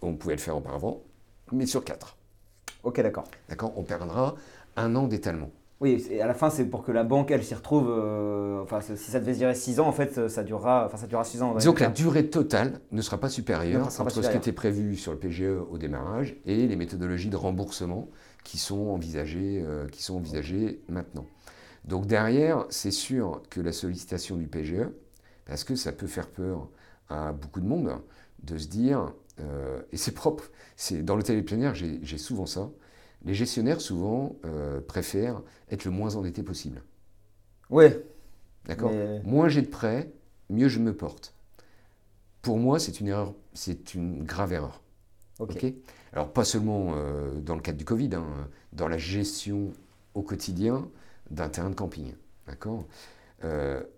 on 0.01 0.15
pouvait 0.15 0.35
le 0.35 0.41
faire 0.41 0.57
auparavant, 0.57 1.03
mais 1.51 1.65
sur 1.65 1.83
4. 1.83 2.17
Ok, 2.83 3.01
d'accord. 3.01 3.25
D'accord? 3.49 3.73
On 3.75 3.83
perdra 3.83 4.35
un 4.75 4.95
an 4.95 5.07
d'étalement. 5.07 5.51
Oui, 5.81 6.05
et 6.09 6.21
à 6.21 6.27
la 6.27 6.33
fin, 6.33 6.49
c'est 6.49 6.65
pour 6.65 6.83
que 6.83 6.91
la 6.91 7.03
banque, 7.03 7.31
elle 7.31 7.43
s'y 7.43 7.53
retrouve. 7.53 7.89
Euh, 7.89 8.61
enfin, 8.63 8.79
si 8.81 8.95
ça 8.95 9.19
devait 9.19 9.35
durer 9.35 9.53
6 9.53 9.81
ans, 9.81 9.87
en 9.87 9.91
fait, 9.91 10.29
ça 10.29 10.43
durera, 10.43 10.85
enfin, 10.85 10.97
ça 10.97 11.05
durera 11.05 11.25
6 11.25 11.41
ans. 11.41 11.53
Disons 11.55 11.73
que 11.73 11.83
la 11.83 11.89
durée 11.89 12.29
totale 12.29 12.79
ne 12.91 13.01
sera 13.01 13.19
pas 13.19 13.29
supérieure 13.29 13.87
entre 13.99 14.23
ce 14.23 14.29
qui 14.29 14.37
était 14.37 14.53
prévu 14.53 14.95
sur 14.95 15.11
le 15.11 15.17
PGE 15.17 15.59
au 15.69 15.77
démarrage 15.77 16.37
et 16.45 16.67
les 16.67 16.75
méthodologies 16.77 17.29
de 17.29 17.35
remboursement 17.35 18.07
qui 18.45 18.57
sont 18.57 18.87
envisagées, 18.87 19.61
euh, 19.65 19.87
qui 19.89 20.01
sont 20.01 20.15
envisagées 20.15 20.81
maintenant. 20.87 21.25
Donc 21.83 22.07
derrière, 22.07 22.65
c'est 22.69 22.91
sûr 22.91 23.41
que 23.49 23.59
la 23.59 23.71
sollicitation 23.71 24.37
du 24.37 24.47
PGE, 24.47 24.87
Parce 25.45 25.63
que 25.63 25.75
ça 25.75 25.91
peut 25.91 26.07
faire 26.07 26.27
peur 26.27 26.67
à 27.09 27.31
beaucoup 27.31 27.59
de 27.59 27.67
monde 27.67 27.91
de 28.43 28.57
se 28.57 28.67
dire, 28.67 29.13
euh, 29.39 29.81
et 29.91 29.97
c'est 29.97 30.13
propre, 30.13 30.45
dans 31.01 31.19
plein 31.19 31.59
air, 31.59 31.75
j'ai 31.75 32.17
souvent 32.17 32.45
ça, 32.45 32.69
les 33.25 33.33
gestionnaires 33.33 33.81
souvent 33.81 34.35
euh, 34.45 34.79
préfèrent 34.81 35.41
être 35.69 35.85
le 35.85 35.91
moins 35.91 36.15
endetté 36.15 36.43
possible. 36.43 36.81
Oui. 37.69 37.85
D'accord? 38.65 38.91
Moins 39.23 39.49
j'ai 39.49 39.61
de 39.61 39.67
prêts, 39.67 40.11
mieux 40.49 40.69
je 40.69 40.79
me 40.79 40.95
porte. 40.95 41.33
Pour 42.41 42.57
moi, 42.57 42.79
c'est 42.79 42.99
une 42.99 43.07
erreur, 43.07 43.33
c'est 43.53 43.93
une 43.93 44.23
grave 44.23 44.53
erreur. 44.53 44.81
Ok. 45.39 45.65
Alors 46.13 46.31
pas 46.31 46.45
seulement 46.45 46.93
euh, 46.95 47.39
dans 47.41 47.55
le 47.55 47.61
cadre 47.61 47.77
du 47.77 47.85
Covid, 47.85 48.15
hein, 48.15 48.25
dans 48.71 48.87
la 48.87 48.97
gestion 48.97 49.73
au 50.13 50.21
quotidien 50.21 50.87
d'un 51.29 51.49
terrain 51.49 51.69
de 51.69 51.75
camping. 51.75 52.13
D'accord? 52.47 52.85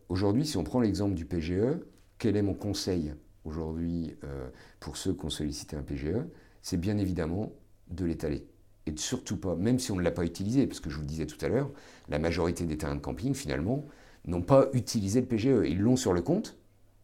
Aujourd'hui, 0.10 0.46
si 0.46 0.58
on 0.58 0.64
prend 0.66 0.82
l'exemple 0.82 1.14
du 1.14 1.24
PGE, 1.24 1.80
quel 2.18 2.36
est 2.36 2.42
mon 2.42 2.54
conseil 2.54 3.14
aujourd'hui 3.46 4.16
euh, 4.24 4.50
pour 4.80 4.98
ceux 4.98 5.14
qui 5.14 5.26
ont 5.26 5.30
sollicité 5.30 5.76
un 5.76 5.84
PGE 5.84 6.18
C'est 6.62 6.78
bien 6.78 6.98
évidemment 6.98 7.54
de 7.90 8.06
l'étaler. 8.06 8.46
Et 8.88 8.94
surtout 8.96 9.38
pas, 9.38 9.56
même 9.56 9.80
si 9.80 9.92
on 9.92 9.96
ne 9.96 10.02
l'a 10.02 10.12
pas 10.12 10.24
utilisé, 10.24 10.66
parce 10.68 10.80
que 10.80 10.90
je 10.90 10.96
vous 10.96 11.02
le 11.02 11.08
disais 11.08 11.26
tout 11.26 11.44
à 11.46 11.50
l'heure, 11.50 11.70
la 12.10 12.20
majorité 12.20 12.66
des 12.66 12.78
terrains 12.78 12.96
de 12.96 13.02
camping, 13.02 13.34
finalement, 13.34 13.86
n'ont 14.26 14.42
pas 14.42 14.68
utilisé 14.74 15.22
le 15.22 15.28
PGE. 15.28 15.66
Ils 15.66 15.80
l'ont 15.80 15.96
sur 15.96 16.14
le 16.14 16.22
compte, 16.22 16.58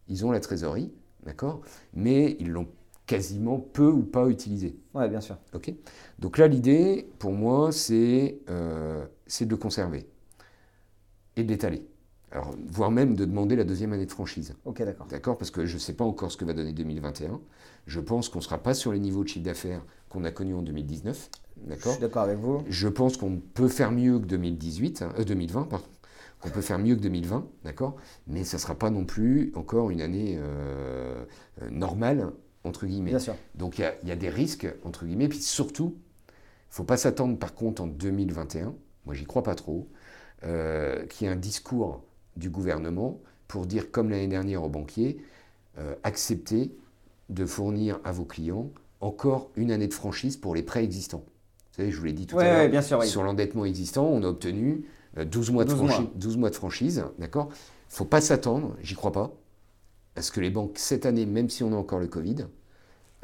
ils 0.07 0.25
ont 0.25 0.31
la 0.31 0.39
trésorerie, 0.39 0.91
d'accord 1.25 1.61
Mais 1.93 2.37
ils 2.39 2.49
l'ont 2.49 2.67
quasiment 3.05 3.59
peu 3.59 3.87
ou 3.87 4.03
pas 4.03 4.27
utilisé. 4.29 4.77
Oui, 4.93 5.07
bien 5.09 5.21
sûr. 5.21 5.37
Ok 5.53 5.73
Donc 6.19 6.37
là, 6.37 6.47
l'idée, 6.47 7.09
pour 7.19 7.31
moi, 7.31 7.71
c'est 7.71 8.39
euh, 8.49 9.05
de 9.41 9.49
le 9.49 9.57
conserver 9.57 10.07
et 11.35 11.43
de 11.43 11.49
l'étaler. 11.49 11.85
Alors, 12.31 12.55
voire 12.67 12.89
même 12.89 13.15
de 13.15 13.25
demander 13.25 13.55
la 13.55 13.63
deuxième 13.63 13.93
année 13.93 14.07
de 14.07 14.11
franchise. 14.11 14.55
Ok, 14.65 14.81
d'accord. 14.83 15.05
D'accord 15.07 15.37
Parce 15.37 15.51
que 15.51 15.65
je 15.65 15.75
ne 15.75 15.79
sais 15.79 15.93
pas 15.93 16.03
encore 16.03 16.31
ce 16.31 16.37
que 16.37 16.45
va 16.45 16.53
donner 16.53 16.73
2021. 16.73 17.39
Je 17.85 17.99
pense 17.99 18.29
qu'on 18.29 18.39
ne 18.39 18.43
sera 18.43 18.57
pas 18.57 18.73
sur 18.73 18.91
les 18.91 18.99
niveaux 18.99 19.23
de 19.23 19.29
chiffre 19.29 19.45
d'affaires 19.45 19.85
qu'on 20.09 20.23
a 20.23 20.31
connus 20.31 20.55
en 20.55 20.63
2019. 20.63 21.29
D'accord 21.57 21.93
Je 21.93 21.97
suis 21.97 22.01
d'accord 22.01 22.23
avec 22.23 22.37
vous. 22.37 22.63
Je 22.67 22.87
pense 22.87 23.17
qu'on 23.17 23.37
peut 23.37 23.67
faire 23.67 23.91
mieux 23.91 24.19
que 24.19 24.25
2018, 24.25 25.03
2020, 25.25 25.59
hein, 25.59 25.63
euh, 25.63 25.69
pardon. 25.69 25.85
Qu'on 26.41 26.49
peut 26.49 26.61
faire 26.61 26.79
mieux 26.79 26.95
que 26.95 27.01
2020, 27.01 27.47
d'accord 27.63 27.95
Mais 28.27 28.43
ça 28.43 28.57
ne 28.57 28.61
sera 28.61 28.75
pas 28.75 28.89
non 28.89 29.05
plus 29.05 29.53
encore 29.55 29.91
une 29.91 30.01
année 30.01 30.35
euh, 30.37 31.23
euh, 31.61 31.69
normale, 31.69 32.31
entre 32.65 32.85
guillemets. 32.85 33.11
Bien 33.11 33.19
sûr. 33.19 33.35
Donc 33.55 33.79
il 33.79 33.89
y, 34.03 34.11
a 34.11 34.15
des 34.15 34.29
risques, 34.29 34.67
entre 34.83 35.05
guillemets. 35.05 35.29
Puis 35.29 35.39
surtout, 35.39 35.95
il 36.27 36.71
ne 36.71 36.75
faut 36.75 36.83
pas 36.83 36.97
s'attendre, 36.97 37.37
par 37.37 37.53
contre, 37.53 37.81
en 37.81 37.87
2021, 37.87 38.75
moi 39.05 39.15
j'y 39.15 39.23
crois 39.25 39.43
pas 39.43 39.55
trop, 39.55 39.87
qu'il 40.41 40.49
y 41.27 41.29
ait 41.29 41.33
un 41.33 41.37
discours 41.37 42.03
du 42.35 42.49
gouvernement 42.49 43.21
pour 43.47 43.65
dire, 43.65 43.89
comme 43.91 44.09
l'année 44.09 44.27
dernière 44.27 44.63
aux 44.63 44.69
banquiers, 44.69 45.23
acceptez 46.03 46.75
de 47.29 47.45
fournir 47.45 47.99
à 48.03 48.11
vos 48.11 48.25
clients 48.25 48.69
encore 48.99 49.51
une 49.55 49.71
année 49.71 49.87
de 49.87 49.93
franchise 49.93 50.37
pour 50.37 50.55
les 50.55 50.63
prêts 50.63 50.83
existants. 50.83 51.23
Vous 51.73 51.77
savez, 51.77 51.91
je 51.91 51.97
vous 51.97 52.05
l'ai 52.05 52.13
dit 52.13 52.27
tout 52.27 52.37
à 52.37 52.43
l'heure, 52.43 52.69
bien 52.69 52.83
sûr, 52.83 53.03
sur 53.03 53.23
l'endettement 53.23 53.65
existant, 53.65 54.05
on 54.05 54.21
a 54.21 54.27
obtenu 54.27 54.85
12 55.17 55.49
euh, 55.49 55.53
mois, 55.53 55.65
de, 55.65 55.71
franchise, 55.71 56.05
12 56.13 56.37
mois 56.37 56.51
de 56.51 56.55
franchise. 56.55 57.03
D'accord? 57.17 57.47
Il 57.49 57.93
ne 57.93 57.95
faut 57.95 58.05
pas 58.05 58.21
s'attendre, 58.21 58.75
j'y 58.83 58.93
crois 58.93 59.11
pas, 59.11 59.33
à 60.15 60.21
ce 60.21 60.31
que 60.31 60.39
les 60.39 60.51
banques, 60.51 60.73
cette 60.75 61.07
année, 61.07 61.25
même 61.25 61.49
si 61.49 61.63
on 61.63 61.73
a 61.73 61.75
encore 61.75 61.97
le 61.97 62.05
Covid, 62.05 62.45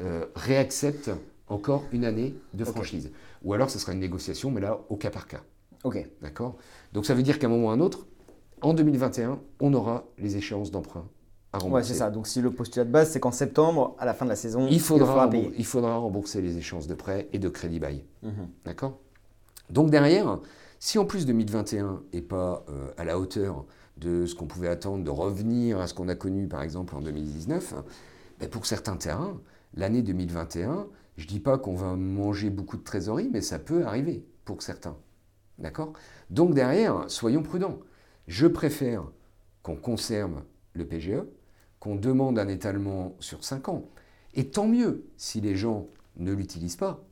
euh, 0.00 0.26
réacceptent 0.34 1.12
encore 1.46 1.84
une 1.92 2.04
année 2.04 2.34
de 2.52 2.64
franchise. 2.64 3.12
Ou 3.44 3.54
alors, 3.54 3.70
ce 3.70 3.78
sera 3.78 3.92
une 3.92 4.00
négociation, 4.00 4.50
mais 4.50 4.60
là, 4.60 4.80
au 4.88 4.96
cas 4.96 5.10
par 5.10 5.28
cas. 5.28 5.42
Ok. 5.84 6.04
D'accord? 6.20 6.56
Donc, 6.92 7.06
ça 7.06 7.14
veut 7.14 7.22
dire 7.22 7.38
qu'à 7.38 7.46
un 7.46 7.50
moment 7.50 7.68
ou 7.68 7.70
à 7.70 7.74
un 7.74 7.80
autre, 7.80 8.04
en 8.62 8.74
2021, 8.74 9.38
on 9.60 9.72
aura 9.74 10.06
les 10.18 10.36
échéances 10.36 10.72
d'emprunt 10.72 11.06
à 11.52 11.58
rembourser. 11.58 11.74
Ouais, 11.74 11.82
c'est 11.82 11.98
ça. 11.98 12.10
Donc 12.10 12.26
si 12.26 12.40
le 12.40 12.50
postulat 12.50 12.84
de 12.84 12.90
base, 12.90 13.10
c'est 13.10 13.20
qu'en 13.20 13.32
septembre, 13.32 13.96
à 13.98 14.04
la 14.04 14.14
fin 14.14 14.24
de 14.24 14.30
la 14.30 14.36
saison, 14.36 14.66
il 14.70 14.80
faudra, 14.80 15.28
payer. 15.28 15.52
Il 15.58 15.66
faudra 15.66 15.96
rembourser 15.96 16.40
les 16.40 16.56
échéances 16.56 16.86
de 16.86 16.94
prêt 16.94 17.28
et 17.32 17.38
de 17.38 17.48
crédit 17.48 17.80
bail. 17.80 18.04
Mhm. 18.22 18.48
D'accord? 18.64 18.98
Donc 19.70 19.90
derrière, 19.90 20.40
si 20.78 20.98
en 20.98 21.04
plus 21.04 21.26
2021 21.26 22.02
n'est 22.12 22.22
pas 22.22 22.64
euh, 22.68 22.88
à 22.96 23.04
la 23.04 23.18
hauteur 23.18 23.64
de 23.96 24.26
ce 24.26 24.34
qu'on 24.34 24.46
pouvait 24.46 24.68
attendre, 24.68 25.04
de 25.04 25.10
revenir 25.10 25.78
à 25.78 25.86
ce 25.86 25.94
qu'on 25.94 26.08
a 26.08 26.14
connu 26.14 26.48
par 26.48 26.62
exemple 26.62 26.94
en 26.94 27.00
2019, 27.00 27.74
ben 28.38 28.48
pour 28.48 28.66
certains 28.66 28.96
terrains, 28.96 29.38
l'année 29.74 30.02
2021, 30.02 30.86
je 31.16 31.24
ne 31.24 31.28
dis 31.28 31.40
pas 31.40 31.58
qu'on 31.58 31.74
va 31.74 31.94
manger 31.96 32.48
beaucoup 32.48 32.76
de 32.76 32.82
trésorerie, 32.82 33.28
mais 33.30 33.42
ça 33.42 33.58
peut 33.58 33.84
arriver 33.84 34.24
pour 34.44 34.62
certains. 34.62 34.96
D'accord? 35.58 35.92
Donc 36.30 36.54
derrière, 36.54 37.04
soyons 37.08 37.42
prudents. 37.42 37.78
Je 38.26 38.46
préfère 38.46 39.04
qu'on 39.62 39.76
conserve 39.76 40.42
le 40.72 40.86
PGE, 40.86 41.22
qu'on 41.80 41.96
demande 41.96 42.38
un 42.38 42.48
étalement 42.48 43.16
sur 43.18 43.42
5 43.42 43.68
ans. 43.70 43.88
Et 44.34 44.48
tant 44.48 44.68
mieux 44.68 45.06
si 45.16 45.40
les 45.40 45.56
gens 45.56 45.88
ne 46.16 46.32
l'utilisent 46.32 46.76
pas. 46.76 47.02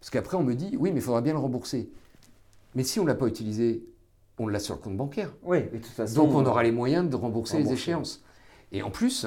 Parce 0.00 0.10
qu'après, 0.10 0.36
on 0.36 0.42
me 0.42 0.54
dit, 0.54 0.76
oui, 0.78 0.90
mais 0.92 1.00
il 1.00 1.02
faudra 1.02 1.22
bien 1.22 1.32
le 1.32 1.38
rembourser. 1.38 1.90
Mais 2.74 2.84
si 2.84 3.00
on 3.00 3.04
ne 3.04 3.08
l'a 3.08 3.14
pas 3.14 3.26
utilisé, 3.26 3.86
on 4.38 4.46
l'a 4.46 4.58
sur 4.58 4.74
le 4.74 4.80
compte 4.80 4.96
bancaire. 4.96 5.34
Oui, 5.42 5.62
de 5.62 5.78
toute 5.78 5.86
façon. 5.86 6.26
Donc 6.26 6.34
on 6.34 6.44
aura 6.44 6.62
les 6.62 6.72
moyens 6.72 7.08
de 7.08 7.16
rembourser, 7.16 7.58
les 7.58 7.72
échéances. 7.72 8.22
Et 8.72 8.82
en 8.82 8.90
plus, 8.90 9.26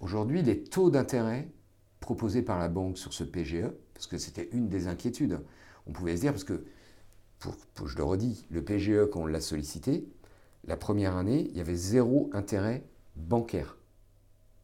aujourd'hui, 0.00 0.42
les 0.42 0.64
taux 0.64 0.90
d'intérêt 0.90 1.48
proposés 2.00 2.42
par 2.42 2.58
la 2.58 2.68
banque 2.68 2.98
sur 2.98 3.12
ce 3.12 3.24
PGE, 3.24 3.66
parce 3.94 4.06
que 4.06 4.18
c'était 4.18 4.48
une 4.52 4.68
des 4.68 4.88
inquiétudes, 4.88 5.40
on 5.86 5.92
pouvait 5.92 6.16
se 6.16 6.22
dire, 6.22 6.32
parce 6.32 6.44
que 6.44 6.64
pour, 7.74 7.88
je 7.88 7.96
le 7.96 8.02
redis, 8.02 8.46
le 8.50 8.62
PGE, 8.62 9.08
quand 9.12 9.22
on 9.22 9.26
l'a 9.26 9.40
sollicité, 9.40 10.08
la 10.64 10.76
première 10.76 11.16
année, 11.16 11.48
il 11.50 11.56
y 11.56 11.60
avait 11.60 11.74
zéro 11.74 12.30
intérêt 12.32 12.84
bancaire. 13.18 13.76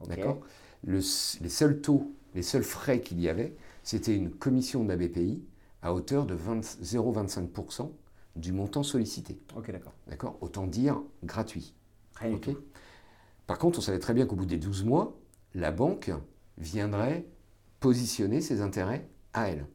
D'accord? 0.07 0.41
Les 0.85 1.01
seuls 1.01 1.81
taux, 1.81 2.15
les 2.35 2.43
seuls 2.43 2.63
frais 2.63 3.01
qu'il 3.01 3.21
y 3.21 3.29
avait, 3.29 3.57
c'était 3.83 4.15
une 4.15 4.31
commission 4.31 4.85
de 4.85 4.89
la 4.89 4.97
BPI 4.97 5.43
à 5.83 5.95
hauteur 5.95 6.27
de 6.27 6.37
0,25% 6.37 7.91
du 8.37 8.53
montant 8.53 8.83
sollicité. 8.83 9.39
Ok, 9.57 9.71
d'accord. 9.71 9.93
D'accord? 10.09 10.39
Autant 10.41 10.67
dire 10.67 11.01
gratuit. 11.23 11.75
Rien 12.17 12.39
Par 13.47 13.59
contre, 13.59 13.79
on 13.79 13.83
savait 13.83 13.99
très 13.99 14.15
bien 14.15 14.27
qu'au 14.27 14.37
bout 14.37 14.47
des 14.47 14.59
12 14.59 14.85
mois, 14.85 15.17
la 15.55 15.71
banque 15.71 16.11
viendrait 16.59 17.27
positionner 17.81 18.41
ses 18.41 18.61
intérêts 18.61 19.09
à 19.33 19.49
elle. 19.49 19.67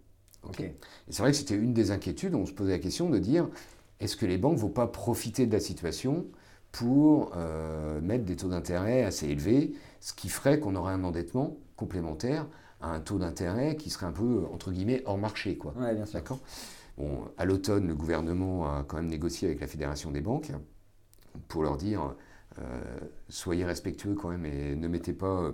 Et 0.59 0.73
c'est 1.09 1.21
vrai 1.21 1.31
que 1.31 1.37
c'était 1.37 1.55
une 1.55 1.73
des 1.73 1.91
inquiétudes, 1.91 2.33
on 2.33 2.45
se 2.45 2.53
posait 2.53 2.71
la 2.71 2.79
question 2.79 3.09
de 3.09 3.19
dire, 3.19 3.49
est-ce 3.99 4.15
que 4.15 4.25
les 4.25 4.37
banques 4.37 4.55
ne 4.55 4.61
vont 4.61 4.69
pas 4.69 4.87
profiter 4.87 5.45
de 5.45 5.51
la 5.53 5.59
situation 5.59 6.25
pour 6.71 7.31
euh, 7.35 7.99
mettre 8.01 8.25
des 8.25 8.35
taux 8.35 8.49
d'intérêt 8.49 9.03
assez 9.03 9.27
élevés, 9.27 9.73
ce 9.99 10.13
qui 10.13 10.29
ferait 10.29 10.59
qu'on 10.59 10.75
aurait 10.75 10.93
un 10.93 11.03
endettement 11.03 11.57
complémentaire 11.75 12.47
à 12.81 12.91
un 12.91 12.99
taux 12.99 13.17
d'intérêt 13.17 13.75
qui 13.75 13.89
serait 13.89 14.05
un 14.05 14.11
peu, 14.11 14.45
entre 14.53 14.71
guillemets, 14.71 15.01
hors 15.05 15.17
marché. 15.17 15.57
Quoi. 15.57 15.73
bien 15.93 16.05
sûr. 16.05 16.19
D'accord? 16.19 16.39
Bon, 16.97 17.25
à 17.37 17.45
l'automne, 17.45 17.87
le 17.87 17.95
gouvernement 17.95 18.65
a 18.65 18.83
quand 18.83 18.97
même 18.97 19.07
négocié 19.07 19.47
avec 19.47 19.61
la 19.61 19.67
Fédération 19.67 20.11
des 20.11 20.21
banques 20.21 20.51
pour 21.47 21.63
leur 21.63 21.77
dire 21.77 22.15
euh, 22.59 22.99
soyez 23.29 23.65
respectueux 23.65 24.15
quand 24.15 24.29
même 24.29 24.45
et 24.45 24.75
ne 24.75 24.87
mettez 24.87 25.13
pas 25.13 25.51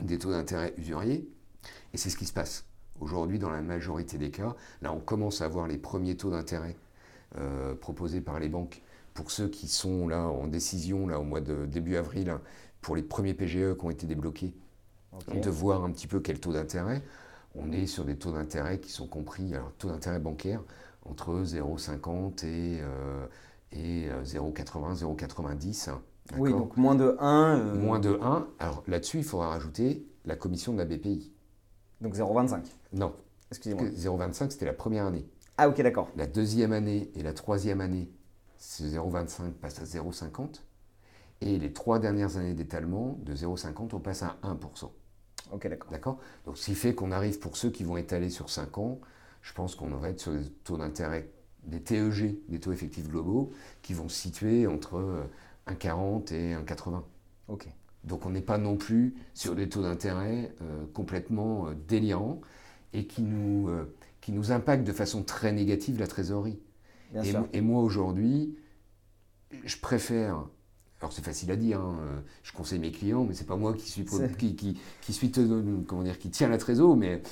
des 0.00 0.18
taux 0.18 0.30
d'intérêt 0.30 0.74
usuriers. 0.78 1.28
Et 1.92 1.98
c'est 1.98 2.10
ce 2.10 2.16
qui 2.16 2.26
se 2.26 2.32
passe. 2.32 2.64
Aujourd'hui, 3.00 3.38
dans 3.38 3.50
la 3.50 3.62
majorité 3.62 4.18
des 4.18 4.30
cas, 4.30 4.54
là, 4.82 4.92
on 4.92 5.00
commence 5.00 5.40
à 5.40 5.48
voir 5.48 5.66
les 5.66 5.78
premiers 5.78 6.16
taux 6.16 6.30
d'intérêt 6.30 6.76
euh, 7.38 7.74
proposés 7.74 8.20
par 8.20 8.40
les 8.40 8.48
banques 8.48 8.82
pour 9.20 9.30
ceux 9.30 9.48
qui 9.48 9.68
sont 9.68 10.08
là 10.08 10.28
en 10.28 10.46
décision 10.46 11.06
là 11.06 11.20
au 11.20 11.24
mois 11.24 11.42
de 11.42 11.66
début 11.66 11.96
avril 11.96 12.34
pour 12.80 12.96
les 12.96 13.02
premiers 13.02 13.34
PGE 13.34 13.76
qui 13.76 13.84
ont 13.84 13.90
été 13.90 14.06
débloqués, 14.06 14.54
de 15.30 15.50
voir 15.50 15.84
un 15.84 15.90
petit 15.90 16.06
peu 16.06 16.20
quel 16.20 16.40
taux 16.40 16.54
d'intérêt. 16.54 17.02
On 17.54 17.70
est 17.70 17.86
sur 17.86 18.06
des 18.06 18.16
taux 18.16 18.32
d'intérêt 18.32 18.80
qui 18.80 18.90
sont 18.90 19.06
compris, 19.06 19.54
alors 19.54 19.72
taux 19.76 19.88
d'intérêt 19.88 20.20
bancaire 20.20 20.62
entre 21.04 21.42
0,50 21.44 22.46
et, 22.46 22.80
euh, 22.80 23.26
et 23.72 24.08
0,80, 24.24 25.02
euh, 25.02 25.14
0,90. 25.14 25.90
Oui, 26.38 26.52
donc 26.52 26.78
moins 26.78 26.94
de 26.94 27.14
1. 27.18 27.74
Moins 27.74 27.98
de 27.98 28.18
1. 28.22 28.48
Alors 28.58 28.82
là-dessus, 28.88 29.18
il 29.18 29.24
faudra 29.24 29.48
rajouter 29.48 30.06
la 30.24 30.34
commission 30.34 30.72
de 30.72 30.78
la 30.78 30.86
BPI. 30.86 31.30
Donc 32.00 32.14
0,25 32.14 32.62
Non. 32.94 33.12
Excusez-moi. 33.50 33.84
0,25, 33.90 34.52
c'était 34.52 34.64
la 34.64 34.72
première 34.72 35.04
année. 35.04 35.28
Ah, 35.58 35.68
ok, 35.68 35.82
d'accord. 35.82 36.08
La 36.16 36.26
deuxième 36.26 36.72
année 36.72 37.10
et 37.14 37.22
la 37.22 37.34
troisième 37.34 37.82
année, 37.82 38.08
ce 38.60 38.84
0,25 38.84 39.50
passe 39.52 39.80
à 39.80 39.84
0,50. 39.84 40.60
Et 41.40 41.58
les 41.58 41.72
trois 41.72 41.98
dernières 41.98 42.36
années 42.36 42.54
d'étalement, 42.54 43.18
de 43.22 43.34
0,50, 43.34 43.94
on 43.94 43.98
passe 43.98 44.22
à 44.22 44.38
1%. 44.44 44.90
Ok, 45.52 45.66
d'accord. 45.68 45.90
D'accord? 45.90 46.18
Donc, 46.44 46.58
ce 46.58 46.66
qui 46.66 46.74
fait 46.74 46.94
qu'on 46.94 47.10
arrive 47.10 47.40
pour 47.40 47.56
ceux 47.56 47.70
qui 47.70 47.82
vont 47.82 47.96
étaler 47.96 48.30
sur 48.30 48.50
5 48.50 48.78
ans, 48.78 49.00
je 49.42 49.52
pense 49.54 49.74
qu'on 49.74 49.90
aurait 49.92 50.10
être 50.10 50.20
sur 50.20 50.32
des 50.32 50.48
taux 50.64 50.76
d'intérêt, 50.76 51.30
des 51.64 51.82
TEG, 51.82 52.36
des 52.48 52.60
taux 52.60 52.72
effectifs 52.72 53.08
globaux, 53.08 53.50
qui 53.82 53.94
vont 53.94 54.08
se 54.08 54.20
situer 54.20 54.66
entre 54.66 55.26
1,40 55.66 56.32
et 56.34 56.54
1,80. 56.54 57.02
Ok. 57.48 57.66
Donc 58.04 58.24
on 58.26 58.30
n'est 58.30 58.40
pas 58.40 58.58
non 58.58 58.76
plus 58.76 59.14
sur 59.34 59.54
des 59.54 59.68
taux 59.68 59.82
d'intérêt 59.82 60.54
euh, 60.62 60.84
complètement 60.94 61.68
euh, 61.68 61.74
délirants 61.88 62.40
et 62.92 63.06
qui 63.06 63.22
nous, 63.22 63.68
euh, 63.68 63.94
qui 64.20 64.32
nous 64.32 64.52
impactent 64.52 64.86
de 64.86 64.92
façon 64.92 65.22
très 65.22 65.52
négative 65.52 65.98
la 65.98 66.06
trésorerie. 66.06 66.58
Et, 67.14 67.32
et, 67.52 67.60
moi 67.60 67.82
aujourd'hui, 67.82 68.56
je 69.64 69.76
préfère 69.78 70.46
alors 71.00 71.12
c'est 71.12 71.24
facile 71.24 71.50
à 71.50 71.56
dire, 71.56 71.80
hein, 71.80 71.96
je 72.42 72.52
conseille 72.52 72.78
mes 72.78 72.92
clients, 72.92 73.24
mais 73.24 73.32
c'est 73.32 73.46
pas 73.46 73.56
moi 73.56 73.72
qui 73.72 73.90
suis, 73.90 74.04
qui, 74.36 74.54
qui, 74.54 74.78
qui, 75.00 75.12
suis 75.12 75.32
comment 75.86 76.02
dire, 76.02 76.18
qui 76.18 76.28
tient 76.28 76.48
la 76.48 76.58
trésorerie, 76.58 76.98
mais 76.98 77.22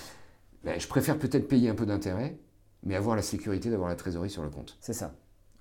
ben, 0.65 0.81
je 0.81 0.89
préfère 0.89 1.19
peut-être 1.19 1.49
payer 1.49 1.69
un 1.69 1.75
peu 1.75 1.85
d'intérêt, 1.85 2.39
mais 2.83 2.95
avoir 2.95 3.15
la 3.15 3.23
sécurité 3.23 3.69
d'avoir 3.69 3.91
la 3.91 3.97
trésorerie 3.97 4.31
sur 4.31 4.43
le 4.43 4.49
compte. 4.49 4.79
C'est 4.81 4.95
ça. 4.95 5.15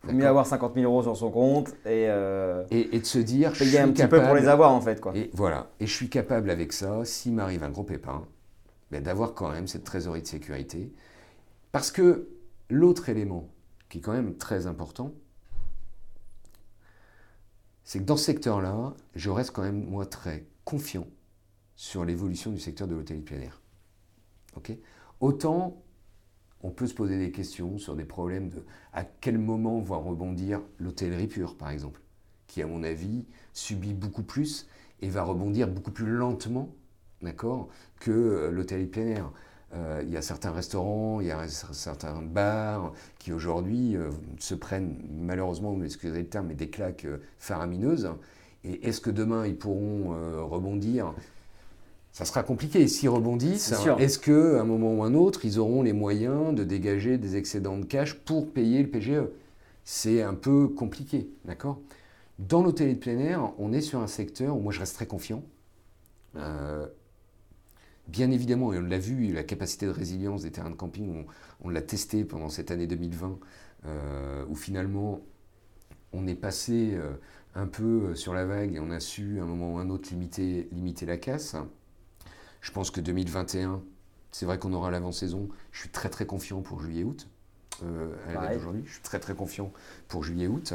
Il 0.07 0.15
mieux 0.15 0.27
avoir 0.27 0.45
50 0.45 0.75
000 0.75 0.85
euros 0.85 1.03
sur 1.03 1.17
son 1.17 1.31
compte 1.31 1.69
et, 1.85 2.05
euh, 2.07 2.63
et, 2.71 2.99
de 2.99 3.05
se 3.05 3.17
dire. 3.17 3.51
Payer 3.51 3.65
je 3.65 3.69
suis 3.69 3.77
un 3.77 3.91
petit 3.91 4.07
peu 4.07 4.21
pour 4.21 4.35
les 4.35 4.47
avoir 4.47 4.71
en 4.71 4.79
fait. 4.79 5.01
Quoi. 5.01 5.11
Et 5.15 5.29
voilà. 5.33 5.71
Et 5.79 5.87
je 5.87 5.93
suis 5.93 6.07
capable 6.07 6.49
avec 6.49 6.71
ça, 6.71 7.03
s'il 7.03 7.33
m'arrive 7.33 7.63
un 7.63 7.69
gros 7.69 7.83
pépin, 7.83 8.23
ben, 8.91 9.03
d'avoir 9.03 9.33
quand 9.33 9.49
même 9.51 9.67
cette 9.67 9.83
trésorerie 9.83 10.21
de 10.21 10.27
sécurité. 10.27 10.93
Parce 11.73 11.91
que 11.91 12.29
l'autre 12.69 13.09
élément 13.09 13.49
qui 13.89 13.99
est 13.99 14.01
quand 14.01 14.13
même 14.13 14.37
très 14.37 14.67
important, 14.67 15.13
c'est 17.83 17.99
que 17.99 18.03
dans 18.03 18.17
ce 18.17 18.25
secteur-là, 18.25 18.93
je 19.15 19.29
reste 19.29 19.51
quand 19.51 19.63
même, 19.63 19.85
moi, 19.85 20.05
très 20.05 20.45
confiant 20.65 21.07
sur 21.75 22.03
l'évolution 22.03 22.51
du 22.51 22.59
secteur 22.59 22.87
de 22.87 22.95
l'hôtellerie 22.95 23.23
plein 23.23 23.39
air. 23.39 23.61
Autant 25.19 25.81
on 26.61 26.71
peut 26.71 26.87
se 26.87 26.93
poser 26.93 27.17
des 27.17 27.31
questions 27.31 27.77
sur 27.77 27.95
des 27.95 28.05
problèmes 28.05 28.49
de 28.49 28.63
à 28.93 29.03
quel 29.03 29.37
moment 29.37 29.79
va 29.79 29.97
rebondir 29.97 30.61
l'hôtellerie 30.79 31.27
pure, 31.27 31.55
par 31.55 31.69
exemple, 31.69 32.01
qui, 32.47 32.61
à 32.61 32.67
mon 32.67 32.83
avis, 32.83 33.25
subit 33.53 33.93
beaucoup 33.93 34.23
plus 34.23 34.67
et 35.01 35.09
va 35.09 35.23
rebondir 35.23 35.67
beaucoup 35.67 35.91
plus 35.91 36.07
lentement, 36.07 36.73
que 37.99 38.11
euh, 38.11 38.51
l'hôtellerie 38.51 38.87
plein 38.87 39.05
air. 39.07 39.31
Euh, 39.73 40.01
il 40.03 40.11
y 40.11 40.17
a 40.17 40.21
certains 40.21 40.51
restaurants, 40.51 41.19
il 41.19 41.27
y 41.27 41.31
a 41.31 41.47
certains 41.47 42.21
bars 42.21 42.93
qui 43.19 43.33
aujourd'hui 43.33 43.97
euh, 43.97 44.09
se 44.39 44.55
prennent, 44.55 44.95
malheureusement, 45.11 45.77
excusez 45.83 46.19
le 46.19 46.27
terme, 46.27 46.47
mais 46.47 46.55
des 46.55 46.69
claques 46.69 47.07
faramineuses. 47.37 48.09
Et 48.63 48.87
est-ce 48.87 49.01
que 49.01 49.09
demain 49.09 49.45
ils 49.45 49.57
pourront 49.57 50.15
rebondir? 50.49 51.13
Ça 52.11 52.25
sera 52.25 52.41
compliqué. 52.41 52.87
S'ils 52.87 53.09
rebondissent, 53.09 53.73
est-ce 53.99 54.17
qu'à 54.17 54.59
un 54.59 54.63
moment 54.63 54.95
ou 54.95 55.03
un 55.03 55.13
autre, 55.13 55.45
ils 55.45 55.59
auront 55.59 55.83
les 55.83 55.93
moyens 55.93 56.55
de 56.55 56.63
dégager 56.63 57.17
des 57.17 57.35
excédents 57.35 57.77
de 57.77 57.85
cash 57.85 58.15
pour 58.15 58.51
payer 58.51 58.81
le 58.81 58.89
PGE 58.89 59.29
C'est 59.83 60.23
un 60.23 60.33
peu 60.33 60.67
compliqué, 60.67 61.29
d'accord? 61.45 61.79
Dans 62.39 62.63
l'hôtellerie 62.63 62.95
de 62.95 62.99
plein 62.99 63.19
air, 63.19 63.51
on 63.59 63.71
est 63.71 63.81
sur 63.81 63.99
un 63.99 64.07
secteur 64.07 64.57
où 64.57 64.59
moi 64.59 64.73
je 64.73 64.79
reste 64.79 64.95
très 64.95 65.05
confiant. 65.05 65.43
Euh, 68.07 68.11
bien 68.11 68.31
évidemment, 68.31 68.73
et 68.73 68.77
on 68.77 68.81
l'a 68.81 68.99
vu, 68.99 69.31
la 69.33 69.43
capacité 69.43 69.85
de 69.85 69.91
résilience 69.91 70.43
des 70.43 70.51
terrains 70.51 70.69
de 70.69 70.75
camping, 70.75 71.25
on, 71.61 71.69
l'a 71.69 71.81
testé 71.81 72.23
pendant 72.23 72.49
cette 72.49 72.71
année 72.71 72.87
2020, 72.87 73.39
euh, 73.85 74.45
où 74.47 74.55
finalement 74.55 75.21
on 76.13 76.25
est 76.27 76.35
passé 76.35 76.91
euh, 76.93 77.13
un 77.55 77.67
peu 77.67 78.15
sur 78.15 78.33
la 78.33 78.45
vague 78.45 78.75
et 78.75 78.79
on 78.79 78.91
a 78.91 78.99
su 78.99 79.39
à 79.39 79.43
un 79.43 79.45
moment 79.45 79.73
ou 79.73 79.77
un 79.77 79.89
autre 79.89 80.09
limiter, 80.09 80.69
limiter 80.71 81.05
la 81.05 81.17
casse. 81.17 81.55
Je 82.61 82.71
pense 82.71 82.91
que 82.91 83.01
2021, 83.01 83.81
c'est 84.31 84.45
vrai 84.45 84.57
qu'on 84.59 84.73
aura 84.73 84.91
l'avant-saison. 84.91 85.49
Je 85.71 85.81
suis 85.81 85.89
très 85.89 86.09
très 86.09 86.25
confiant 86.25 86.61
pour 86.61 86.81
juillet-août. 86.81 87.27
Euh, 87.83 88.09
aujourd'hui. 88.55 88.83
Je 88.85 88.93
suis 88.93 89.01
très 89.01 89.19
très 89.19 89.35
confiant 89.35 89.71
pour 90.07 90.23
juillet-août. 90.23 90.73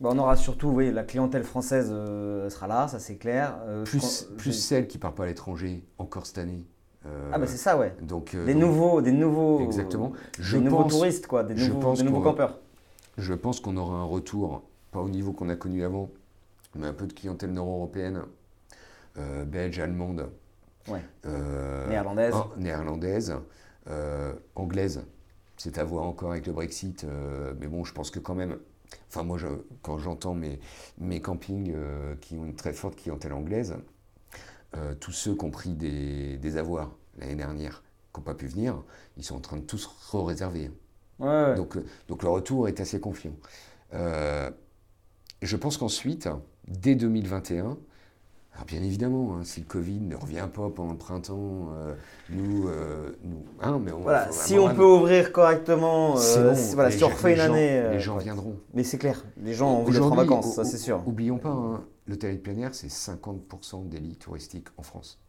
Bah, 0.00 0.10
on 0.12 0.18
aura 0.18 0.36
surtout, 0.36 0.68
oui, 0.68 0.92
la 0.92 1.02
clientèle 1.02 1.44
française 1.44 1.88
euh, 1.90 2.48
sera 2.50 2.66
là, 2.66 2.88
ça 2.88 2.98
c'est 2.98 3.16
clair. 3.16 3.58
Euh, 3.66 3.84
plus, 3.84 4.28
plus 4.36 4.52
celle 4.52 4.86
qui 4.86 4.98
ne 4.98 5.02
part 5.02 5.14
pas 5.14 5.24
à 5.24 5.26
l'étranger, 5.26 5.84
encore 5.98 6.26
cette 6.26 6.38
année. 6.38 6.66
Euh, 7.06 7.30
ah 7.32 7.38
bah 7.38 7.46
c'est 7.46 7.56
ça, 7.56 7.78
ouais. 7.78 7.94
Donc, 8.02 8.36
des, 8.36 8.54
Nouveaux, 8.54 9.00
des 9.00 9.12
nouveaux, 9.12 9.60
exactement. 9.60 10.12
Je 10.38 10.56
des 10.56 10.64
nouveaux 10.64 10.84
touristes, 10.84 11.26
quoi, 11.26 11.42
des 11.44 11.54
nouveaux, 11.54 11.94
des 11.94 12.02
nouveaux 12.02 12.20
campeurs. 12.20 12.58
Je 13.16 13.34
pense 13.34 13.60
qu'on 13.60 13.76
aura 13.76 13.96
un 13.96 14.04
retour, 14.04 14.62
pas 14.92 15.00
au 15.00 15.08
niveau 15.08 15.32
qu'on 15.32 15.48
a 15.48 15.56
connu 15.56 15.84
avant, 15.84 16.10
mais 16.76 16.86
un 16.86 16.92
peu 16.92 17.06
de 17.06 17.12
clientèle 17.12 17.52
nord-européenne, 17.52 18.22
belge, 19.46 19.80
allemande, 19.80 20.28
euh, 21.26 21.88
néerlandaise. 21.88 22.34
néerlandaise. 22.56 23.34
Euh, 23.88 24.34
anglaise. 24.54 25.04
C'est 25.56 25.78
à 25.78 25.84
voir 25.84 26.04
encore 26.04 26.32
avec 26.32 26.46
le 26.46 26.52
Brexit. 26.52 27.06
Mais 27.60 27.66
bon, 27.66 27.84
je 27.84 27.92
pense 27.92 28.10
que 28.10 28.18
quand 28.18 28.34
même. 28.34 28.58
Enfin, 29.08 29.22
moi, 29.22 29.38
quand 29.82 29.98
j'entends 29.98 30.34
mes, 30.34 30.60
mes 30.98 31.20
campings 31.20 31.74
qui 32.20 32.36
ont 32.36 32.44
une 32.44 32.54
très 32.54 32.72
forte 32.72 32.96
clientèle 32.96 33.32
anglaise, 33.32 33.76
tous 35.00 35.12
ceux 35.12 35.34
qui 35.34 35.44
ont 35.44 35.50
pris 35.50 35.70
des, 35.70 36.36
des 36.36 36.56
avoirs 36.56 36.90
l'année 37.18 37.34
dernière, 37.34 37.82
qui 38.12 38.20
n'ont 38.20 38.24
pas 38.24 38.34
pu 38.34 38.46
venir, 38.46 38.82
ils 39.16 39.24
sont 39.24 39.36
en 39.36 39.40
train 39.40 39.56
de 39.56 39.62
tous 39.62 39.86
re-réserver. 39.86 40.70
Donc, 41.18 41.78
donc 42.06 42.22
le 42.22 42.28
retour 42.28 42.68
est 42.68 42.80
assez 42.80 43.00
confiant. 43.00 43.34
je 43.92 45.56
pense 45.56 45.78
qu'ensuite, 45.78 46.28
dès 46.66 46.94
2021, 46.94 47.78
alors 48.58 48.66
bien 48.66 48.82
évidemment, 48.82 49.36
hein, 49.36 49.44
si 49.44 49.60
le 49.60 49.66
Covid 49.66 50.00
ne 50.00 50.16
revient 50.16 50.48
pas 50.52 50.68
pendant 50.68 50.90
le 50.90 50.98
printemps, 50.98 51.68
euh, 51.76 51.94
nous, 52.28 52.66
euh, 52.66 53.16
nous 53.22 53.44
hein, 53.60 53.78
mais 53.80 53.92
voilà, 53.92 54.32
si 54.32 54.58
on 54.58 54.74
peut 54.74 54.84
ouvrir 54.84 55.30
correctement, 55.30 56.16
euh, 56.18 56.54
si, 56.56 56.74
voilà, 56.74 56.90
si 56.90 57.04
on 57.04 57.08
refait 57.08 57.34
une 57.34 57.40
année, 57.40 57.88
les 57.92 58.00
gens 58.00 58.16
viendront. 58.16 58.56
Mais 58.74 58.82
c'est 58.82 58.98
clair, 58.98 59.24
les 59.36 59.54
gens 59.54 59.70
ont 59.70 59.82
envie 59.82 59.92
d'être 59.92 60.10
en 60.10 60.16
vacances, 60.16 60.56
ça 60.56 60.64
c'est 60.64 60.76
sûr. 60.76 61.06
Oublions 61.06 61.38
pas, 61.38 61.50
hein, 61.50 61.84
l'hôtel 62.08 62.34
de 62.34 62.40
plein 62.40 62.56
air, 62.56 62.74
c'est 62.74 62.88
50% 62.88 63.88
des 63.88 64.00
lits 64.00 64.16
touristiques 64.16 64.66
en 64.76 64.82
France. 64.82 65.22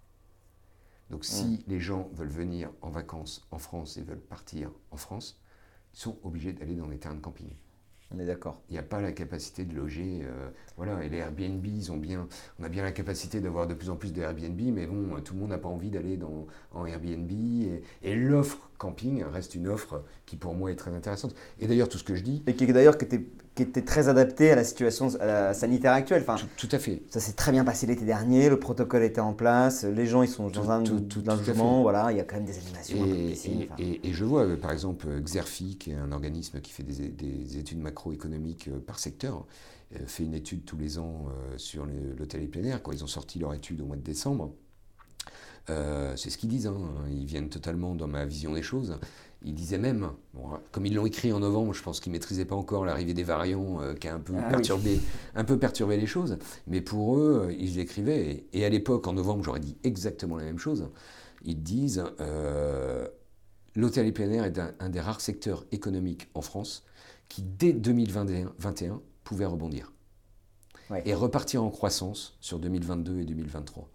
Donc 1.12 1.24
si 1.24 1.46
mm. 1.46 1.60
les 1.68 1.80
gens 1.80 2.10
veulent 2.16 2.30
venir 2.30 2.72
en 2.82 2.90
vacances 2.90 3.46
en 3.52 3.60
France 3.60 3.98
et 3.98 4.02
veulent 4.02 4.18
partir 4.18 4.72
en 4.90 4.98
France, 4.98 5.40
ils 5.94 6.00
sont 6.00 6.18
obligés 6.24 6.54
d'aller 6.54 6.74
dans 6.74 6.88
les 6.88 6.98
terrains 6.98 7.14
de 7.14 7.22
camping. 7.22 7.50
On 8.12 8.20
est 8.20 8.26
d'accord. 8.26 8.62
Il 8.70 8.74
n'y 8.74 8.80
a 8.80 8.84
pas 8.84 9.02
la 9.02 9.12
capacité 9.12 9.66
de 9.66 9.76
loger. 9.76 10.22
Euh, 10.24 10.50
voilà, 10.78 11.04
et 11.04 11.10
les 11.10 11.18
Airbnb, 11.18 11.64
ils 11.66 11.92
ont 11.92 11.98
bien, 11.98 12.28
on 12.60 12.64
a 12.64 12.70
bien 12.70 12.82
la 12.82 12.92
capacité 12.92 13.40
d'avoir 13.40 13.68
de 13.68 13.76
plus 13.76 13.90
en 13.92 13.96
plus 13.96 14.14
de 14.14 14.22
Airbnb, 14.22 14.60
mais 14.74 14.88
bon, 14.88 15.22
tout 15.22 15.36
le 15.36 15.40
monde 15.40 15.50
n'a 15.50 15.60
pas 15.60 15.70
envie 15.70 15.92
d'aller 15.92 16.18
en 16.74 16.86
Airbnb. 16.86 17.30
Et, 18.02 18.16
l'offre 18.16 18.70
camping 18.78 19.24
reste 19.24 19.54
une 19.54 19.68
offre 19.68 20.04
qui, 20.26 20.38
pour 20.38 20.56
moi, 20.56 20.72
est 20.72 20.76
très 20.76 20.92
intéressante. 20.92 21.36
Et 21.60 21.68
d'ailleurs, 21.68 21.90
tout 21.90 22.00
ce 22.00 22.04
que 22.04 22.16
je 22.16 22.24
dis. 22.24 22.42
Et 22.48 22.56
qui, 22.56 22.66
d'ailleurs, 22.66 22.98
qui 22.98 23.06
était, 23.06 23.26
qui 23.60 23.70
était 23.70 23.82
très 23.82 24.08
adapté 24.08 24.52
à 24.52 24.56
la 24.56 24.64
situation 24.64 25.10
sanitaire 25.54 25.94
actuelle. 25.94 26.24
Enfin, 26.28 26.38
tout, 26.58 26.70
à 26.72 26.80
fait. 26.80 27.02
Ça 27.10 27.20
s'est 27.20 27.34
très 27.34 27.52
bien 27.52 27.64
passé 27.64 27.88
l'été 27.88 28.06
dernier, 28.06 28.50
le 28.50 28.60
protocole 28.60 29.04
était 29.04 29.22
en 29.22 29.34
place, 29.34 29.84
les 29.84 30.06
gens, 30.06 30.24
ils 30.24 30.30
sont 30.30 30.50
dans 30.50 30.72
un, 30.72 30.84
tout, 30.84 31.04
logement, 31.26 31.82
voilà, 31.82 32.12
il 32.12 32.18
y 32.18 32.20
a 32.20 32.24
quand 32.24 32.36
même 32.38 32.46
des 32.46 32.58
animations. 32.58 33.06
Et, 33.78 34.02
et 34.04 34.14
je 34.14 34.26
vois, 34.26 34.46
euh, 34.46 34.58
par 34.58 34.72
exemple, 34.72 35.08
Xerfi, 35.22 35.78
qui 35.78 35.92
est 35.92 35.96
un 35.96 36.12
organisme 36.12 36.60
qui 36.62 36.72
fait 36.72 36.84
des, 36.84 37.10
des 37.10 37.58
études 37.58 37.80
macro 37.80 38.12
économique 38.12 38.68
euh, 38.68 38.80
par 38.80 39.00
secteur, 39.00 39.46
euh, 39.96 40.00
fait 40.06 40.24
une 40.24 40.34
étude 40.34 40.66
tous 40.66 40.78
les 40.78 41.00
ans 41.00 41.28
euh, 41.30 41.58
sur 41.58 41.86
l'hôtel 42.18 42.48
plein 42.50 42.64
air. 42.64 42.84
Quand 42.84 42.92
ils 42.92 43.04
ont 43.04 43.08
sorti 43.08 43.40
leur 43.40 43.54
étude 43.54 43.82
au 43.82 43.86
mois 43.86 43.98
de 43.98 44.02
décembre, 44.02 44.54
c'est 46.16 46.32
ce 46.32 46.38
qu'ils 46.40 46.50
disent, 46.50 46.66
hein. 46.66 46.76
ils 47.12 47.26
viennent 47.26 47.50
totalement 47.50 47.94
dans 47.94 48.08
ma 48.08 48.26
vision 48.26 48.54
des 48.54 48.64
choses. 48.64 48.98
Ils 49.44 49.54
disaient 49.54 49.78
même, 49.78 50.12
comme 50.72 50.86
ils 50.86 50.94
l'ont 50.94 51.06
écrit 51.06 51.32
en 51.32 51.40
novembre, 51.40 51.74
je 51.74 51.82
pense 51.82 52.02
qu'ils 52.02 52.12
ne 52.12 52.18
maîtrisaient 52.18 52.46
pas 52.46 52.56
encore 52.56 52.84
l'arrivée 52.84 53.14
des 53.14 53.24
variants 53.24 53.80
qui 53.98 54.10
a 54.10 54.14
un 54.14 54.20
peu, 54.20 54.34
ah 54.38 54.50
perturbé, 54.50 55.00
un 55.34 55.46
peu 55.46 55.58
perturbé 55.58 55.96
les 55.96 56.08
choses, 56.08 56.38
mais 56.68 56.82
pour 56.82 57.18
eux, 57.18 57.56
ils 57.58 57.78
l'écrivaient. 57.78 58.46
Et, 58.52 58.66
à 58.66 58.70
l'époque, 58.70 59.08
en 59.08 59.14
novembre, 59.14 59.44
j'aurais 59.46 59.62
dit 59.62 59.78
exactement 59.86 60.36
la 60.36 60.44
même 60.44 60.60
chose. 60.60 60.90
Ils 61.46 61.64
disent, 61.64 62.04
l'hôtel 63.76 64.12
plein 64.14 64.30
air 64.32 64.44
est 64.44 64.60
un, 64.80 64.90
des 64.90 65.00
rares 65.00 65.22
secteurs 65.22 65.66
économiques 65.72 66.30
en 66.34 66.42
France 66.42 66.84
qui, 67.30 67.42
dès 67.42 67.74
2021, 67.74 69.02
pouvait 69.24 69.46
rebondir 69.46 69.94
et 71.06 71.14
repartir 71.14 71.64
en 71.64 71.70
croissance 71.70 72.36
sur 72.40 72.60
2022 72.60 73.20
et 73.20 73.26
2023. 73.26 73.90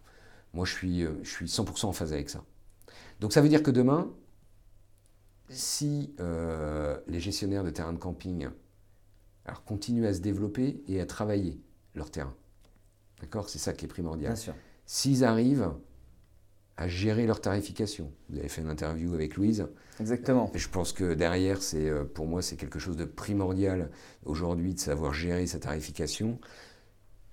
Moi, 0.53 0.65
je 0.65 0.73
suis, 0.73 1.03
euh, 1.03 1.15
je 1.23 1.31
suis 1.31 1.47
100% 1.47 1.87
en 1.87 1.93
phase 1.93 2.13
avec 2.13 2.31
ça. 2.31 2.45
Donc 3.21 3.33
ça 3.33 3.41
veut 3.41 3.49
dire 3.49 3.63
que 3.63 3.73
demain, 3.73 4.11
si 5.49 6.15
euh, 6.21 6.99
les 7.07 7.21
gestionnaires 7.21 7.65
de 7.65 7.71
terrains 7.71 7.93
de 7.93 7.99
camping 7.99 8.49
alors, 9.45 9.65
continuent 9.65 10.07
à 10.07 10.15
se 10.15 10.21
développer 10.21 10.83
et 10.89 11.01
à 11.01 11.07
travailler 11.07 11.61
leur 11.95 12.11
terrain, 12.11 12.35
d'accord? 13.21 13.49
C'est 13.49 13.59
ça 13.59 13.73
qui 13.73 13.85
est 13.85 13.89
primordial. 13.89 14.37
S'ils 14.87 15.25
arrivent 15.25 15.73
à 16.77 16.89
gérer 16.89 17.27
leur 17.27 17.41
tarification. 17.41 18.13
Vous 18.29 18.39
avez 18.39 18.49
fait 18.49 18.61
une 18.61 18.69
interview 18.69 19.15
avec 19.15 19.37
Louise. 19.37 19.69
Exactement. 20.01 20.51
Et 20.55 20.59
je 20.59 20.69
pense 20.69 20.93
que 20.93 21.15
derrière, 21.15 21.63
c'est 21.63 21.89
euh, 21.89 22.05
pour 22.05 22.27
moi, 22.27 22.43
c'est 22.43 22.57
quelque 22.57 22.79
chose 22.79 22.97
de 22.97 23.05
primordial 23.05 23.91
aujourd'hui 24.25 24.75
de 24.75 24.81
savoir 24.81 25.15
gérer 25.15 25.47
sa 25.47 25.61
tarification. 25.61 26.41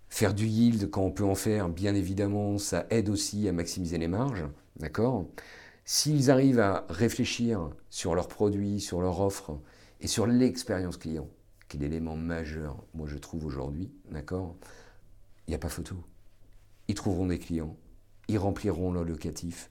Faire 0.09 0.33
du 0.33 0.45
yield 0.45 0.89
quand 0.91 1.01
on 1.01 1.11
peut 1.11 1.23
en 1.23 1.35
faire, 1.35 1.69
bien 1.69 1.95
évidemment, 1.95 2.57
ça 2.57 2.85
aide 2.89 3.09
aussi 3.09 3.47
à 3.47 3.53
maximiser 3.53 3.97
les 3.97 4.07
marges. 4.07 4.45
D'accord? 4.75 5.25
S'ils 5.93 6.31
arrivent 6.31 6.61
à 6.61 6.85
réfléchir 6.87 7.69
sur 7.89 8.15
leurs 8.15 8.29
produits, 8.29 8.79
sur 8.79 9.01
leur 9.01 9.19
offre 9.19 9.59
et 9.99 10.07
sur 10.07 10.25
l'expérience 10.25 10.95
client, 10.95 11.27
qui 11.67 11.75
est 11.75 11.79
l'élément 11.81 12.15
majeur, 12.15 12.81
moi 12.93 13.09
je 13.09 13.17
trouve 13.17 13.45
aujourd'hui, 13.45 13.91
d'accord 14.09 14.55
Il 15.45 15.51
n'y 15.51 15.55
a 15.55 15.59
pas 15.59 15.67
photo. 15.67 15.97
Ils 16.87 16.95
trouveront 16.95 17.25
des 17.25 17.39
clients, 17.39 17.75
ils 18.29 18.37
rempliront 18.37 18.93
leur 18.93 19.03
locatif 19.03 19.69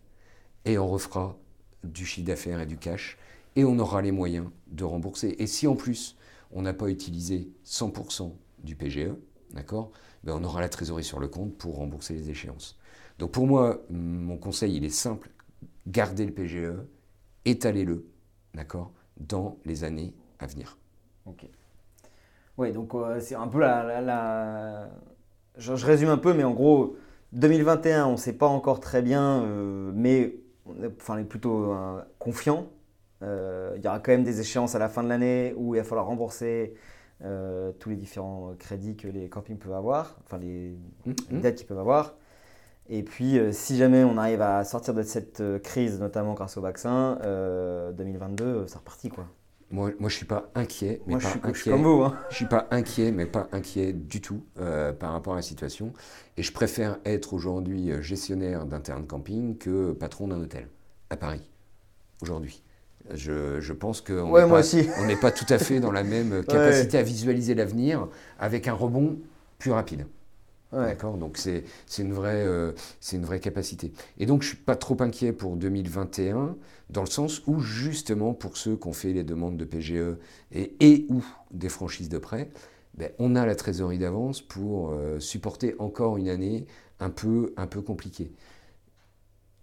et 0.66 0.76
on 0.76 0.86
refera 0.86 1.38
du 1.84 2.04
chiffre 2.04 2.26
d'affaires 2.26 2.60
et 2.60 2.66
du 2.66 2.76
cash 2.76 3.16
et 3.56 3.64
on 3.64 3.78
aura 3.78 4.02
les 4.02 4.12
moyens 4.12 4.50
de 4.66 4.84
rembourser. 4.84 5.36
Et 5.38 5.46
si 5.46 5.66
en 5.66 5.74
plus 5.74 6.18
on 6.50 6.60
n'a 6.60 6.74
pas 6.74 6.90
utilisé 6.90 7.50
100% 7.64 8.30
du 8.62 8.76
PGE, 8.76 9.14
d'accord 9.52 9.90
ben, 10.22 10.34
on 10.34 10.44
aura 10.44 10.60
la 10.60 10.68
trésorerie 10.68 11.02
sur 11.02 11.18
le 11.18 11.28
compte 11.28 11.56
pour 11.56 11.76
rembourser 11.76 12.12
les 12.12 12.28
échéances. 12.28 12.78
Donc 13.18 13.32
pour 13.32 13.46
moi, 13.46 13.80
mon 13.88 14.36
conseil, 14.36 14.76
il 14.76 14.84
est 14.84 14.90
simple. 14.90 15.30
Gardez 15.90 16.24
le 16.24 16.32
PGE, 16.32 16.72
étalez-le, 17.44 18.06
d'accord, 18.54 18.92
dans 19.16 19.58
les 19.64 19.82
années 19.82 20.14
à 20.38 20.46
venir. 20.46 20.78
Ok. 21.26 21.46
Oui, 22.58 22.72
donc 22.72 22.94
euh, 22.94 23.18
c'est 23.18 23.34
un 23.34 23.48
peu 23.48 23.58
la... 23.58 24.88
Je, 25.56 25.72
résume 25.72 26.10
un 26.10 26.16
peu, 26.16 26.32
mais 26.32 26.44
en 26.44 26.52
gros, 26.52 26.96
2021, 27.32 28.06
on 28.06 28.12
ne 28.12 28.16
sait 28.16 28.34
pas 28.34 28.46
encore 28.46 28.78
très 28.78 29.02
bien, 29.02 29.42
euh, 29.42 29.90
mais 29.92 30.36
on 30.64 30.80
est, 30.80 30.92
enfin, 31.00 31.14
on 31.14 31.18
est 31.18 31.24
plutôt 31.24 31.72
euh, 31.72 32.00
confiant. 32.20 32.68
il 33.22 33.80
y 33.82 33.88
aura 33.88 33.98
quand 33.98 34.12
même 34.12 34.22
des 34.22 34.40
échéances 34.40 34.76
à 34.76 34.78
la 34.78 34.88
fin 34.88 35.02
de 35.02 35.08
l'année 35.08 35.54
où 35.56 35.74
il 35.74 35.78
va 35.78 35.84
falloir 35.84 36.06
rembourser 36.06 36.74
tous 37.78 37.90
les 37.90 37.96
différents 37.96 38.54
crédits 38.58 38.96
que 38.96 39.08
les 39.08 39.28
campings 39.28 39.58
peuvent 39.58 39.74
avoir, 39.74 40.18
enfin 40.24 40.38
les, 40.38 40.70
les 41.04 41.12
mmh, 41.12 41.14
mmh. 41.30 41.40
dettes 41.40 41.56
qu'ils 41.56 41.66
peuvent 41.66 41.78
avoir. 41.78 42.14
Et 42.92 43.04
puis, 43.04 43.38
euh, 43.38 43.52
si 43.52 43.76
jamais 43.76 44.02
on 44.02 44.18
arrive 44.18 44.42
à 44.42 44.64
sortir 44.64 44.94
de 44.94 45.04
cette 45.04 45.40
euh, 45.40 45.60
crise, 45.60 46.00
notamment 46.00 46.34
grâce 46.34 46.56
au 46.56 46.60
vaccin, 46.60 47.18
2022, 47.22 48.44
euh, 48.44 48.66
c'est 48.66 48.78
reparti 48.78 49.08
quoi. 49.08 49.26
Moi, 49.70 49.92
moi, 50.00 50.10
je 50.10 50.16
suis 50.16 50.26
pas 50.26 50.50
inquiet, 50.56 51.00
mais 51.06 51.12
moi, 51.12 51.20
pas 51.20 51.28
je 51.28 51.30
suis, 51.30 51.38
inquiet. 51.38 51.54
Je 51.54 51.60
suis 51.60 51.70
comme 51.70 51.84
vous. 51.84 52.02
Hein. 52.02 52.18
Je 52.28 52.34
suis 52.34 52.46
pas 52.46 52.66
inquiet, 52.72 53.12
mais 53.12 53.26
pas 53.26 53.46
inquiet 53.52 53.92
du 53.92 54.20
tout 54.20 54.42
par 54.98 55.12
rapport 55.12 55.34
à 55.34 55.36
la 55.36 55.42
situation. 55.42 55.92
Et 56.36 56.42
je 56.42 56.52
préfère 56.52 56.98
être 57.04 57.34
aujourd'hui 57.34 57.92
gestionnaire 58.02 58.66
d'un 58.66 58.80
terrain 58.80 58.98
de 58.98 59.06
camping 59.06 59.56
que 59.56 59.92
patron 59.92 60.26
d'un 60.26 60.40
hôtel 60.40 60.66
à 61.08 61.16
Paris 61.16 61.48
aujourd'hui. 62.20 62.64
Je, 63.14 63.60
je, 63.60 63.72
pense 63.72 64.00
qu'on 64.00 64.32
n'est 65.06 65.14
pas, 65.14 65.20
pas, 65.20 65.30
tout 65.30 65.46
à 65.48 65.58
fait 65.58 65.78
dans 65.78 65.92
la 65.92 66.02
même 66.02 66.44
capacité 66.48 66.98
à 66.98 67.02
visualiser 67.02 67.54
l'avenir 67.54 68.08
avec 68.40 68.66
un 68.66 68.74
rebond 68.74 69.20
plus 69.60 69.70
rapide. 69.70 70.04
D'accord 70.72 71.18
Donc 71.18 71.36
c'est 71.36 71.64
une, 71.98 72.12
vraie, 72.12 72.44
euh, 72.46 72.72
une 73.12 73.24
vraie 73.24 73.40
capacité. 73.40 73.92
Et 74.18 74.26
donc 74.26 74.42
je 74.42 74.50
ne 74.50 74.54
suis 74.54 74.64
pas 74.64 74.76
trop 74.76 74.96
inquiet 75.00 75.32
pour 75.32 75.56
2021, 75.56 76.56
dans 76.90 77.00
le 77.02 77.08
sens 77.08 77.42
où 77.46 77.60
justement 77.60 78.34
pour 78.34 78.56
ceux 78.56 78.76
qui 78.76 78.86
ont 78.86 78.92
fait 78.92 79.12
les 79.12 79.24
demandes 79.24 79.56
de 79.56 79.64
PGE 79.64 80.16
et, 80.52 80.76
et 80.80 81.06
ou 81.08 81.24
des 81.50 81.68
franchises 81.68 82.08
de 82.08 82.18
prêt, 82.18 82.50
ben, 82.94 83.10
on 83.18 83.34
a 83.34 83.46
la 83.46 83.54
trésorerie 83.54 83.98
d'avance 83.98 84.42
pour 84.42 84.90
euh, 84.90 85.18
supporter 85.18 85.74
encore 85.78 86.18
une 86.18 86.28
année 86.28 86.66
un 87.00 87.10
peu, 87.10 87.52
un 87.56 87.66
peu 87.66 87.82
compliquée. 87.82 88.32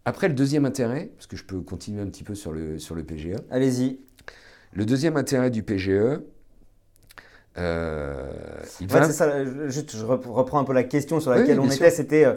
Après 0.06 0.28
le 0.28 0.34
deuxième 0.34 0.66
intérêt, 0.66 1.12
parce 1.16 1.28
que 1.28 1.36
je 1.38 1.44
peux 1.44 1.62
continuer 1.62 2.02
un 2.02 2.08
petit 2.08 2.24
peu 2.24 2.36
sur 2.36 2.52
le, 2.52 2.80
sur 2.80 2.96
le 2.96 3.04
PGE. 3.04 3.36
Allez-y. 3.50 4.00
Le 4.74 4.86
deuxième 4.86 5.18
intérêt 5.18 5.52
du 5.52 5.64
PGE, 5.64 6.22
euh, 7.58 8.30
c'est 8.64 9.12
ça, 9.12 9.46
je 9.46 10.06
reprends 10.06 10.60
un 10.60 10.64
peu 10.64 10.74
la 10.74 10.84
question 10.84 11.20
sur 11.20 11.32
laquelle 11.32 11.60
on 11.60 11.70
était. 11.70 11.90
C'était. 11.90 12.26
Euh, 12.26 12.34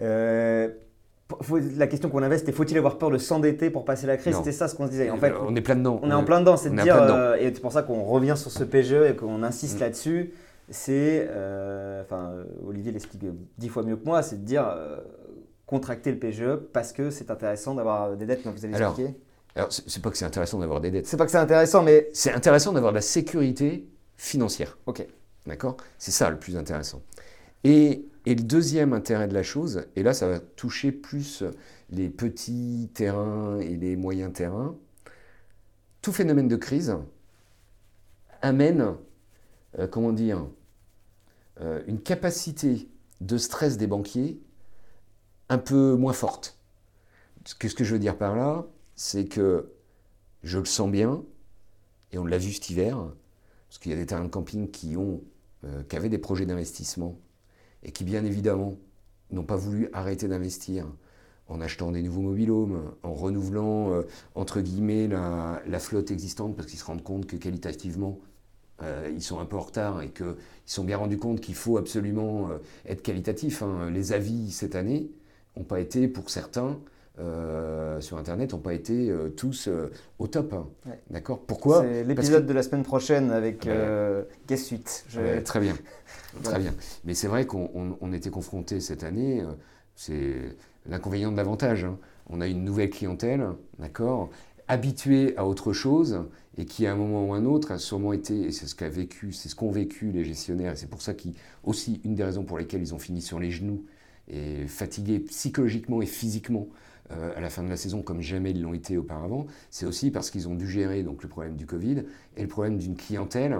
euh, 0.00 0.68
la 1.76 1.86
question 1.86 2.10
qu'on 2.10 2.22
avait, 2.22 2.36
c'était 2.36 2.52
faut-il 2.52 2.76
avoir 2.76 2.98
peur 2.98 3.10
de 3.10 3.16
s'endetter 3.16 3.70
pour 3.70 3.86
passer 3.86 4.06
la 4.06 4.18
crise? 4.18 4.36
C'était 4.36 4.52
ça 4.52 4.68
ce 4.68 4.74
qu'on 4.74 4.86
se 4.86 4.90
disait. 4.90 5.08
En 5.08 5.16
fait, 5.16 5.32
on 5.40 5.54
est 5.56 5.62
plein 5.62 5.76
dedans. 5.76 5.98
On 6.02 6.10
est 6.10 6.14
en 6.14 6.24
plein 6.24 6.40
dedans. 6.40 6.56
C'est 6.56 6.70
de 6.70 6.80
dire, 6.80 7.34
et 7.38 7.52
c'est 7.54 7.60
pour 7.60 7.72
ça 7.72 7.82
qu'on 7.82 8.02
revient 8.04 8.34
sur 8.36 8.50
ce 8.50 8.64
PGE 8.64 9.10
et 9.10 9.16
qu'on 9.16 9.42
insiste 9.42 9.78
mm. 9.78 9.80
là-dessus. 9.80 10.34
C'est, 10.68 11.28
enfin, 12.02 12.32
Olivier 12.66 12.92
l'explique 12.92 13.24
dix 13.56 13.68
fois 13.68 13.82
mieux 13.82 13.96
que 13.96 14.04
moi, 14.04 14.22
c'est 14.22 14.40
de 14.40 14.44
dire 14.44 14.76
contracter 15.64 16.10
le 16.10 16.18
PGE 16.18 16.56
parce 16.74 16.92
que 16.92 17.08
c'est 17.08 17.30
intéressant 17.30 17.74
d'avoir 17.74 18.14
des 18.14 18.26
dettes, 18.26 18.42
comme 18.42 18.52
vous 18.52 18.64
avez 18.64 18.76
expliqué? 18.76 19.14
Alors, 19.54 19.68
c'est 19.70 20.02
pas 20.02 20.10
que 20.10 20.16
c'est 20.16 20.24
intéressant 20.24 20.58
d'avoir 20.58 20.80
des 20.80 20.90
dettes. 20.90 21.06
C'est 21.06 21.16
pas 21.16 21.24
que 21.24 21.30
c'est 21.30 21.38
intéressant, 21.38 21.82
mais. 21.82 22.10
C'est 22.12 22.32
intéressant 22.32 22.72
d'avoir 22.72 22.92
de 22.92 22.96
la 22.96 23.02
sécurité 23.02 23.86
financière. 24.16 24.78
Ok. 24.86 25.06
D'accord? 25.46 25.76
C'est 25.98 26.12
ça 26.12 26.30
le 26.30 26.38
plus 26.38 26.56
intéressant. 26.56 27.02
Et, 27.64 28.06
le 28.24 28.34
deuxième 28.36 28.92
intérêt 28.92 29.26
de 29.26 29.34
la 29.34 29.42
chose, 29.42 29.86
et 29.96 30.04
là 30.04 30.14
ça 30.14 30.28
va 30.28 30.38
toucher 30.38 30.92
plus 30.92 31.42
les 31.90 32.08
petits 32.08 32.88
terrains 32.94 33.58
et 33.58 33.76
les 33.76 33.96
moyens 33.96 34.32
terrains, 34.32 34.76
tout 36.02 36.12
phénomène 36.12 36.46
de 36.46 36.56
crise 36.56 36.96
amène, 38.40 38.94
euh, 39.78 39.88
comment 39.88 40.12
dire, 40.12 40.46
euh, 41.60 41.82
une 41.86 42.00
capacité 42.00 42.88
de 43.20 43.38
stress 43.38 43.76
des 43.76 43.86
banquiers 43.86 44.40
un 45.48 45.58
peu 45.58 45.96
moins 45.96 46.12
forte. 46.12 46.58
Qu'est-ce 47.58 47.74
que 47.74 47.84
je 47.84 47.92
veux 47.92 47.98
dire 47.98 48.16
par 48.16 48.36
là 48.36 48.66
C'est 48.94 49.26
que 49.26 49.72
je 50.42 50.58
le 50.58 50.64
sens 50.64 50.90
bien, 50.90 51.24
et 52.12 52.18
on 52.18 52.24
l'a 52.24 52.38
vu 52.38 52.52
cet 52.52 52.70
hiver, 52.70 53.12
parce 53.72 53.78
qu'il 53.78 53.90
y 53.90 53.94
a 53.94 53.98
des 53.98 54.04
terrains 54.04 54.24
de 54.24 54.28
camping 54.28 54.68
euh, 55.64 55.82
qui 55.88 55.96
avaient 55.96 56.10
des 56.10 56.18
projets 56.18 56.44
d'investissement 56.44 57.18
et 57.82 57.90
qui, 57.90 58.04
bien 58.04 58.22
évidemment, 58.22 58.74
n'ont 59.30 59.44
pas 59.44 59.56
voulu 59.56 59.88
arrêter 59.94 60.28
d'investir 60.28 60.84
en 61.48 61.58
achetant 61.62 61.90
des 61.90 62.02
nouveaux 62.02 62.20
mobilhomes, 62.20 62.92
en 63.02 63.14
renouvelant, 63.14 63.94
euh, 63.94 64.02
entre 64.34 64.60
guillemets, 64.60 65.08
la, 65.08 65.78
flotte 65.78 66.10
existante, 66.10 66.54
parce 66.54 66.68
qu'ils 66.68 66.78
se 66.78 66.84
rendent 66.84 67.02
compte 67.02 67.24
que 67.24 67.36
qualitativement, 67.36 68.18
euh, 68.82 69.10
ils 69.10 69.22
sont 69.22 69.40
un 69.40 69.46
peu 69.46 69.56
en 69.56 69.60
retard 69.60 70.02
et 70.02 70.10
qu'ils 70.10 70.36
se 70.66 70.74
sont 70.74 70.84
bien 70.84 70.98
rendus 70.98 71.18
compte 71.18 71.40
qu'il 71.40 71.54
faut 71.54 71.78
absolument 71.78 72.50
être 72.84 73.00
qualitatif. 73.00 73.62
Hein. 73.62 73.88
Les 73.90 74.12
avis 74.12 74.50
cette 74.50 74.74
année 74.74 75.10
n'ont 75.56 75.64
pas 75.64 75.80
été, 75.80 76.08
pour 76.08 76.28
certains, 76.28 76.78
euh, 77.18 78.00
sur 78.00 78.16
Internet 78.16 78.52
n'ont 78.52 78.58
pas 78.58 78.72
été 78.72 79.10
euh, 79.10 79.28
tous 79.28 79.68
euh, 79.68 79.90
au 80.18 80.28
top. 80.28 80.54
Hein. 80.54 80.66
D'accord? 81.10 81.40
Pourquoi? 81.40 81.82
C'est 81.82 82.04
l'épisode 82.04 82.46
de 82.46 82.52
la 82.52 82.62
semaine 82.62 82.84
prochaine 82.84 83.30
avec 83.30 83.68
Guest 84.48 84.64
Suite. 84.64 85.04
très 85.44 85.60
bien. 85.60 85.76
très 86.42 86.58
bien. 86.58 86.74
Mais 87.04 87.14
c'est 87.14 87.28
vrai 87.28 87.46
qu'on 87.46 88.12
était 88.12 88.30
confronté 88.30 88.80
cette 88.80 89.04
année, 89.04 89.42
c'est 89.94 90.34
l'inconvénient 90.86 91.30
de 91.30 91.36
l'avantage. 91.36 91.84
Hein. 91.84 91.98
On 92.30 92.40
a 92.40 92.46
une 92.46 92.64
nouvelle 92.64 92.90
clientèle, 92.90 93.46
d'accord? 93.78 94.30
Habituée 94.68 95.36
à 95.36 95.44
autre 95.44 95.72
chose 95.72 96.24
et 96.56 96.64
qui 96.64 96.86
à 96.86 96.92
un 96.92 96.96
moment 96.96 97.26
ou 97.26 97.34
un 97.34 97.44
autre 97.44 97.72
a 97.72 97.78
sûrement 97.78 98.12
été, 98.12 98.40
et 98.42 98.52
c'est 98.52 98.66
ce 98.66 98.74
qu'a 98.74 98.88
vécu, 98.88 99.32
c'est 99.32 99.48
ce 99.48 99.54
qu'ont 99.54 99.70
vécu 99.70 100.12
les 100.12 100.24
gestionnaires, 100.24 100.72
et 100.72 100.76
c'est 100.76 100.88
pour 100.88 101.02
ça 101.02 101.14
qui 101.14 101.34
aussi 101.64 102.00
une 102.04 102.14
des 102.14 102.24
raisons 102.24 102.44
pour 102.44 102.58
lesquelles 102.58 102.82
ils 102.82 102.94
ont 102.94 102.98
fini 102.98 103.20
sur 103.20 103.38
les 103.38 103.50
genoux 103.50 103.84
et 104.28 104.66
fatigués 104.66 105.18
psychologiquement 105.18 106.00
et 106.00 106.06
physiquement 106.06 106.68
à 107.36 107.40
la 107.40 107.50
fin 107.50 107.62
de 107.62 107.68
la 107.68 107.76
saison 107.76 108.02
comme 108.02 108.20
jamais 108.20 108.50
ils 108.50 108.62
l'ont 108.62 108.74
été 108.74 108.96
auparavant, 108.96 109.46
c'est 109.70 109.86
aussi 109.86 110.10
parce 110.10 110.30
qu'ils 110.30 110.48
ont 110.48 110.54
dû 110.54 110.68
gérer 110.68 111.02
donc, 111.02 111.22
le 111.22 111.28
problème 111.28 111.56
du 111.56 111.66
Covid 111.66 112.04
et 112.36 112.42
le 112.42 112.48
problème 112.48 112.78
d'une 112.78 112.96
clientèle 112.96 113.58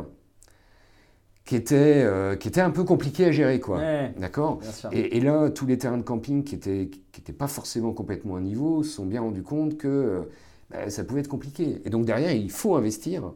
qui 1.44 1.56
était, 1.56 2.02
euh, 2.04 2.36
qui 2.36 2.48
était 2.48 2.60
un 2.60 2.70
peu 2.70 2.84
compliqué 2.84 3.26
à 3.26 3.32
gérer. 3.32 3.60
quoi. 3.60 3.80
D'accord 4.18 4.60
et, 4.92 5.20
là, 5.20 5.50
tous 5.50 5.66
les 5.66 5.76
terrains 5.76 5.98
de 5.98 6.02
camping 6.02 6.44
qui 6.44 6.54
n'étaient 6.54 6.88
qui 7.10 7.32
pas 7.32 7.48
forcément 7.48 7.92
complètement 7.92 8.36
à 8.36 8.40
niveau 8.40 8.82
se 8.82 8.90
sont 8.90 9.06
bien 9.06 9.22
rendus 9.22 9.42
compte 9.42 9.76
que 9.76 9.88
euh, 9.88 10.22
bah, 10.70 10.88
ça 10.88 11.04
pouvait 11.04 11.20
être 11.20 11.28
compliqué. 11.28 11.82
Et 11.84 11.90
donc 11.90 12.04
derrière, 12.04 12.32
il 12.32 12.50
faut 12.50 12.76
investir 12.76 13.32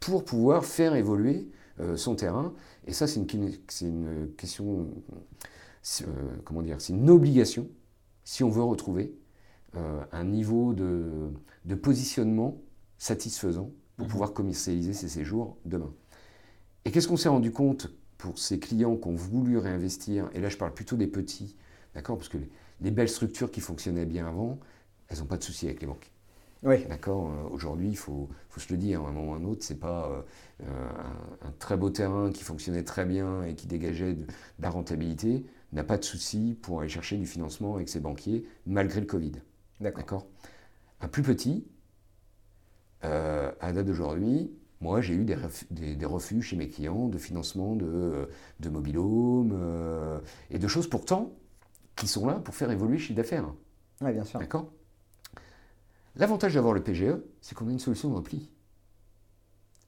pour 0.00 0.24
pouvoir 0.24 0.64
faire 0.64 0.94
évoluer 0.94 1.48
son 1.96 2.14
terrain. 2.14 2.52
Et 2.86 2.92
ça, 2.92 3.08
c'est 3.08 3.18
une, 3.20 3.50
une, 3.82 4.28
question, 4.36 4.86
comment 6.44 6.62
dire, 6.62 6.76
c'est 6.78 6.92
une 6.92 7.10
obligation 7.10 7.66
si 8.22 8.44
on 8.44 8.48
veut 8.48 8.62
retrouver 8.62 9.12
euh, 9.12 9.23
un 10.12 10.24
niveau 10.24 10.74
de, 10.74 11.74
positionnement 11.76 12.60
satisfaisant 12.98 13.70
pour 13.96 14.06
mhm. 14.06 14.10
pouvoir 14.10 14.32
commercialiser 14.32 14.92
ces 14.92 15.08
séjours 15.08 15.56
demain. 15.64 15.92
Et 16.84 16.90
qu'est-ce 16.90 17.08
qu'on 17.08 17.16
s'est 17.16 17.28
rendu 17.28 17.50
compte 17.50 17.88
pour 18.18 18.38
ces 18.38 18.58
clients 18.58 18.96
qui 18.96 19.08
ont 19.08 19.14
voulu 19.14 19.58
réinvestir, 19.58 20.30
et 20.32 20.40
là 20.40 20.48
je 20.48 20.56
parle 20.56 20.72
plutôt 20.72 20.96
des 20.96 21.06
petits, 21.06 21.56
d'accord, 21.94 22.16
parce 22.16 22.28
que 22.28 22.38
les, 22.80 22.90
belles 22.90 23.08
structures 23.08 23.50
qui 23.50 23.60
fonctionnaient 23.60 24.06
bien 24.06 24.26
avant, 24.26 24.58
elles 25.08 25.18
n'ont 25.18 25.26
pas 25.26 25.36
de 25.36 25.42
souci 25.42 25.66
avec 25.66 25.80
les 25.80 25.86
banques. 25.86 26.10
Oui. 26.62 26.86
D'accord. 26.88 27.30
Euh, 27.30 27.48
aujourd'hui, 27.50 27.90
il 27.90 27.96
faut, 27.96 28.30
faut, 28.48 28.60
se 28.60 28.72
le 28.72 28.78
dire, 28.78 29.02
à 29.02 29.08
un 29.08 29.12
moment 29.12 29.32
ou 29.32 29.34
à 29.34 29.36
un 29.36 29.44
autre, 29.44 29.62
c'est 29.62 29.78
pas 29.78 30.24
euh, 30.62 30.64
un, 31.42 31.50
très 31.58 31.76
beau 31.76 31.90
terrain 31.90 32.30
qui 32.32 32.42
fonctionnait 32.42 32.84
très 32.84 33.04
bien 33.04 33.42
et 33.42 33.54
qui 33.54 33.66
dégageait 33.66 34.14
de 34.14 34.24
la 34.58 34.70
rentabilité 34.70 35.44
n'a 35.74 35.84
pas 35.84 35.98
de 35.98 36.04
souci 36.04 36.56
pour 36.62 36.80
aller 36.80 36.88
chercher 36.88 37.16
du 37.16 37.26
financement 37.26 37.74
avec 37.74 37.88
ses 37.88 38.00
banquiers 38.00 38.46
malgré 38.66 39.00
le 39.00 39.06
Covid. 39.06 39.32
D'accord. 39.80 40.26
Un 41.00 41.08
plus 41.08 41.22
petit, 41.22 41.66
euh, 43.04 43.52
à 43.60 43.72
date 43.72 43.86
d'aujourd'hui, 43.86 44.50
moi 44.80 45.00
j'ai 45.00 45.14
eu 45.14 45.24
des, 45.24 46.06
refus, 46.06 46.42
chez 46.42 46.56
mes 46.56 46.68
clients 46.68 47.08
de 47.08 47.18
financement 47.18 47.76
de, 47.76 48.28
de 48.60 48.68
mobilhome 48.68 49.52
euh, 49.54 50.18
et 50.50 50.58
de 50.58 50.68
choses 50.68 50.88
pourtant 50.88 51.32
qui 51.96 52.08
sont 52.08 52.26
là 52.26 52.34
pour 52.34 52.54
faire 52.54 52.70
évoluer 52.70 52.94
le 52.94 53.02
chiffre 53.02 53.16
d'affaires. 53.16 53.52
Oui, 54.00 54.12
bien 54.12 54.24
sûr. 54.24 54.40
D'accord 54.40 54.72
L'avantage 56.16 56.54
d'avoir 56.54 56.74
le 56.74 56.82
PGE, 56.82 57.16
c'est 57.40 57.54
qu'on 57.56 57.68
a 57.68 57.72
une 57.72 57.78
solution 57.78 58.08
de 58.08 58.14
repli. 58.14 58.50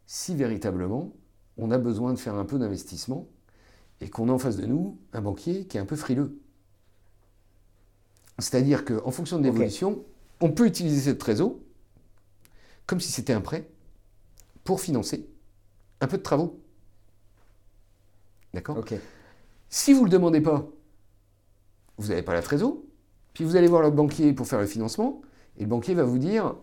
Si 0.06 0.34
véritablement 0.34 1.12
on 1.56 1.70
a 1.70 1.78
besoin 1.78 2.12
de 2.12 2.18
faire 2.18 2.34
un 2.34 2.44
peu 2.44 2.58
d'investissement 2.58 3.28
et 4.00 4.10
qu'on 4.10 4.28
a 4.28 4.32
en 4.32 4.38
face 4.38 4.56
de 4.56 4.66
nous 4.66 4.98
un 5.12 5.22
banquier 5.22 5.66
qui 5.66 5.78
est 5.78 5.80
un 5.80 5.86
peu 5.86 5.96
frileux. 5.96 6.38
C'est-à-dire 8.38 8.84
qu'en 8.84 9.10
fonction 9.10 9.38
de 9.38 9.44
l'évolution, 9.44 10.04
on 10.40 10.50
peut 10.50 10.66
utiliser 10.66 11.10
cette 11.10 11.18
trésor 11.18 11.56
comme 12.86 13.00
si 13.00 13.10
c'était 13.10 13.32
un 13.32 13.40
prêt 13.40 13.68
pour 14.64 14.80
financer 14.80 15.28
un 16.00 16.06
peu 16.06 16.18
de 16.18 16.22
travaux. 16.22 16.60
D'accord? 18.54 18.78
Si 19.68 19.92
vous 19.92 20.00
ne 20.00 20.04
le 20.04 20.10
demandez 20.10 20.40
pas, 20.40 20.68
vous 21.98 22.08
n'avez 22.08 22.22
pas 22.22 22.34
la 22.34 22.42
trésor, 22.42 22.76
puis 23.34 23.44
vous 23.44 23.56
allez 23.56 23.66
voir 23.66 23.82
le 23.82 23.90
banquier 23.90 24.32
pour 24.32 24.46
faire 24.46 24.60
le 24.60 24.66
financement, 24.66 25.20
et 25.58 25.62
le 25.62 25.68
banquier 25.68 25.94
va 25.94 26.04
vous 26.04 26.18
dire 26.18 26.54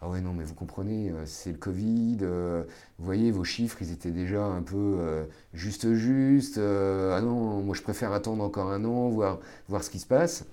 Ah 0.00 0.08
ouais, 0.08 0.20
non, 0.20 0.32
mais 0.32 0.44
vous 0.44 0.54
comprenez, 0.54 1.10
euh, 1.10 1.24
c'est 1.26 1.52
le 1.52 1.58
Covid, 1.58 2.18
euh, 2.22 2.64
vous 2.98 3.04
voyez, 3.04 3.30
vos 3.30 3.44
chiffres, 3.44 3.78
ils 3.80 3.92
étaient 3.92 4.10
déjà 4.10 4.44
un 4.44 4.62
peu 4.62 4.96
euh, 4.98 5.24
juste, 5.52 5.92
juste. 5.94 6.58
ah 6.58 7.20
non, 7.20 7.62
moi 7.62 7.74
je 7.74 7.82
préfère 7.82 8.12
attendre 8.12 8.42
encore 8.42 8.70
un 8.70 8.84
an, 8.84 9.08
voir, 9.08 9.38
voir 9.68 9.84
ce 9.84 9.90
qui 9.90 9.98
se 9.98 10.06
passe. 10.06 10.44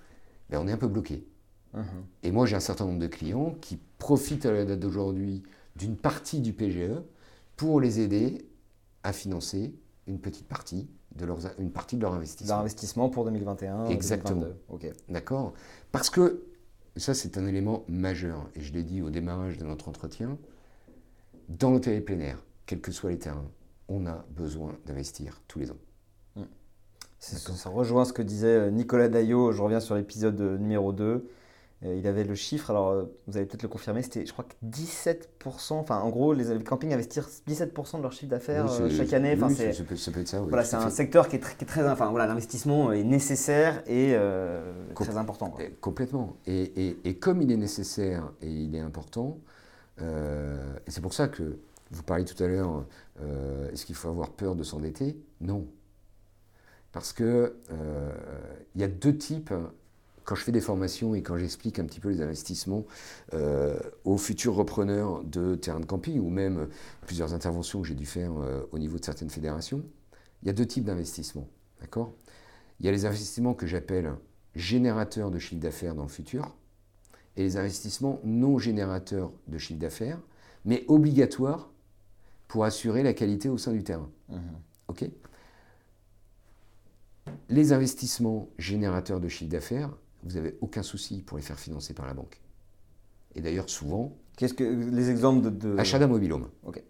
Ben, 0.49 0.59
on 0.61 0.67
est 0.67 0.71
un 0.71 0.77
peu 0.77 0.87
bloqué. 0.87 1.27
Mhm. 1.73 1.83
Et 2.23 2.31
moi, 2.31 2.45
j'ai 2.45 2.55
un 2.55 2.61
certain 2.61 2.85
nombre 2.85 2.99
de 2.99 3.07
clients 3.07 3.55
qui 3.61 3.77
profitent 3.97 4.45
à 4.45 4.51
la 4.51 4.65
date 4.65 4.79
d'aujourd'hui 4.79 5.43
d'une 5.75 5.95
partie 5.95 6.39
du 6.39 6.53
PGE 6.53 7.01
pour 7.55 7.81
les 7.81 7.99
aider 7.99 8.45
à 9.03 9.13
financer 9.13 9.73
une 10.07 10.19
petite 10.19 10.47
partie 10.47 10.87
de 11.15 11.25
leurs, 11.25 11.39
une 11.59 11.71
partie 11.71 11.97
de 11.97 12.01
leur 12.01 12.13
investissement. 12.13 12.55
Leur 12.55 12.61
investissement 12.61 13.09
pour 13.09 13.25
2021. 13.25 13.85
Exactement. 13.85 14.41
2022. 14.41 14.59
Ok. 14.69 14.93
D'accord? 15.09 15.53
Parce 15.91 16.09
que 16.09 16.43
ça, 16.95 17.13
c'est 17.13 17.37
un 17.37 17.45
élément 17.45 17.83
majeur. 17.87 18.49
Et 18.55 18.61
je 18.61 18.73
l'ai 18.73 18.83
dit 18.83 19.01
au 19.01 19.09
démarrage 19.09 19.57
de 19.57 19.65
notre 19.65 19.89
entretien. 19.89 20.37
Dans 21.49 21.71
l'hôtel 21.71 22.03
plein 22.03 22.19
air, 22.19 22.43
quels 22.65 22.81
que 22.81 22.91
soient 22.91 23.11
les 23.11 23.19
terrains, 23.19 23.49
on 23.87 24.05
a 24.05 24.25
besoin 24.31 24.77
d'investir 24.85 25.41
tous 25.47 25.59
les 25.59 25.71
ans. 25.71 25.77
Ça 27.19 27.69
rejoint 27.69 28.05
ce 28.05 28.13
que 28.13 28.21
disait 28.21 28.47
euh, 28.47 28.69
Nicolas 28.69 29.09
Daillot. 29.09 29.51
Je 29.51 29.61
reviens 29.61 29.79
sur 29.79 29.95
l'épisode 29.95 30.39
euh, 30.39 30.57
numéro 30.57 30.93
2. 30.93 31.27
Euh, 31.83 31.95
Il 31.95 32.07
avait 32.07 32.23
le 32.23 32.33
chiffre, 32.35 32.71
alors 32.71 33.07
vous 33.27 33.37
allez 33.37 33.45
peut-être 33.45 33.61
le 33.63 33.69
confirmer, 33.69 34.01
c'était 34.01 34.25
je 34.25 34.33
crois 34.33 34.45
que 34.45 34.53
17%, 34.65 35.73
enfin 35.73 35.99
en 35.99 36.09
gros 36.09 36.33
les 36.33 36.45
les 36.55 36.63
campings 36.63 36.91
investissent 36.91 37.43
17% 37.47 37.97
de 37.97 38.01
leur 38.01 38.11
chiffre 38.13 38.31
d'affaires 38.31 38.65
Oui, 38.81 38.95
chaque 38.95 39.13
année. 39.13 39.33
oui, 39.35 39.43
Enfin, 39.43 39.49
ça, 39.49 39.55
c'est 39.57 39.73
ça 39.73 39.83
peut, 39.83 39.95
ça 39.95 40.11
peut 40.11 40.21
être 40.21 40.27
ça. 40.27 40.41
oui, 40.41 40.47
voilà, 40.49 40.63
c'est 40.63 40.75
un 40.75 40.89
secteur 40.89 41.27
qui 41.27 41.35
est, 41.35 41.39
très, 41.39 41.55
qui 41.55 41.65
est 41.65 41.67
très, 41.67 41.87
enfin 41.87 42.09
voilà, 42.09 42.25
l'investissement 42.25 42.91
est 42.91 43.03
nécessaire 43.03 43.83
et 43.85 44.13
euh, 44.15 44.73
Com- 44.95 45.05
très 45.05 45.17
important. 45.17 45.51
quoi. 45.51 45.61
Eh, 45.63 45.71
Complètement. 45.73 46.37
Et, 46.47 46.63
et- 46.87 46.97
et 47.09 47.15
comme 47.17 47.43
il 47.43 47.51
est 47.51 47.57
nécessaire 47.57 48.31
et 48.41 48.49
il 48.49 48.73
est 48.75 48.79
important, 48.79 49.37
euh, 50.01 50.57
et 50.87 50.89
c'est 50.91 51.01
pour 51.01 51.13
ça 51.13 51.27
que 51.27 51.59
vous 51.91 52.01
parliez 52.03 52.25
tout 52.25 52.41
à 52.43 52.47
l'heure, 52.47 52.85
euh, 53.21 53.69
est-ce 53.71 53.85
qu'il 53.85 53.95
faut 53.95 54.09
avoir 54.09 54.31
peur 54.31 54.55
de 54.55 54.63
s'endetter? 54.63 55.15
Non. 55.41 55.67
Parce 56.97 57.13
que 57.13 57.53
euh, 57.69 58.11
il 58.73 58.81
y 58.81 58.83
a 58.83 58.87
deux 58.87 59.15
types. 59.15 59.53
Quand 60.23 60.33
je 60.33 60.43
fais 60.43 60.51
des 60.51 60.61
formations 60.61 61.13
et 61.13 61.21
quand 61.21 61.37
j'explique 61.37 61.77
un 61.77 61.85
petit 61.85 61.99
peu 61.99 62.09
les 62.09 62.23
investissements 62.23 62.85
euh, 63.35 63.79
aux 64.03 64.17
futurs 64.17 64.55
repreneurs 64.55 65.23
de 65.23 65.53
terrains 65.53 65.79
de 65.79 65.85
camping 65.85 66.19
ou 66.19 66.29
même 66.29 66.67
plusieurs 67.05 67.35
interventions 67.35 67.83
que 67.83 67.87
j'ai 67.87 67.93
dû 67.93 68.07
faire 68.07 68.31
euh, 68.35 68.63
au 68.71 68.79
niveau 68.79 68.97
de 68.97 69.05
certaines 69.05 69.29
fédérations, 69.29 69.83
il 70.41 70.47
y 70.47 70.49
a 70.49 70.53
deux 70.53 70.65
types 70.65 70.85
d'investissements. 70.85 71.47
D'accord? 71.81 72.15
Il 72.79 72.87
y 72.87 72.89
a 72.89 72.91
les 72.91 73.05
investissements 73.05 73.53
que 73.53 73.67
j'appelle 73.67 74.15
générateurs 74.55 75.29
de 75.29 75.37
chiffre 75.37 75.61
d'affaires 75.61 75.93
dans 75.93 76.03
le 76.03 76.09
futur 76.09 76.55
et 77.35 77.43
les 77.43 77.57
investissements 77.57 78.19
non 78.23 78.57
générateurs 78.57 79.31
de 79.47 79.59
chiffre 79.59 79.79
d'affaires, 79.79 80.19
mais 80.65 80.83
obligatoires 80.87 81.69
pour 82.47 82.65
assurer 82.65 83.03
la 83.03 83.13
qualité 83.13 83.49
au 83.49 83.59
sein 83.59 83.71
du 83.71 83.83
terrain. 83.83 84.09
Mhm. 84.29 84.39
OK? 84.87 85.05
Les 87.49 87.71
investissements 87.73 88.49
générateurs 88.57 89.19
de 89.19 89.27
chiffre 89.29 89.49
d'affaires, 89.51 89.95
vous 90.23 90.35
n'avez 90.35 90.57
aucun 90.61 90.83
souci 90.83 91.21
pour 91.21 91.37
les 91.37 91.43
faire 91.43 91.59
financer 91.59 91.93
par 91.93 92.05
la 92.05 92.13
banque. 92.13 92.41
Et 93.35 93.41
d'ailleurs, 93.41 93.69
souvent, 93.69 94.17
Qu'est-ce 94.37 94.53
que 94.53 94.63
les 94.63 95.09
exemples 95.09 95.41
de, 95.43 95.49
de- 95.49 95.77
achat 95.79 95.97
d'un 95.97 96.07
mobilhome. 96.07 96.49
Ok. 96.63 96.83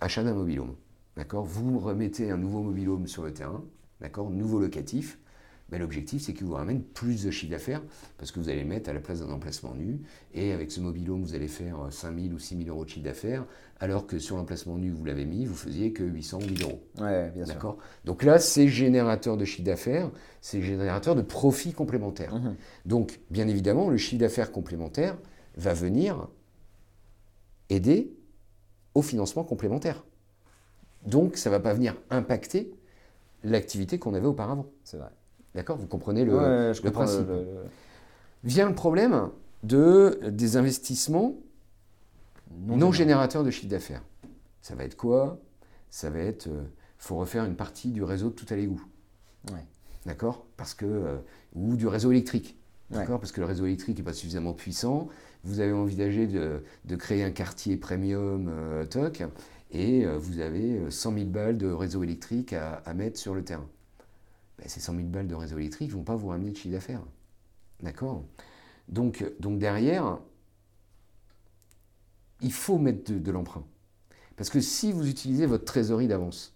Achat 0.00 0.22
d'un 0.22 0.34
mobilhome. 0.34 0.74
D'accord? 1.16 1.44
Vous 1.44 1.78
remettez 1.78 2.30
un 2.30 2.36
nouveau 2.36 2.62
mobilhome 2.62 3.06
sur 3.06 3.22
le 3.22 3.32
terrain, 3.32 3.64
d'accord? 4.00 4.30
Nouveau 4.30 4.60
locatif. 4.60 5.18
Ben, 5.70 5.80
L'objectif, 5.80 6.22
c'est 6.22 6.34
qu'il 6.34 6.46
vous 6.46 6.54
ramène 6.54 6.82
plus 6.82 7.24
de 7.24 7.30
chiffre 7.30 7.50
d'affaires 7.50 7.82
parce 8.18 8.30
que 8.30 8.38
vous 8.38 8.48
allez 8.48 8.60
le 8.60 8.68
mettre 8.68 8.90
à 8.90 8.92
la 8.92 9.00
place 9.00 9.20
d'un 9.20 9.30
emplacement 9.30 9.74
nu. 9.74 10.00
Et 10.34 10.52
avec 10.52 10.70
ce 10.70 10.80
mobilhome, 10.80 11.22
vous 11.22 11.34
allez 11.34 11.48
faire 11.48 11.76
5 11.90 12.18
000 12.18 12.34
ou 12.34 12.38
6 12.38 12.58
000 12.58 12.68
euros 12.68 12.84
de 12.84 12.90
chiffre 12.90 13.04
d'affaires, 13.04 13.44
alors 13.80 14.06
que 14.06 14.18
sur 14.18 14.36
l'emplacement 14.36 14.76
nu, 14.76 14.90
vous 14.90 15.04
l'avez 15.04 15.24
mis, 15.24 15.46
vous 15.46 15.54
faisiez 15.54 15.92
que 15.92 16.02
800 16.02 16.38
ou 16.38 16.46
1000 16.46 16.62
euros. 16.62 16.82
Ouais, 17.00 17.30
bien 17.30 17.44
sûr. 17.44 17.54
D'accord? 17.54 17.78
Donc 18.04 18.22
là, 18.22 18.38
c'est 18.38 18.68
générateur 18.68 19.36
de 19.36 19.44
chiffre 19.44 19.64
d'affaires, 19.64 20.10
c'est 20.40 20.62
générateur 20.62 21.14
de 21.14 21.22
profits 21.22 21.72
complémentaires. 21.72 22.34
Mhm. 22.34 22.56
Donc, 22.84 23.20
bien 23.30 23.48
évidemment, 23.48 23.88
le 23.88 23.96
chiffre 23.96 24.20
d'affaires 24.20 24.52
complémentaire 24.52 25.16
va 25.56 25.72
venir 25.72 26.28
aider 27.70 28.12
au 28.94 29.02
financement 29.02 29.44
complémentaire. 29.44 30.04
Donc, 31.06 31.36
ça 31.36 31.50
ne 31.50 31.54
va 31.54 31.60
pas 31.60 31.74
venir 31.74 31.96
impacter 32.10 32.72
l'activité 33.42 33.98
qu'on 33.98 34.14
avait 34.14 34.26
auparavant. 34.26 34.66
C'est 34.84 34.96
vrai. 34.96 35.10
D'accord 35.54 35.76
Vous 35.76 35.86
comprenez 35.86 36.24
le, 36.24 36.36
Ouais, 36.36 36.90
principe. 36.90 37.26
le- 37.28 37.34
le- 37.34 37.46
Vient 38.42 38.68
le 38.68 38.74
problème 38.74 39.30
de, 39.62 40.18
des 40.28 40.56
investissements 40.56 41.34
non 42.66 42.92
générateurs 42.92 43.42
de 43.44 43.50
chiffre 43.50 43.68
d'affaires. 43.70 44.02
Ça 44.62 44.74
va 44.74 44.84
être 44.84 44.96
quoi? 44.96 45.38
Ça 45.90 46.10
va 46.10 46.18
être, 46.18 46.46
il 46.46 46.52
faut 46.98 47.16
refaire 47.16 47.44
une 47.44 47.56
partie 47.56 47.90
du 47.90 48.02
réseau 48.02 48.28
de 48.28 48.34
tout 48.34 48.46
à 48.50 48.56
l'égout. 48.56 48.84
Ouais. 49.50 49.64
D'accord? 50.06 50.44
Parce 50.56 50.74
que 50.74 50.84
euh, 50.84 51.16
ou 51.54 51.76
du 51.76 51.86
réseau 51.86 52.10
électrique. 52.10 52.58
Ouais. 52.90 52.98
D'accord? 52.98 53.18
Parce 53.20 53.32
que 53.32 53.40
le 53.40 53.46
réseau 53.46 53.64
électrique 53.66 53.96
n'est 53.98 54.04
pas 54.04 54.12
suffisamment 54.12 54.52
puissant. 54.52 55.08
Vous 55.44 55.60
avez 55.60 55.72
envisagé 55.72 56.26
de, 56.26 56.62
de 56.84 56.96
créer 56.96 57.24
un 57.24 57.30
quartier 57.30 57.76
premium 57.76 58.48
euh, 58.50 58.84
TOC 58.84 59.24
et 59.72 60.04
euh, 60.04 60.16
vous 60.18 60.40
avez 60.40 60.78
euh, 60.78 60.90
100 60.90 61.14
000 61.14 61.24
balles 61.26 61.56
de 61.58 61.70
réseau 61.70 62.02
électrique 62.02 62.52
à, 62.52 62.74
à 62.84 62.94
mettre 62.94 63.18
sur 63.18 63.34
le 63.34 63.42
terrain. 63.42 63.66
Ben, 64.58 64.68
ces 64.68 64.80
100 64.80 64.94
000 64.94 65.06
balles 65.08 65.26
de 65.26 65.34
réseau 65.34 65.58
électrique 65.58 65.90
ne 65.90 65.94
vont 65.96 66.04
pas 66.04 66.14
vous 66.16 66.28
ramener 66.28 66.50
de 66.50 66.56
chiffre 66.56 66.72
d'affaires. 66.74 67.02
D'accord? 67.82 68.22
Donc, 68.88 69.24
donc 69.40 69.58
derrière, 69.58 70.18
il 72.40 72.52
faut 72.52 72.78
mettre 72.78 73.12
de, 73.12 73.18
de 73.18 73.30
l'emprunt. 73.30 73.64
Parce 74.36 74.50
que 74.50 74.60
si 74.60 74.92
vous 74.92 75.08
utilisez 75.08 75.46
votre 75.46 75.64
trésorerie 75.64 76.08
d'avance, 76.08 76.54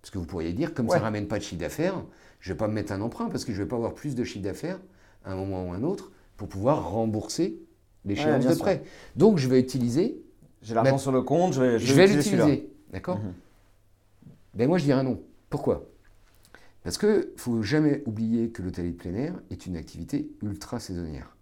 parce 0.00 0.10
que 0.10 0.18
vous 0.18 0.26
pourriez 0.26 0.52
dire, 0.52 0.74
comme 0.74 0.86
ça 0.88 0.94
Ouais. 0.94 0.98
ne 1.00 1.04
ramène 1.04 1.26
pas 1.28 1.38
de 1.38 1.42
chiffre 1.42 1.60
d'affaires, 1.60 2.02
je 2.40 2.50
ne 2.50 2.54
vais 2.54 2.58
pas 2.58 2.68
me 2.68 2.74
mettre 2.74 2.92
un 2.92 3.00
emprunt 3.00 3.28
parce 3.28 3.44
que 3.44 3.52
je 3.52 3.58
ne 3.58 3.64
vais 3.64 3.68
pas 3.68 3.76
avoir 3.76 3.94
plus 3.94 4.14
de 4.14 4.24
chiffre 4.24 4.44
d'affaires 4.44 4.78
à 5.24 5.32
un 5.32 5.36
moment 5.36 5.68
ou 5.68 5.72
à 5.72 5.76
un 5.76 5.82
autre 5.82 6.12
pour 6.36 6.48
pouvoir 6.48 6.90
rembourser 6.90 7.58
l'échéance 8.04 8.40
bien 8.40 8.50
de 8.50 8.54
sûr. 8.54 8.62
prêt. 8.64 8.84
Donc 9.16 9.38
je 9.38 9.48
vais 9.48 9.58
utiliser, 9.58 10.22
J'ai 10.62 10.74
l'argent 10.74 10.98
sur 10.98 11.12
le 11.12 11.22
compte, 11.22 11.52
je 11.54 11.60
vais, 11.62 11.78
je 11.78 11.92
vais 11.94 12.04
utiliser 12.04 12.22
celui-là. 12.22 12.46
l'utiliser. 12.46 12.72
D'accord? 12.92 13.18
Mhm. 13.18 13.32
Ben 14.54 14.68
moi 14.68 14.78
je 14.78 14.84
dirais 14.84 15.02
non. 15.02 15.20
Pourquoi? 15.50 15.84
Parce 16.88 16.96
qu'il 16.96 17.10
ne 17.10 17.36
faut 17.36 17.60
jamais 17.60 18.02
oublier 18.06 18.48
que 18.48 18.62
l'hôtellerie 18.62 18.92
de 18.92 18.96
plein 18.96 19.12
air 19.12 19.34
est 19.50 19.66
une 19.66 19.76
activité 19.76 20.30
ultra 20.42 20.80
saisonnière. 20.80 21.36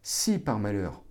Si 0.00 0.38
par 0.38 0.58
malheur, 0.58 1.02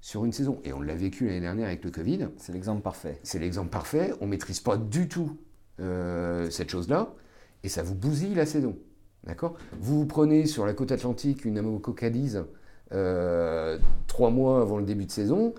sur 0.00 0.24
une 0.24 0.32
saison, 0.32 0.60
et 0.64 0.72
on 0.72 0.80
l'a 0.80 0.96
vécu 0.96 1.26
l'année 1.26 1.42
dernière 1.42 1.68
avec 1.68 1.84
le 1.84 1.92
Covid, 1.92 2.26
C'est 2.36 2.52
l'exemple 2.52 2.82
parfait. 2.82 3.20
c'est 3.22 3.38
l'exemple 3.38 3.70
parfait, 3.70 4.12
on 4.20 4.24
ne 4.24 4.30
maîtrise 4.30 4.58
pas 4.58 4.76
du 4.76 5.06
tout 5.06 5.38
euh, 5.78 6.50
cette 6.50 6.70
chose-là, 6.70 7.14
et 7.62 7.68
ça 7.68 7.84
vous 7.84 7.94
bousille 7.94 8.34
la 8.34 8.46
saison. 8.46 8.76
D'accord? 9.22 9.56
Vous 9.78 10.00
vous 10.00 10.06
prenez 10.06 10.46
sur 10.46 10.66
la 10.66 10.74
côte 10.74 10.90
atlantique 10.90 11.44
une 11.44 11.56
Amoco 11.56 11.92
Cadiz 11.92 12.44
euh, 12.90 13.78
trois 14.08 14.30
mois 14.30 14.60
avant 14.60 14.78
le 14.78 14.84
début 14.84 15.06
de 15.06 15.12
saison, 15.12 15.54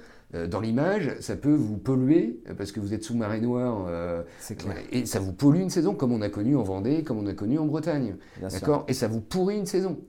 dans 0.48 0.60
l'image, 0.60 1.16
ça 1.22 1.36
peut 1.36 1.54
vous 1.54 1.78
polluer 1.78 2.40
euh, 2.48 2.54
parce 2.54 2.72
que 2.72 2.80
vous 2.80 2.94
êtes 2.94 3.04
sous-marée 3.04 3.42
noire 3.42 3.86
euh, 3.88 4.22
clair. 4.58 4.78
et 4.92 5.08
ça 5.08 5.20
vous 5.20 5.34
pollue 5.34 5.60
une 5.60 5.72
saison 5.72 5.96
comme 5.96 6.12
on 6.12 6.22
a 6.22 6.30
connu 6.30 6.56
en 6.56 6.62
Vendée, 6.62 7.04
comme 7.04 7.18
on 7.18 7.26
a 7.26 7.34
connu 7.34 7.58
en 7.58 7.66
Bretagne. 7.66 8.16
D'accord? 8.40 8.86
Et 8.88 8.94
ça 8.94 9.08
vous 9.08 9.22
pourrit 9.22 9.58
une 9.58 9.66
saison. 9.66 10.00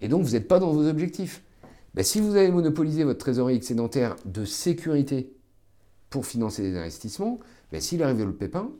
Et 0.00 0.08
donc, 0.08 0.22
vous 0.22 0.32
n'êtes 0.32 0.48
pas 0.48 0.58
dans 0.58 0.72
vos 0.72 0.88
objectifs. 0.88 1.42
Ben, 1.94 2.02
si 2.02 2.20
vous 2.20 2.34
avez 2.36 2.50
monopolisé 2.50 3.04
votre 3.04 3.18
trésorerie 3.18 3.56
excédentaire 3.56 4.16
de 4.24 4.44
sécurité 4.46 5.34
pour 6.08 6.24
financer 6.24 6.62
des 6.62 6.76
investissements, 6.76 7.38
ben, 7.70 7.80
s'il 7.80 8.02
arrive 8.02 8.24
le 8.24 8.32
pépin, 8.32 8.70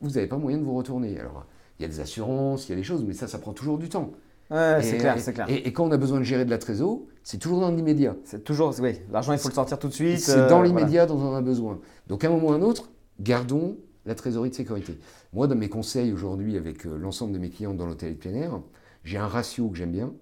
vous 0.00 0.10
n'avez 0.12 0.26
pas 0.26 0.38
moyen 0.38 0.56
de 0.56 0.64
vous 0.64 0.74
retourner. 0.74 1.20
Alors, 1.20 1.46
il 1.78 1.82
y 1.82 1.84
a 1.84 1.88
des 1.88 2.00
assurances, 2.00 2.68
il 2.68 2.70
y 2.70 2.72
a 2.72 2.76
des 2.76 2.82
choses, 2.82 3.04
mais 3.04 3.12
ça, 3.12 3.28
ça 3.28 3.38
prend 3.38 3.52
toujours 3.52 3.76
du 3.76 3.90
temps. 3.90 4.12
Ouais, 4.50 4.78
c'est 4.82 4.96
Et- 4.96 4.98
clair, 4.98 5.18
c'est 5.18 5.32
clair. 5.32 5.48
Et, 5.50 5.66
et 5.66 5.72
quand 5.72 5.84
on 5.86 5.90
a 5.90 5.96
besoin 5.96 6.18
de 6.18 6.24
gérer 6.24 6.44
de 6.44 6.50
la 6.50 6.58
trésor, 6.58 7.00
c'est 7.22 7.38
toujours 7.38 7.60
dans 7.60 7.70
l'immédiat. 7.70 8.16
C'est 8.24 8.44
toujours, 8.44 8.74
oui, 8.80 9.00
l'argent 9.10 9.32
il 9.32 9.38
faut 9.38 9.48
le 9.48 9.54
sortir 9.54 9.78
tout 9.78 9.88
de 9.88 9.92
suite. 9.92 10.20
C'est 10.20 10.32
euh, 10.32 10.48
dans 10.48 10.58
voilà. 10.58 10.68
l'immédiat 10.68 11.06
dont 11.06 11.18
on 11.18 11.34
a 11.34 11.42
besoin. 11.42 11.80
Donc 12.06 12.22
à 12.24 12.28
un 12.28 12.30
moment 12.30 12.48
ou 12.48 12.52
à 12.52 12.56
un 12.56 12.62
autre, 12.62 12.90
gardons 13.20 13.76
la 14.04 14.14
trésorerie 14.14 14.50
de 14.50 14.54
sécurité. 14.54 14.98
Moi, 15.32 15.48
dans 15.48 15.56
mes 15.56 15.68
conseils 15.68 16.12
aujourd'hui 16.12 16.56
avec 16.56 16.86
euh, 16.86 16.96
l'ensemble 16.96 17.32
de 17.32 17.38
mes 17.38 17.50
clients 17.50 17.74
dans 17.74 17.86
l'hôtel 17.86 18.12
de 18.14 18.18
plein 18.18 18.34
air, 18.34 18.60
j'ai 19.02 19.18
un 19.18 19.26
ratio 19.26 19.68
que 19.68 19.76
j'aime 19.76 19.90
bien. 19.90 20.12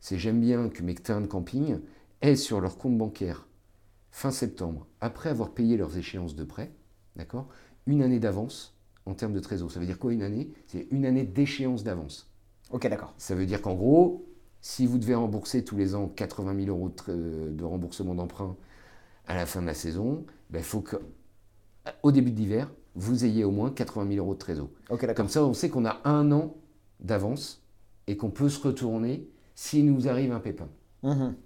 C'est 0.00 0.18
j'aime 0.18 0.40
bien 0.40 0.68
que 0.68 0.82
mes 0.82 0.94
terrains 0.94 1.20
de 1.20 1.26
camping 1.26 1.78
aient 2.20 2.36
sur 2.36 2.60
leur 2.60 2.78
compte 2.78 2.98
bancaire 2.98 3.46
fin 4.10 4.30
septembre, 4.32 4.86
après 5.00 5.28
avoir 5.28 5.50
payé 5.50 5.76
leurs 5.76 5.96
échéances 5.96 6.34
de 6.34 6.42
prêt, 6.42 6.72
d'accord, 7.14 7.48
une 7.86 8.02
année 8.02 8.18
d'avance 8.18 8.76
en 9.06 9.14
termes 9.14 9.32
de 9.34 9.40
trésor. 9.40 9.70
Ça 9.70 9.78
veut 9.78 9.86
dire 9.86 9.98
quoi 9.98 10.12
une 10.12 10.22
année? 10.22 10.50
C'est 10.66 10.88
une 10.90 11.06
année 11.06 11.24
d'échéance 11.24 11.84
d'avance. 11.84 12.27
Ok, 12.70 12.86
d'accord. 12.88 13.14
Ça 13.18 13.34
veut 13.34 13.46
dire 13.46 13.62
qu'en 13.62 13.74
gros, 13.74 14.26
si 14.60 14.86
vous 14.86 14.98
devez 14.98 15.14
rembourser 15.14 15.64
tous 15.64 15.76
les 15.76 15.94
ans 15.94 16.08
80 16.08 16.64
000 16.64 16.76
euros 16.76 16.92
de, 17.08 17.64
remboursement 17.64 18.14
d'emprunt 18.14 18.56
à 19.26 19.34
la 19.34 19.46
fin 19.46 19.60
de 19.60 19.66
la 19.66 19.74
saison, 19.74 20.24
ben, 20.50 20.58
il 20.58 20.64
faut 20.64 20.82
qu'au 20.82 22.12
début 22.12 22.30
de 22.30 22.36
l'hiver, 22.36 22.70
vous 22.94 23.24
ayez 23.24 23.44
au 23.44 23.50
moins 23.50 23.70
80 23.70 24.08
000 24.14 24.24
euros 24.24 24.34
de 24.34 24.38
trésor. 24.38 24.68
Ok, 24.90 25.02
d'accord. 25.02 25.14
Comme 25.14 25.28
ça, 25.28 25.44
on 25.44 25.54
sait 25.54 25.68
qu'on 25.68 25.84
a 25.84 26.00
un 26.04 26.32
an 26.32 26.54
d'avance 27.00 27.62
et 28.06 28.16
qu'on 28.16 28.30
peut 28.30 28.48
se 28.48 28.60
retourner 28.66 29.28
s'il 29.54 29.86
nous 29.86 30.08
arrive 30.08 30.32
un 30.32 30.40
pépin. 30.40 30.68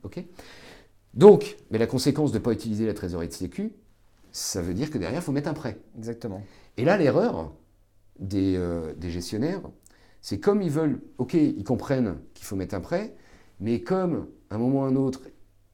Ok? 0.03 0.25
Donc, 1.14 1.57
mais 1.70 1.79
la 1.79 1.87
conséquence 1.87 2.33
de 2.33 2.39
ne 2.39 2.43
pas 2.43 2.53
utiliser 2.53 2.87
la 2.87 2.95
trésorerie 2.95 3.29
de 3.29 3.33
sécu, 3.33 3.73
ça 4.31 4.62
veut 4.62 4.73
dire 4.73 4.91
que 4.91 4.99
derrière, 4.99 5.20
il 5.20 5.23
faut 5.23 5.33
mettre 5.33 5.49
un 5.49 5.55
prêt. 5.55 5.79
Exactement. 5.97 6.43
Et 6.79 6.85
là, 6.85 6.97
l'erreur 6.97 7.53
des, 8.18 8.57
euh, 8.57 8.95
des 8.95 9.11
gestionnaires, 9.11 9.61
c'est 10.23 10.39
comme 10.39 10.62
ils 10.62 10.70
veulent, 10.70 11.01
ok, 11.18 11.35
ils 11.35 11.64
comprennent 11.64 12.16
qu'il 12.33 12.47
faut 12.47 12.57
mettre 12.57 12.75
un 12.75 12.81
prêt, 12.81 13.14
mais 13.61 13.83
comme 13.83 14.29
à 14.51 14.55
un 14.55 14.59
moment 14.59 14.81
ou 14.81 14.85
à 14.85 14.87
un 14.87 14.97
autre, 14.97 15.23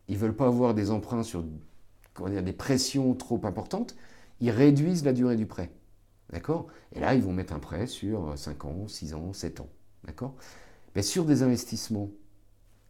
ils 0.08 0.16
veulent 0.16 0.34
pas 0.34 0.46
avoir 0.46 0.74
des 0.74 0.90
emprunts 0.90 1.22
sur 1.22 1.44
dire, 2.26 2.42
des 2.42 2.52
pressions 2.54 3.14
trop 3.14 3.40
importantes, 3.44 3.94
ils 4.40 4.50
réduisent 4.50 5.04
la 5.04 5.12
durée 5.12 5.36
du 5.36 5.46
prêt. 5.46 5.70
D'accord? 6.30 6.66
Et 6.92 7.00
là, 7.00 7.14
ils 7.14 7.22
vont 7.22 7.32
mettre 7.32 7.52
un 7.52 7.58
prêt 7.58 7.86
sur 7.86 8.36
5 8.36 8.64
ans, 8.64 8.88
6 8.88 9.14
ans, 9.14 9.32
7 9.32 9.60
ans. 9.60 9.68
D'accord? 10.04 10.34
Mais 10.96 11.02
sur 11.02 11.24
des 11.24 11.42
investissements 11.42 12.10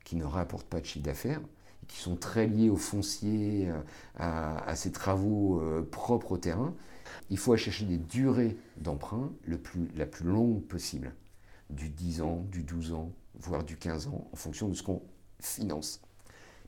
qui 0.05 0.17
ne 0.17 0.25
rapportent 0.25 0.69
pas 0.69 0.81
de 0.81 0.87
chiffre 0.87 1.05
d'affaires, 1.05 1.41
qui 1.89 1.99
sont 1.99 2.17
très 2.17 2.47
liés 2.47 2.71
au 2.71 2.77
foncier, 2.77 3.71
à, 4.17 4.75
ces 4.77 4.93
travaux 4.93 5.61
euh, 5.61 5.83
propres 5.83 6.33
au 6.33 6.39
terrain, 6.39 6.75
il 7.31 7.39
faut 7.39 7.57
chercher 7.57 7.85
des 7.85 7.97
durées 7.97 8.57
d'emprunt 8.77 9.33
la 9.97 10.07
plus 10.07 10.27
longue 10.27 10.63
possible. 10.63 11.13
Du 11.71 11.91
10 11.91 12.23
ans, 12.23 12.45
du 12.51 12.63
12 12.63 12.93
ans, 12.95 13.13
voire 13.39 13.65
du 13.65 13.77
15 13.77 14.09
ans, 14.09 14.29
en 14.33 14.37
fonction 14.37 14.69
de 14.69 14.75
ce 14.75 14.83
qu'on 14.83 15.03
finance. 15.41 16.01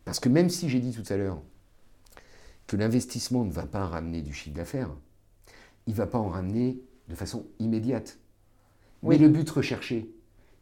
Parce 0.05 0.21
que 0.21 0.29
même 0.29 0.51
si 0.51 0.69
j'ai 0.69 0.81
dit 0.81 0.93
tout 0.93 1.11
à 1.13 1.17
l'heure 1.17 1.41
que 2.67 2.77
l'investissement 2.77 3.45
ne 3.45 3.51
va 3.51 3.67
pas 3.67 3.87
ramener 3.87 4.23
du 4.23 4.33
chiffre 4.33 4.55
d'affaires, 4.57 4.91
il 5.87 5.93
ne 5.93 5.97
va 5.97 6.07
pas 6.07 6.19
en 6.19 6.29
ramener 6.29 6.81
de 7.09 7.15
façon 7.15 7.47
immédiate. 7.59 8.19
Oui. 9.03 9.19
Mais 9.19 9.23
le 9.27 9.29
but 9.31 9.49
recherché, 9.51 10.11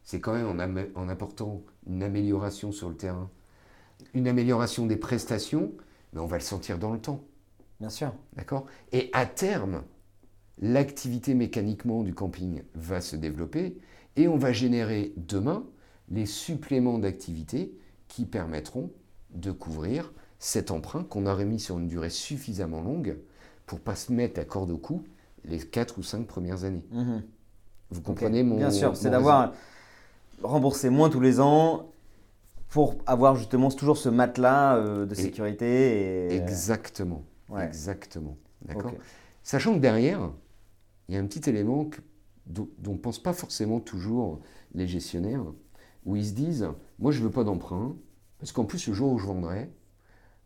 c'est 0.03 0.19
quand 0.21 0.33
même 0.33 0.47
en, 0.47 0.59
am- 0.59 0.87
en 0.95 1.09
apportant 1.09 1.61
une 1.85 2.01
amélioration 2.03 2.71
sur 2.71 2.89
le 2.89 2.95
terrain, 2.95 3.29
une 4.13 4.27
amélioration 4.27 4.85
des 4.85 4.97
prestations, 4.97 5.73
mais 6.13 6.19
on 6.19 6.25
va 6.25 6.37
le 6.37 6.43
sentir 6.43 6.79
dans 6.79 6.93
le 6.93 6.99
temps. 6.99 7.23
Bien 7.79 7.89
sûr. 7.89 8.13
D'accord? 8.35 8.65
Et 8.91 9.09
à 9.13 9.25
terme, 9.25 9.83
l'activité 10.59 11.33
mécaniquement 11.35 12.03
du 12.03 12.13
camping 12.13 12.63
va 12.75 13.01
se 13.01 13.15
développer 13.15 13.77
et 14.15 14.27
on 14.27 14.37
va 14.37 14.51
générer 14.51 15.13
demain 15.17 15.63
les 16.09 16.25
suppléments 16.25 16.99
d'activité 16.99 17.73
qui 18.07 18.25
permettront 18.25 18.89
de 19.31 19.51
couvrir 19.51 20.11
cet 20.39 20.71
emprunt 20.71 21.03
qu'on 21.03 21.25
aurait 21.25 21.45
mis 21.45 21.59
sur 21.59 21.77
une 21.77 21.87
durée 21.87 22.09
suffisamment 22.09 22.81
longue 22.81 23.17
pour 23.65 23.79
pas 23.79 23.95
se 23.95 24.11
mettre 24.11 24.39
à 24.39 24.45
corde 24.45 24.71
au 24.71 24.77
cou 24.77 25.03
les 25.45 25.59
4 25.59 25.97
ou 25.99 26.03
5 26.03 26.25
premières 26.25 26.63
années. 26.63 26.83
Mhm. 26.91 27.23
Vous 27.91 28.01
comprenez 28.01 28.43
mon 28.43 28.57
Bien 28.57 28.71
sûr, 28.71 28.95
c'est 28.95 29.09
d'avoir 29.09 29.53
remboursé 30.41 30.89
moins 30.89 31.09
tous 31.09 31.19
les 31.19 31.39
ans 31.39 31.91
pour 32.69 32.95
avoir 33.05 33.35
justement 33.35 33.69
toujours 33.71 33.97
ce 33.97 34.09
matelas 34.09 34.77
euh, 34.77 35.05
de 35.05 35.15
sécurité. 35.15 36.33
Et... 36.33 36.35
Exactement. 36.37 37.23
Ouais. 37.49 37.65
Exactement. 37.65 38.37
D'accord. 38.63 38.93
Sachant 39.43 39.73
que 39.73 39.79
derrière, 39.79 40.31
il 41.07 41.15
y 41.15 41.17
a 41.17 41.21
un 41.21 41.25
petit 41.25 41.49
élément 41.49 41.85
que- 41.85 42.01
dont 42.49 42.67
ne 42.93 42.97
pensent 42.97 43.21
pas 43.21 43.33
forcément 43.33 43.79
toujours 43.79 44.39
les 44.73 44.87
gestionnaires, 44.87 45.43
où 46.05 46.15
ils 46.15 46.25
se 46.25 46.33
disent 46.33 46.67
Moi, 46.99 47.11
je 47.11 47.21
veux 47.21 47.29
pas 47.31 47.43
d'emprunt, 47.43 47.95
parce 48.39 48.51
qu'en 48.51 48.65
plus, 48.65 48.87
le 48.87 48.93
jour 48.93 49.13
où 49.13 49.19
je 49.19 49.25
vendrai, 49.27 49.69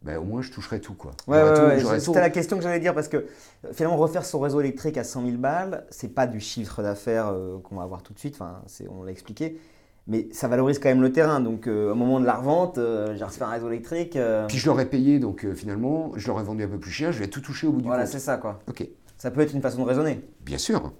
ben, 0.01 0.17
au 0.17 0.23
moins, 0.23 0.41
je 0.41 0.51
toucherai 0.51 0.81
tout. 0.81 0.95
Quoi. 0.95 1.11
Ouais, 1.27 1.37
J'aurai 1.39 1.49
ouais, 1.49 1.55
tout- 1.55 1.61
ouais, 1.61 1.79
j'aurai 1.79 1.99
C'était 2.01 2.19
la 2.19 2.29
question 2.29 2.57
que 2.57 2.63
j'allais 2.63 2.81
dire 2.81 2.93
parce 2.93 3.07
que 3.07 3.17
euh, 3.17 3.71
finalement 3.71 3.95
refaire 3.95 4.25
son 4.25 4.41
réseau 4.41 4.59
électrique 4.59 4.97
à 4.97 5.05
100 5.05 5.25
000 5.25 5.37
balles, 5.37 5.85
c'est 5.91 6.09
pas 6.13 6.27
du 6.27 6.41
chiffre 6.41 6.83
d'affaires 6.83 7.27
euh, 7.27 7.57
qu'on 7.59 7.77
va 7.77 7.83
avoir 7.83 8.03
tout 8.03 8.13
de 8.13 8.19
suite. 8.19 8.35
Enfin, 8.35 8.61
on 8.89 9.03
l'a 9.03 9.11
expliqué, 9.11 9.61
mais 10.07 10.27
ça 10.33 10.49
valorise 10.49 10.79
quand 10.79 10.89
même 10.89 11.01
le 11.01 11.13
terrain. 11.13 11.39
Donc 11.39 11.67
euh, 11.67 11.93
au 11.93 11.95
moment 11.95 12.19
de 12.19 12.25
la 12.25 12.33
revente, 12.35 12.79
euh, 12.79 13.15
j'ai 13.15 13.23
refait 13.23 13.43
un 13.43 13.49
réseau 13.49 13.69
électrique. 13.69 14.17
Puis 14.49 14.57
je 14.57 14.65
l'aurais 14.67 14.87
payé, 14.89 15.19
donc 15.19 15.47
finalement, 15.53 16.11
je 16.17 16.27
l'aurais 16.27 16.43
vendu 16.43 16.63
un 16.63 16.67
peu 16.67 16.79
plus 16.79 16.91
cher, 16.91 17.13
je 17.13 17.19
vais 17.19 17.27
tout 17.27 17.39
toucher 17.39 17.67
au 17.67 17.71
bout 17.71 17.79
du 17.81 17.87
voilà, 17.87 18.03
compte. 18.03 18.11
c'est 18.11 18.19
ça 18.19 18.35
quoi. 18.35 18.59
Ok. 18.67 18.85
Ça 19.17 19.31
peut 19.31 19.39
être 19.39 19.53
une 19.53 19.61
façon 19.61 19.83
de 19.83 19.87
raisonner. 19.87 20.19
Bien 20.41 20.57
sûr, 20.57 20.91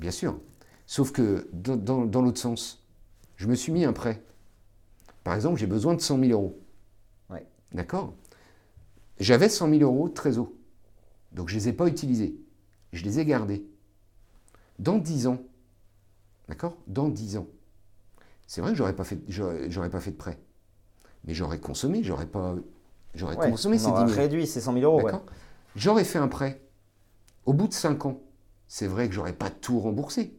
bien 0.00 0.10
sûr. 0.10 0.38
Sauf 0.86 1.12
que 1.12 1.48
dans, 1.52 1.76
dans- 1.76 2.04
dans 2.04 2.22
l'autre 2.22 2.40
sens, 2.40 2.84
je 3.36 3.46
me 3.46 3.54
suis 3.54 3.70
mis 3.72 3.84
un 3.84 3.92
prêt. 3.92 4.22
Par 5.22 5.34
exemple, 5.34 5.58
j'ai 5.60 5.66
besoin 5.66 5.94
de 5.94 6.00
100 6.00 6.18
000 6.18 6.32
euros. 6.32 6.58
Ouais. 7.28 7.46
D'accord? 7.72 8.14
J'avais 9.20 9.48
100 9.48 9.68
000 9.70 9.82
euros 9.82 10.08
de 10.08 10.14
trésor. 10.14 10.50
Donc 11.32 11.48
je 11.48 11.54
ne 11.54 11.60
les 11.60 11.68
ai 11.68 11.72
pas 11.72 11.86
utilisés. 11.86 12.34
Je 12.92 13.04
les 13.04 13.20
ai 13.20 13.24
gardés. 13.24 13.64
Dans 14.80 14.98
10 14.98 15.26
ans, 15.28 15.38
d'accord? 16.48 16.76
Dans 16.86 17.08
10 17.08 17.36
ans, 17.36 17.46
c'est 18.46 18.62
vrai 18.62 18.70
que 18.72 18.78
j'aurais 18.78 18.96
pas 18.96 19.04
fait, 19.04 19.18
j'aurais, 19.28 19.90
pas 19.90 20.00
fait 20.00 20.10
de 20.10 20.16
prêt. 20.16 20.38
Mais 21.24 21.34
j'aurais 21.34 21.60
consommé, 21.60 22.02
j'aurais 22.02 22.26
pas, 22.26 22.56
j'aurais 23.14 23.36
Ouais, 23.36 23.50
consommé 23.50 23.76
on 23.76 23.78
ces 23.78 23.84
10 23.84 23.90
aura 23.90 24.06
000 24.08 24.18
réduit 24.20 24.46
ces 24.46 24.60
100 24.62 24.72
000 24.72 24.84
euros. 24.86 24.96
ouais. 25.04 25.12
D'accord? 25.12 25.26
J'aurais 25.76 26.04
fait 26.04 26.18
un 26.18 26.28
prêt. 26.28 26.62
Au 27.44 27.52
bout 27.52 27.68
de 27.68 27.74
5 27.74 28.06
ans, 28.06 28.20
c'est 28.72 28.86
vrai 28.86 29.08
que 29.08 29.14
j'aurais 29.14 29.32
pas 29.32 29.50
tout 29.50 29.80
remboursé. 29.80 30.32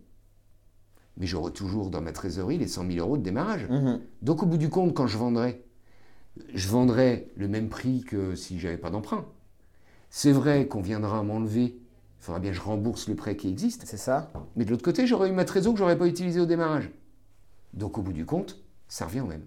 Mais 1.18 1.28
j'aurais 1.28 1.52
toujours 1.52 1.90
dans 1.90 2.00
ma 2.00 2.14
trésorerie 2.14 2.58
les 2.58 2.68
100 2.68 2.88
000 2.90 3.06
euros 3.06 3.18
de 3.18 3.24
démarrage. 3.24 3.68
Mhm. 3.70 4.00
Donc 4.22 4.42
au 4.42 4.46
bout 4.46 4.58
du 4.58 4.70
compte, 4.70 4.94
quand 4.94 5.06
je 5.06 5.18
vendrai, 5.18 5.66
je 6.54 6.70
vendrai 6.70 7.28
le 7.36 7.50
même 7.50 7.68
prix 7.68 8.06
que 8.08 8.34
si 8.36 8.58
j'avais 8.58 8.78
pas 8.78 8.90
d'emprunt. 8.90 9.26
C'est 10.10 10.32
vrai 10.32 10.66
qu'on 10.66 10.82
viendra 10.82 11.22
m'enlever, 11.24 11.76
il 11.76 12.24
faudra 12.24 12.40
bien 12.40 12.52
que 12.52 12.56
je 12.58 12.62
rembourse 12.62 13.10
le 13.10 13.16
prêt 13.16 13.36
qui 13.36 13.50
existe. 13.50 13.84
C'est 13.86 13.98
ça. 13.98 14.32
Mais 14.56 14.64
de 14.64 14.70
l'autre 14.72 14.84
côté, 14.84 15.06
j'aurais 15.06 15.28
eu 15.28 15.34
ma 15.34 15.44
trésor 15.44 15.74
que 15.74 15.80
j'aurais 15.80 15.98
pas 15.98 16.08
utilisée 16.08 16.40
au 16.40 16.46
démarrage. 16.46 16.90
Donc 17.74 17.98
au 17.98 18.02
bout 18.02 18.14
du 18.14 18.26
compte, 18.26 18.64
ça 18.88 19.08
revient 19.08 19.20
au 19.22 19.26
même. 19.28 19.44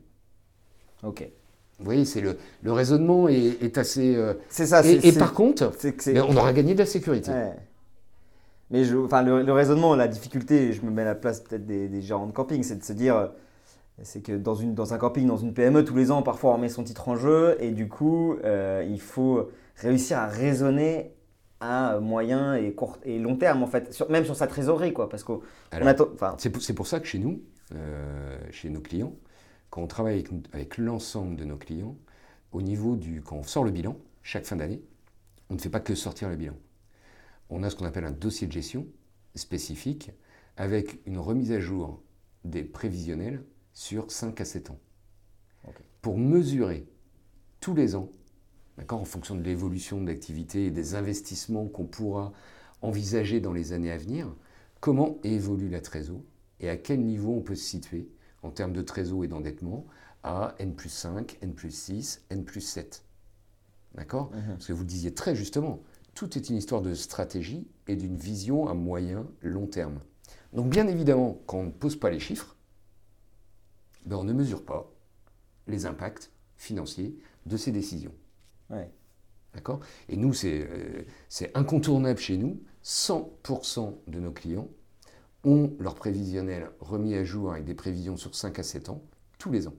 Ok. 1.03 1.27
Vous 1.79 1.87
voyez, 1.87 2.05
c'est 2.05 2.21
le, 2.21 2.37
le 2.63 2.73
raisonnement 2.73 3.29
est, 3.29 3.63
est 3.63 3.79
assez. 3.79 4.15
euh, 4.15 4.35
C'est 4.51 4.67
ça. 4.67 4.83
et, 4.87 5.13
par 5.13 5.33
contre, 5.33 5.73
mais 6.09 6.21
on 6.21 6.37
aura 6.37 6.53
gagné 6.53 6.75
de 6.75 6.79
la 6.81 6.87
sécurité. 6.87 7.31
Ouais. 7.31 7.53
Mais 8.75 8.85
je, 8.85 8.97
enfin, 8.97 9.23
le, 9.23 9.43
le 9.43 9.53
raisonnement, 9.53 9.95
la 9.95 10.09
difficulté, 10.09 10.73
je 10.73 10.83
me 10.83 10.91
mets 10.91 11.03
à 11.03 11.07
la 11.07 11.15
place 11.15 11.41
peut-être 11.41 11.65
des, 11.65 11.89
des 11.89 12.03
gérants 12.03 12.27
de 12.27 12.33
camping, 12.33 12.65
c'est 12.65 12.77
de 12.77 12.83
se 12.85 12.93
dire, 12.93 13.17
euh, 13.17 13.29
c'est 14.03 14.21
que 14.21 14.33
dans, 14.33 14.57
une, 14.57 14.75
dans 14.75 14.95
un 14.95 14.99
camping, 14.99 15.29
dans 15.29 15.37
une 15.37 15.55
PME, 15.55 15.85
tous 15.85 15.95
les 15.97 16.11
ans, 16.11 16.23
parfois 16.23 16.55
on 16.55 16.59
met 16.59 16.69
son 16.69 16.83
titre 16.83 17.09
en 17.09 17.17
jeu, 17.17 17.57
et 17.61 17.71
du 17.71 17.89
coup, 17.89 18.35
euh, 18.45 18.85
il 18.89 19.01
faut 19.01 19.49
réussir 19.77 20.19
à 20.19 20.27
raisonner 20.27 21.13
à 21.61 22.01
moyen 22.01 22.57
et 22.57 22.73
court 22.75 22.99
et 23.05 23.19
long 23.21 23.37
terme, 23.37 23.63
en 23.63 23.69
fait, 23.69 23.93
sur- 23.95 24.11
même 24.11 24.25
sur 24.25 24.37
sa 24.37 24.49
trésorerie, 24.49 24.93
quoi, 24.93 25.09
parce 25.09 25.25
qu'on 25.25 25.41
pour, 26.51 26.63
c'est 26.63 26.75
pour 26.75 26.89
ça 26.89 26.99
que 27.01 27.07
chez 27.07 27.21
nous, 27.21 27.43
euh, 27.77 28.37
chez 28.51 28.71
nos 28.71 28.81
clients, 28.81 29.15
quand 29.71 29.83
on 29.83 29.87
travaille 29.87 30.15
avec, 30.15 30.29
avec 30.53 30.79
l'ensemble 30.79 31.37
de 31.37 31.45
nos 31.45 31.57
clients, 31.57 31.97
au 32.53 32.63
niveau 32.63 32.97
du. 32.97 33.23
Quand 33.23 33.37
on 33.37 33.43
sort 33.45 33.65
le 33.65 33.71
bilan, 33.73 33.97
chaque 34.23 34.47
fin 34.47 34.57
d'année, 34.57 34.83
on 35.51 35.55
ne 35.55 35.61
fait 35.61 35.71
pas 35.71 35.81
que 35.81 35.95
sortir 35.95 36.29
le 36.29 36.37
bilan. 36.37 36.55
On 37.57 37.63
a 37.63 37.71
ce 37.71 37.77
qu'on 37.77 37.85
appelle 37.85 38.05
un 38.05 38.11
dossier 38.11 38.49
de 38.49 38.53
gestion 38.53 38.85
spécifique 39.37 40.11
avec 40.57 41.01
une 41.07 41.19
remise 41.19 41.53
à 41.53 41.61
jour 41.61 42.03
des 42.45 42.65
prévisionnels 42.65 43.45
sur 43.73 44.11
5 44.11 44.41
à 44.41 44.45
7 44.45 44.71
ans. 44.71 44.81
Pour 46.03 46.19
mesurer 46.19 46.85
tous 47.61 47.77
les 47.77 47.95
ans, 47.95 48.11
d'accord, 48.77 49.01
en 49.01 49.05
fonction 49.05 49.37
de 49.37 49.43
l'évolution 49.43 50.01
de 50.01 50.07
l'activité 50.09 50.67
et 50.67 50.73
des 50.73 50.97
investissements 50.97 51.69
qu'on 51.69 51.87
pourra 51.87 52.33
envisager 52.83 53.41
dans 53.41 53.53
les 53.53 53.73
années 53.73 53.93
à 53.93 53.99
venir, 53.99 54.35
comment 54.81 55.19
évolue 55.23 55.69
la 55.69 55.81
trésor 55.81 56.21
et 56.59 56.69
à 56.69 56.77
quel 56.77 57.05
niveau 57.05 57.37
on 57.37 57.41
peut 57.41 57.55
se 57.55 57.65
situer 57.65 58.09
en 58.43 58.51
termes 58.51 58.73
de 58.73 58.83
trésor 58.83 59.23
et 59.23 59.29
d'endettement 59.29 59.87
à 60.25 60.57
N 60.59 60.75
plus 60.75 60.89
5, 60.89 61.39
N 61.41 61.55
plus 61.55 61.71
6, 61.71 62.25
N 62.31 62.45
plus 62.45 62.63
7. 62.63 63.05
D'accord? 63.95 64.33
Mhm. 64.33 64.55
Parce 64.55 64.67
que 64.67 64.73
vous 64.73 64.83
le 64.83 64.89
disiez 64.89 65.15
très 65.15 65.37
justement, 65.37 65.85
tout 66.15 66.37
est 66.39 66.49
une 66.49 66.57
histoire 66.57 66.83
de 66.83 66.95
stratégie 66.95 67.67
et 67.89 67.97
d'une 67.97 68.17
vision 68.17 68.69
à 68.69 68.75
moyen, 68.75 69.27
long 69.43 69.67
terme. 69.67 70.01
Donc 70.53 70.71
bien 70.71 70.87
évidemment, 70.87 71.41
quand 71.47 71.59
on 71.59 71.65
ne 71.65 71.71
pose 71.71 71.97
pas 71.97 72.11
les 72.11 72.21
chiffres, 72.21 72.57
ben, 74.07 74.17
on 74.17 74.25
ne 74.25 74.33
mesure 74.33 74.65
pas 74.65 74.93
les 75.67 75.87
impacts 75.87 76.31
financiers 76.57 77.17
de 77.47 77.57
ces 77.57 77.73
décisions. 77.73 78.15
ouais. 78.71 78.91
D'accord? 79.55 79.79
Et 80.09 80.17
nous, 80.17 80.33
c'est 80.33 80.67
euh, 80.69 81.05
c'est 81.29 81.57
incontournable 81.57 82.19
chez 82.19 82.37
nous. 82.37 82.61
100% 82.83 83.95
de 84.09 84.19
nos 84.19 84.33
clients 84.33 84.69
ont 85.45 85.73
leur 85.79 85.95
prévisionnel 85.95 86.71
remis 86.81 87.15
à 87.15 87.23
jour 87.23 87.53
avec 87.53 87.65
des 87.65 87.75
prévisions 87.75 88.17
sur 88.17 88.35
5 88.35 88.59
à 88.59 88.63
7 88.65 88.89
ans, 88.89 89.05
tous 89.39 89.53
les 89.53 89.69
ans, 89.69 89.75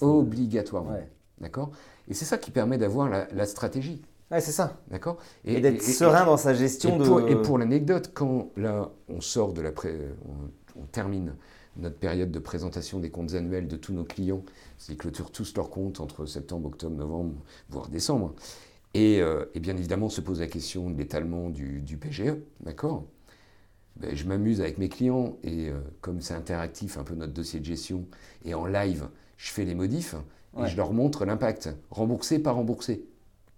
obligatoirement. 0.00 0.92
Ouais. 0.92 1.10
D'accord? 1.40 1.72
Et 2.06 2.14
c'est 2.14 2.24
ça 2.24 2.38
qui 2.38 2.52
permet 2.52 2.78
d'avoir 2.78 3.08
la, 3.08 3.26
la 3.32 3.46
stratégie. 3.46 4.00
Ouais, 4.30 4.40
c'est 4.40 4.52
ça. 4.52 4.80
D'accord? 4.90 5.18
Et, 5.44 5.60
d'être 5.60 5.82
serein 5.82 6.24
dans 6.24 6.36
sa 6.36 6.54
gestion 6.54 6.96
et 6.96 6.98
de. 6.98 7.04
pour, 7.04 7.20
et 7.28 7.40
pour 7.42 7.58
l'anecdote, 7.58 8.10
quand 8.14 8.50
là, 8.56 8.90
on 9.08 9.20
sort 9.20 9.52
de 9.52 9.60
la 9.60 9.70
pré- 9.72 10.08
on, 10.26 10.80
on 10.82 10.86
termine 10.86 11.34
notre 11.76 11.96
période 11.98 12.30
de 12.30 12.38
présentation 12.38 13.00
des 13.00 13.10
comptes 13.10 13.34
annuels 13.34 13.68
de 13.68 13.76
tous 13.76 13.92
nos 13.92 14.04
clients, 14.04 14.42
ils 14.88 14.96
clôturent 14.96 15.30
tous 15.32 15.54
leurs 15.56 15.70
comptes 15.70 16.00
entre 16.00 16.24
septembre, 16.26 16.68
octobre, 16.68 16.96
novembre, 16.96 17.34
voire 17.68 17.88
décembre. 17.88 18.34
Et, 18.94 19.20
euh, 19.20 19.44
et 19.54 19.60
bien 19.60 19.76
évidemment, 19.76 20.08
se 20.08 20.20
pose 20.20 20.40
la 20.40 20.46
question 20.46 20.90
de 20.90 20.96
l'étalement 20.98 21.50
du, 21.50 21.80
du 21.82 21.96
PGE, 21.98 22.34
d'accord? 22.60 23.04
Ben, 23.96 24.14
Je 24.14 24.24
m'amuse 24.26 24.60
avec 24.60 24.78
mes 24.78 24.88
clients 24.88 25.36
et 25.42 25.68
euh, 25.70 25.80
comme 26.00 26.20
c'est 26.20 26.34
interactif, 26.34 26.98
un 26.98 27.04
peu 27.04 27.14
notre 27.14 27.32
dossier 27.32 27.60
de 27.60 27.64
gestion, 27.64 28.06
et 28.44 28.54
en 28.54 28.66
live, 28.66 29.08
je 29.36 29.50
fais 29.50 29.64
les 29.64 29.74
modifs 29.74 30.14
et 30.58 30.62
Ouais. 30.62 30.68
je 30.68 30.76
leur 30.76 30.92
montre 30.92 31.24
l'impact. 31.24 31.70
Remboursé, 31.90 32.38
pas 32.38 32.52
remboursé. 32.52 33.04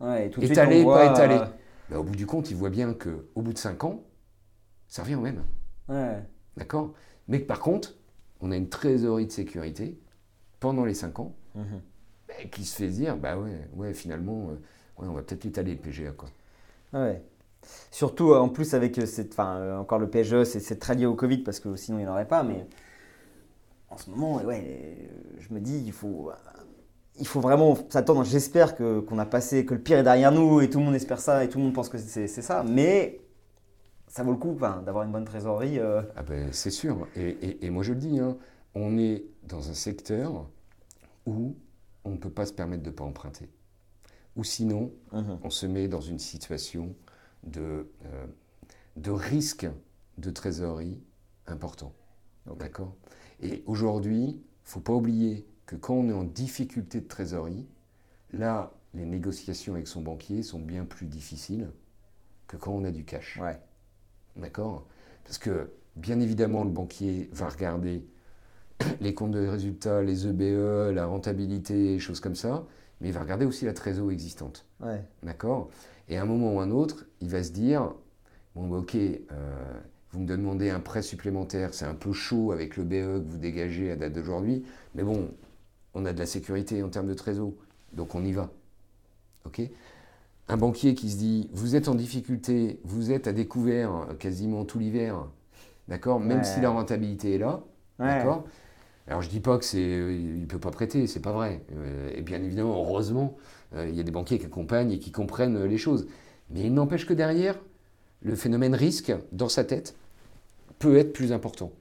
Ouais, 0.01 0.27
et 0.27 0.31
tout 0.31 0.41
de 0.41 0.47
suite, 0.47 0.59
Étalé, 0.59 0.83
voit, 0.83 0.99
pas 0.99 1.13
étalé. 1.13 1.35
euh, 1.37 1.47
Ben, 1.91 1.97
au 1.99 2.03
bout 2.05 2.15
du 2.17 2.27
compte, 2.27 2.51
ils 2.51 2.57
voient 2.57 2.71
bien 2.71 2.93
qu'au 2.95 3.43
bout 3.43 3.53
de 3.53 3.59
5 3.59 3.85
ans, 3.85 4.03
ça 4.89 5.03
revient 5.03 5.15
au 5.17 5.21
même. 5.21 5.43
ouais. 5.89 6.23
D'accord? 6.57 6.95
Mais 7.29 7.41
que 7.43 7.47
par 7.47 7.61
contre, 7.61 7.95
on 8.41 8.51
a 8.51 8.57
une 8.57 8.69
trésorerie 8.69 9.27
de 9.27 9.33
sécurité 9.33 9.99
pendant 10.61 10.85
les 10.85 10.95
5 10.95 11.19
ans 11.21 11.35
Mhm. 11.55 11.81
ben, 12.29 12.51
qui 12.51 12.65
se 12.65 12.77
fait 12.77 12.89
dire, 12.89 13.17
bah 13.17 13.39
ouais, 13.39 13.69
ouais 13.75 13.93
finalement, 13.95 14.49
euh, 14.51 14.55
ouais, 15.03 15.09
on 15.09 15.13
va 15.13 15.23
peut-être 15.23 15.45
étaler 15.47 15.73
le 15.75 15.81
PGA. 15.81 16.13
Quoi. 16.13 16.29
Ouais. 16.93 17.23
Surtout 17.91 18.33
euh, 18.33 18.39
en 18.39 18.49
plus 18.49 18.75
avec 18.75 18.95
cette, 19.07 19.33
enfin 19.33 19.57
euh, 19.57 19.77
encore 19.79 19.99
le 19.99 20.09
PGE, 20.09 20.45
c'est 20.45 20.61
c'est 20.61 20.79
très 20.79 20.95
lié 20.95 21.05
au 21.07 21.15
Covid 21.15 21.39
parce 21.39 21.59
que 21.61 21.75
sinon 21.77 21.99
il 21.99 22.03
n'y 22.03 22.09
en 22.09 22.13
aurait 22.13 22.29
pas. 22.29 22.43
Mais 22.43 22.67
en 23.91 23.97
ce 23.99 24.09
moment, 24.11 24.37
ouais, 24.43 25.09
je 25.39 25.53
me 25.53 25.61
dis 25.61 25.79
il 25.85 25.93
faut, 25.93 26.31
il 27.19 27.27
faut 27.27 27.41
vraiment 27.41 27.77
s'attendre. 27.91 28.25
J'espère 28.25 28.77
que 28.77 29.01
qu'on 29.01 29.19
a 29.19 29.27
passé, 29.27 29.65
que 29.65 29.75
le 29.75 29.81
pire 29.81 29.99
est 29.99 30.03
derrière 30.03 30.33
nous 30.33 30.61
et 30.61 30.71
tout 30.71 30.79
le 30.79 30.85
monde 30.85 30.95
espère 30.95 31.21
ça 31.21 31.45
et 31.45 31.49
tout 31.49 31.59
le 31.59 31.65
monde 31.65 31.75
pense 31.75 31.89
que 31.89 31.99
c'est 31.99 32.29
c'est 32.29 32.43
ça. 32.43 32.63
Mais 32.63 33.21
ça 34.09 34.23
vaut 34.23 34.33
le 34.33 34.39
coup 34.39 34.53
enfin, 34.55 34.83
d'avoir 34.85 35.05
une 35.05 35.13
bonne 35.13 35.25
trésorerie. 35.25 35.79
euh, 35.79 36.03
Ah 36.17 36.23
ben, 36.23 36.53
c'est 36.53 36.71
sûr. 36.71 37.07
Et, 37.17 37.29
et- 37.29 37.67
et 37.67 37.71
moi 37.71 37.83
je 37.83 37.93
le 37.93 37.99
dis, 37.99 38.19
hein, 38.19 38.37
on 38.75 38.99
est 38.99 39.25
dans 39.45 39.71
un 39.71 39.75
secteur 39.75 40.47
où 41.27 41.57
on 42.05 42.11
ne 42.13 42.17
peut 42.19 42.31
pas 42.31 42.47
se 42.47 42.53
permettre 42.53 42.83
de 42.83 42.91
ne 42.91 42.95
pas 42.95 43.05
emprunter. 43.05 43.49
Ou 44.37 44.45
sinon, 44.45 44.93
mhm. 45.13 45.39
on 45.43 45.51
se 45.51 45.67
met 45.67 45.89
dans 45.89 46.01
une 46.01 46.19
situation 46.19 46.95
de, 47.45 47.89
euh, 48.07 48.27
de 48.97 49.11
risque 49.11 49.67
de 50.19 50.31
trésorerie 50.31 51.01
important. 51.47 51.93
Ok. 52.49 52.59
D'accord? 52.59 52.95
Et 53.41 53.63
aujourd'hui, 53.67 54.23
il 54.25 54.35
ne 54.37 54.41
faut 54.65 54.81
pas 54.81 54.93
oublier 54.93 55.47
que 55.67 55.77
quand 55.77 55.95
on 55.95 56.09
est 56.09 56.13
en 56.13 56.25
difficulté 56.25 57.01
de 57.01 57.07
trésorerie, 57.07 57.67
là, 58.33 58.73
les 58.95 59.05
négociations 59.05 59.75
avec 59.75 59.89
son 59.89 60.01
banquier 60.01 60.43
sont 60.43 60.61
bien 60.61 60.85
plus 60.85 61.07
difficiles 61.07 61.69
que 62.47 62.57
quand 62.57 62.73
on 62.73 62.85
a 62.85 62.91
du 62.91 63.05
cash. 63.05 63.39
Ouais. 63.41 63.59
D'accord? 64.37 64.87
Parce 65.25 65.39
que, 65.39 65.71
bien 65.97 66.21
évidemment, 66.21 66.65
le 66.65 66.71
banquier 66.71 67.29
va 67.33 67.49
regarder 67.49 68.05
les 69.01 69.15
comptes 69.15 69.33
de 69.33 69.47
résultats, 69.47 70.03
les 70.03 70.27
EBE, 70.27 70.95
la 70.95 71.07
rentabilité, 71.07 71.99
choses 71.99 72.21
comme 72.21 72.37
ça, 72.37 72.65
mais 73.01 73.09
il 73.09 73.13
va 73.13 73.21
regarder 73.21 73.45
aussi 73.45 73.65
la 73.65 73.73
trésorerie 73.73 74.15
existante. 74.15 74.65
Ouais. 74.81 75.03
D'accord? 75.23 75.71
Et 76.09 76.17
à 76.17 76.23
un 76.23 76.27
moment 76.27 76.55
ou 76.55 76.61
un 76.61 76.71
autre, 76.71 77.07
il 77.21 77.29
va 77.29 77.43
se 77.43 77.51
dire 77.51 77.93
Bon, 78.55 78.69
bah, 78.69 78.79
ok, 78.79 78.95
euh, 78.95 79.19
vous 80.13 80.21
me 80.21 80.27
demandez 80.27 80.71
un 80.71 80.81
prêt 80.81 81.03
supplémentaire, 81.03 81.75
c'est 81.75 81.85
un 81.85 81.95
peu 81.95 82.13
chaud 82.13 82.53
avec 82.53 82.77
le 82.79 82.85
BE 82.85 83.23
que 83.23 83.29
vous 83.29 83.39
dégagez 83.39 83.91
à 83.91 83.97
date 83.97 84.15
d'aujourd'hui, 84.15 84.65
mais 84.95 85.03
bon, 85.03 85.29
on 85.97 86.05
a 86.05 86.13
de 86.13 86.19
la 86.19 86.27
sécurité 86.27 86.83
en 86.83 86.89
termes 86.91 87.09
de 87.09 87.15
trésor, 87.15 87.53
donc 87.93 88.15
on 88.15 88.25
y 88.25 88.33
va. 88.33 88.51
Ok? 89.47 89.63
Un 90.49 90.57
banquier 90.57 90.95
qui 90.95 91.11
se 91.11 91.17
dit 91.17 91.49
Vous 91.53 91.75
êtes 91.75 91.89
en 91.89 91.95
difficulté, 91.95 92.79
vous 92.85 93.11
êtes 93.11 93.27
à 93.27 93.33
découvert 93.33 93.95
euh, 93.95 94.15
quasiment 94.15 94.65
tout 94.65 94.79
l'hiver, 94.79 95.27
d'accord? 95.89 96.21
Même 96.21 96.39
Ouais. 96.39 96.45
si 96.45 96.61
la 96.61 96.71
rentabilité 96.71 97.35
est 97.35 97.39
là, 97.39 97.63
Ouais. 97.99 98.07
D'accord? 98.09 98.45
Alors 99.09 99.23
je 99.23 99.31
dis 99.31 99.41
pas 99.41 99.57
que 99.57 99.65
c'est, 99.65 99.79
euh, 99.83 100.13
il 100.13 100.47
peut 100.47 100.59
pas 100.59 100.71
prêter, 100.71 101.07
c'est 101.07 101.21
pas 101.23 101.33
vrai. 101.33 101.63
Euh, 101.73 102.11
Et 102.15 102.21
bien 102.21 102.43
évidemment, 102.43 102.75
heureusement, 102.77 103.37
il 103.75 103.95
y 103.95 104.01
a 104.01 104.03
des 104.03 104.11
banquiers 104.13 104.39
qui 104.39 104.47
accompagnent 104.47 104.93
et 104.93 104.99
qui 104.99 105.11
comprennent 105.13 105.65
les 105.65 105.79
choses. 105.79 106.07
Mais 106.51 106.61
il 106.61 106.73
n'empêche 106.75 107.07
que 107.07 107.15
derrière, 107.15 107.59
le 108.21 108.35
phénomène 108.37 108.75
risque 108.75 109.13
dans 109.33 109.49
sa 109.49 109.65
tête 109.65 109.97
peut 110.79 110.97
être 110.99 111.13
plus 111.13 111.33
important. 111.33 111.73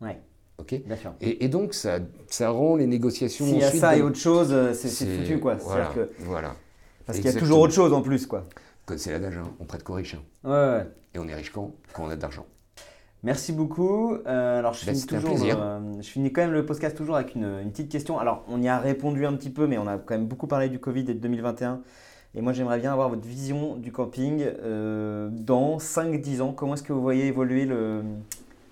Ouais. 0.00 0.20
Ok 0.58 0.80
Bien 0.86 0.96
sûr. 0.96 1.12
et, 1.20 1.44
et 1.44 1.48
donc 1.48 1.74
ça, 1.74 1.98
ça 2.28 2.50
rend 2.50 2.76
les 2.76 2.86
négociations 2.86 3.44
S'il 3.44 3.58
y 3.58 3.64
a 3.64 3.70
ça 3.72 3.96
et 3.96 4.02
autre 4.02 4.16
chose, 4.18 4.48
euh, 4.52 4.72
c'est 4.72 4.88
foutu 5.06 5.38
quoi. 5.40 5.54
Voilà, 5.56 5.90
C'est-à-dire 5.92 6.08
que- 6.16 6.24
voilà. 6.24 6.54
parce 7.06 7.18
qu'il 7.18 7.26
y 7.30 7.36
a 7.36 7.38
toujours 7.38 7.60
autre 7.60 7.74
chose 7.74 7.92
en 7.92 8.02
plus 8.02 8.26
quoi. 8.26 8.44
C'est 8.96 9.10
l'adage, 9.12 9.36
hein, 9.38 9.48
on 9.60 9.64
prête 9.64 9.82
qu'aux 9.82 9.94
riches. 9.94 10.14
hein. 10.14 10.48
Ouais. 10.48 10.78
ouais. 10.78 10.86
Et 11.14 11.18
on 11.18 11.26
est 11.26 11.34
riche 11.34 11.50
quand? 11.50 11.72
Quand 11.92 12.04
on 12.04 12.10
a 12.10 12.16
de 12.16 12.22
l'argent. 12.22 12.44
Merci 13.22 13.52
beaucoup. 13.52 14.14
Euh, 14.26 14.58
alors, 14.58 14.74
je 14.74 14.84
Bah, 14.84 14.92
finis, 14.92 15.06
toujours, 15.06 15.38
euh, 15.42 15.80
je 16.02 16.06
finis 16.08 16.30
quand 16.30 16.42
même 16.42 16.52
le 16.52 16.66
podcast 16.66 16.94
toujours 16.94 17.16
avec 17.16 17.34
une, 17.34 17.44
une 17.62 17.70
petite 17.70 17.88
question. 17.90 18.18
Alors, 18.18 18.44
on 18.48 18.60
y 18.60 18.68
a 18.68 18.78
répondu 18.78 19.24
un 19.24 19.32
petit 19.32 19.48
peu, 19.48 19.66
mais 19.66 19.78
on 19.78 19.86
a 19.86 19.96
quand 19.96 20.12
même 20.14 20.26
beaucoup 20.26 20.46
parlé 20.46 20.68
du 20.68 20.78
Covid 20.78 21.00
et 21.00 21.14
de 21.14 21.20
2021. 21.20 21.80
Et 22.34 22.42
moi, 22.42 22.52
j'aimerais 22.52 22.78
bien 22.80 22.92
avoir 22.92 23.08
votre 23.08 23.26
vision 23.26 23.76
du 23.76 23.90
camping 23.92 24.44
euh, 24.62 25.30
dans 25.32 25.78
5-10 25.78 26.42
ans. 26.42 26.52
Comment 26.52 26.74
est-ce 26.74 26.82
que 26.82 26.92
vous 26.92 27.00
voyez 27.00 27.26
évoluer 27.26 27.64
le, 27.64 28.02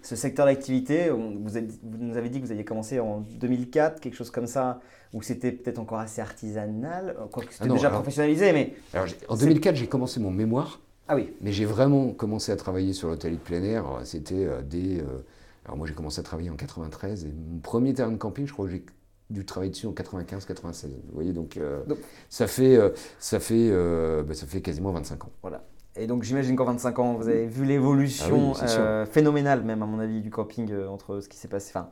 ce 0.02 0.16
secteur 0.16 0.46
d'activité 0.46 1.10
vous, 1.10 1.56
êtes- 1.56 1.72
vous 1.82 1.98
nous 1.98 2.16
avez 2.16 2.28
dit 2.28 2.40
que 2.40 2.46
vous 2.46 2.52
aviez 2.52 2.64
commencé 2.64 2.98
en 3.00 3.20
2004, 3.40 4.00
quelque 4.00 4.14
chose 4.16 4.30
comme 4.30 4.46
ça, 4.46 4.80
où 5.12 5.22
c'était 5.22 5.52
peut-être 5.52 5.78
encore 5.78 5.98
assez 5.98 6.20
artisanal, 6.20 7.16
euh, 7.18 7.26
quoique 7.30 7.52
c'était 7.52 7.66
Ah 7.70 7.72
déjà 7.72 7.88
alors- 7.88 8.00
professionnalisé, 8.00 8.52
mais... 8.52 8.74
Alors, 8.92 9.06
en 9.28 9.36
C'est- 9.36 9.44
2004, 9.46 9.76
j'ai 9.76 9.86
commencé 9.86 10.20
mon 10.20 10.30
mémoire. 10.30 10.80
Ah 11.08 11.16
oui, 11.16 11.32
Mais 11.40 11.52
j'ai 11.52 11.64
vraiment 11.64 12.12
commencé 12.12 12.52
à 12.52 12.56
travailler 12.56 12.92
sur 12.92 13.08
l'hôtellerie 13.08 13.36
de 13.38 13.42
plein 13.42 13.62
air. 13.64 13.84
C'était 14.04 14.46
euh, 14.46 14.62
dès. 14.62 15.00
euh, 15.00 15.24
alors 15.64 15.76
moi 15.76 15.86
j'ai 15.86 15.94
commencé 15.94 16.20
à 16.20 16.22
travailler 16.22 16.48
en 16.50 16.56
93 16.56 17.24
et 17.24 17.28
mon 17.32 17.58
premier 17.58 17.92
terrain 17.92 18.10
de 18.12 18.16
camping, 18.16 18.46
je 18.46 18.52
crois 18.52 18.66
que 18.66 18.72
j'ai 18.72 18.84
dû 19.30 19.44
travailler 19.44 19.70
dessus 19.72 19.86
en 19.86 19.92
95-96. 19.92 20.86
Vous 21.08 21.14
voyez 21.14 21.32
donc, 21.32 21.56
euh, 21.56 21.84
Donc- 21.86 21.98
ça 22.28 22.46
fait 22.46 22.76
euh, 22.76 22.90
ça 23.18 23.40
fait 23.40 23.68
euh, 23.70 24.22
bah, 24.22 24.34
ça 24.34 24.46
fait 24.46 24.60
quasiment 24.60 24.92
25 24.92 25.24
ans. 25.24 25.30
Voilà. 25.42 25.64
Et 25.96 26.06
donc 26.06 26.22
j'imagine 26.22 26.56
qu'en 26.56 26.64
25 26.64 26.98
ans, 27.00 27.14
vous 27.14 27.28
avez 27.28 27.46
vu 27.46 27.64
l'évolution 27.64 28.52
Ah 28.54 28.60
oui, 28.62 28.68
euh, 28.70 29.06
phénoménale 29.06 29.62
même 29.62 29.82
à 29.82 29.86
mon 29.86 29.98
avis 29.98 30.20
du 30.22 30.30
camping 30.30 30.70
euh, 30.70 30.88
entre 30.88 31.20
ce 31.20 31.28
qui 31.28 31.36
s'est 31.36 31.48
passé. 31.48 31.70
Enfin, 31.70 31.90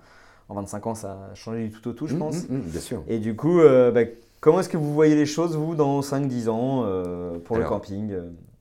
en 0.49 0.55
25 0.55 0.87
ans, 0.87 0.95
ça 0.95 1.29
a 1.31 1.35
changé 1.35 1.69
du 1.69 1.71
tout 1.71 1.87
au 1.89 1.93
tout, 1.93 2.07
je 2.07 2.15
Hum, 2.15 2.19
pense. 2.21 2.37
hum, 2.45 2.57
hum, 2.57 2.61
bien 2.63 2.81
sûr. 2.81 3.03
Et 3.09 3.19
du 3.19 3.37
coup, 3.37 3.61
euh, 3.61 3.91
bah, 3.93 4.03
comment 4.41 4.61
est-ce 4.61 4.71
que 4.71 4.79
vous 4.79 4.95
voyez 4.95 5.15
les 5.17 5.27
choses, 5.27 5.55
vous, 5.55 5.75
dans 5.75 6.01
5-10 6.03 6.49
ans 6.49 6.83
pour 7.45 7.59
le 7.59 7.65
camping 7.65 8.15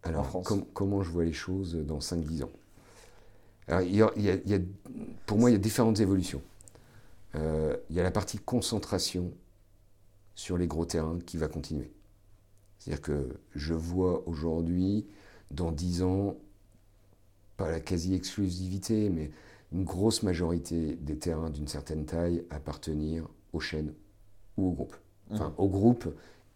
Alors 0.03 0.25
France. 0.25 0.47
com- 0.47 0.65
comment 0.73 1.01
je 1.03 1.09
vois 1.09 1.23
les 1.23 1.33
choses 1.33 1.75
dans 1.75 2.01
5-10 2.01 2.43
ans? 2.43 2.51
Alors, 3.67 3.81
il 3.81 3.95
y 3.95 4.01
a- 4.01 4.11
il 4.15 4.23
y 4.23 4.29
a- 4.29 4.35
il 4.45 4.51
y 4.51 4.55
a- 4.55 4.59
Pour 5.25 5.37
moi, 5.37 5.49
il 5.51 5.53
y 5.53 5.55
a 5.55 5.59
différentes 5.59 5.99
évolutions. 5.99 6.41
Il 7.35 7.95
y 7.95 7.99
a 7.99 8.03
la 8.03 8.11
partie 8.11 8.39
concentration 8.39 9.31
sur 10.35 10.57
les 10.57 10.67
gros 10.67 10.85
terrains 10.85 11.19
qui 11.25 11.37
va 11.37 11.47
continuer. 11.47 11.91
C'est-à-dire 12.79 13.01
que 13.01 13.29
je 13.55 13.73
vois 13.73 14.23
aujourd'hui, 14.27 15.05
dans 15.51 15.71
10 15.71 16.03
ans, 16.03 16.35
pas 17.57 17.69
la 17.71 17.79
quasi-exclusivité, 17.79 19.09
mais 19.09 19.31
une 19.71 19.83
grosse 19.83 20.23
majorité 20.23 20.97
des 21.01 21.17
terrains 21.17 21.49
d'une 21.49 21.67
certaine 21.67 22.05
taille 22.05 22.43
appartenir 22.49 23.27
aux 23.53 23.59
chaînes 23.59 23.93
ou 24.57 24.67
aux 24.69 24.71
groupes. 24.71 24.95
Enfin, 25.31 25.53
aux 25.57 25.67
groupes 25.69 26.07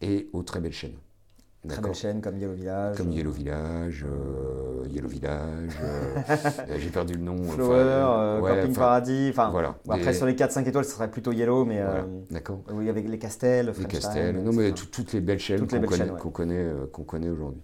et 0.01 0.29
aux 0.33 0.41
très 0.43 0.59
belles 0.59 0.71
chaînes. 0.73 0.91
Mmh. 0.93 1.67
Très 1.67 1.75
D'accord 1.77 1.91
belle 1.91 1.95
chaîne 1.95 2.21
comme 2.21 2.37
Yellow 2.37 2.53
Village. 2.53 2.97
comme 2.97 3.11
Yellow 3.11 3.31
Village, 3.31 4.05
euh, 4.05 4.85
Yellow 4.89 5.07
Village, 5.07 5.77
euh, 5.81 6.15
euh, 6.69 6.77
j'ai 6.77 6.89
perdu 6.89 7.13
le 7.13 7.21
nom. 7.21 7.41
Flower, 7.43 7.73
euh, 7.73 8.41
ouais, 8.41 8.55
Camping 8.61 8.75
Paradis. 8.75 9.27
Enfin, 9.29 9.49
Voilà. 9.51 9.77
bon, 9.85 9.93
après, 9.93 10.11
Des- 10.11 10.17
sur 10.17 10.25
les 10.25 10.33
4-5 10.35 10.67
étoiles, 10.67 10.83
ce 10.83 10.91
serait 10.91 11.09
plutôt 11.09 11.31
Yellow, 11.31 11.63
mais 11.63 11.81
voilà, 11.81 11.99
euh, 12.01 12.21
D'accord. 12.31 12.61
oui, 12.73 12.89
avec 12.89 13.07
les 13.07 13.17
Castels, 13.19 13.71
Les 13.77 13.85
Castels, 13.85 14.43
non 14.43 14.51
mais 14.51 14.71
toutes 14.73 15.13
les 15.13 15.21
belles 15.21 15.39
chaînes 15.39 15.59
qu'on 15.67 15.77
belles 15.77 15.85
connaît, 15.85 15.97
chaînes, 16.05 16.11
ouais. 16.11 16.63
euh, 16.63 17.03
connaît 17.05 17.29
aujourd'hui. 17.29 17.61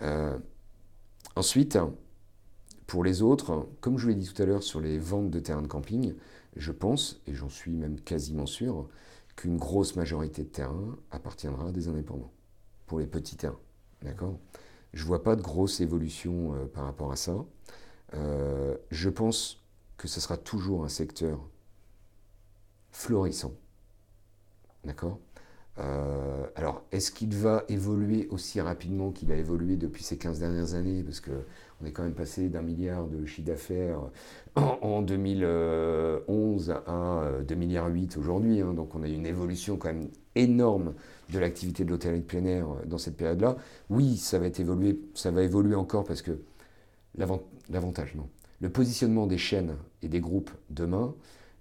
Euh, 0.00 0.38
ensuite, 1.36 1.78
pour 2.86 3.04
les 3.04 3.22
autres, 3.22 3.68
comme 3.80 3.98
je 3.98 4.04
vous 4.04 4.08
l'ai 4.10 4.14
dit 4.14 4.32
tout 4.32 4.42
à 4.42 4.46
l'heure 4.46 4.62
sur 4.62 4.80
les 4.80 4.98
ventes 4.98 5.30
de 5.30 5.40
terrains 5.40 5.62
de 5.62 5.66
camping, 5.66 6.14
je 6.56 6.72
pense, 6.72 7.20
et 7.26 7.34
j'en 7.34 7.48
suis 7.48 7.72
même 7.72 8.00
quasiment 8.00 8.46
sûr, 8.46 8.88
qu'une 9.36 9.56
grosse 9.56 9.96
majorité 9.96 10.42
de 10.42 10.48
terrains 10.48 10.98
appartiendra 11.10 11.68
à 11.68 11.72
des 11.72 11.88
indépendants, 11.88 12.32
pour 12.86 12.98
les 12.98 13.06
petits 13.06 13.36
terrains. 13.36 13.60
D'accord? 14.02 14.38
Je 14.92 15.02
ne 15.02 15.06
vois 15.08 15.22
pas 15.22 15.36
de 15.36 15.42
grosse 15.42 15.80
évolution 15.80 16.54
euh, 16.54 16.66
par 16.66 16.84
rapport 16.84 17.12
à 17.12 17.16
ça. 17.16 17.34
Euh, 18.14 18.76
je 18.90 19.08
pense 19.08 19.62
que 19.96 20.06
ce 20.06 20.20
sera 20.20 20.36
toujours 20.36 20.84
un 20.84 20.88
secteur 20.88 21.38
florissant. 22.90 23.54
D'accord? 24.84 25.18
Euh, 25.78 26.46
Alors, 26.54 26.82
est-ce 26.92 27.10
qu'il 27.10 27.34
va 27.34 27.64
évoluer 27.68 28.28
aussi 28.30 28.60
rapidement 28.60 29.10
qu'il 29.10 29.32
a 29.32 29.36
évolué 29.36 29.76
depuis 29.76 30.02
ces 30.04 30.18
15 30.18 30.38
dernières 30.38 30.74
années? 30.74 31.02
Parce 31.02 31.20
qu'on 31.20 31.86
est 31.86 31.92
quand 31.92 32.02
même 32.02 32.14
passé 32.14 32.48
d'un 32.50 32.62
milliard 32.62 33.06
de 33.06 33.24
chiffre 33.24 33.46
d'affaires 33.46 34.00
en, 34.56 34.78
en 34.82 35.02
2011 35.02 36.70
à 36.86 37.22
euh, 37.22 37.42
2 37.42 37.54
milliards 37.54 37.88
8 37.88 38.16
aujourd'hui. 38.18 38.60
hein. 38.60 38.74
donc, 38.74 38.94
on 38.94 39.02
a 39.02 39.08
eu 39.08 39.12
une 39.14 39.26
évolution 39.26 39.76
quand 39.78 39.88
même 39.88 40.08
énorme 40.34 40.94
de 41.32 41.38
l'activité 41.38 41.84
de 41.84 41.90
l'hôtellerie 41.90 42.20
de 42.20 42.24
plein 42.26 42.44
air 42.44 42.66
euh, 42.70 42.84
dans 42.86 42.98
cette 42.98 43.16
période-là. 43.16 43.56
Oui, 43.90 44.16
ça 44.18 44.38
va, 44.38 44.48
évolué, 44.48 45.00
ça 45.14 45.30
va 45.30 45.42
évoluer 45.42 45.74
encore 45.74 46.04
parce 46.04 46.20
que 46.22 46.32
l'avant- 47.16 47.42
l'avantage, 47.70 48.14
non. 48.14 48.28
Le 48.60 48.68
positionnement 48.70 49.26
des 49.26 49.38
chaînes 49.38 49.76
et 50.02 50.08
des 50.08 50.20
groupes 50.20 50.50
demain 50.70 51.14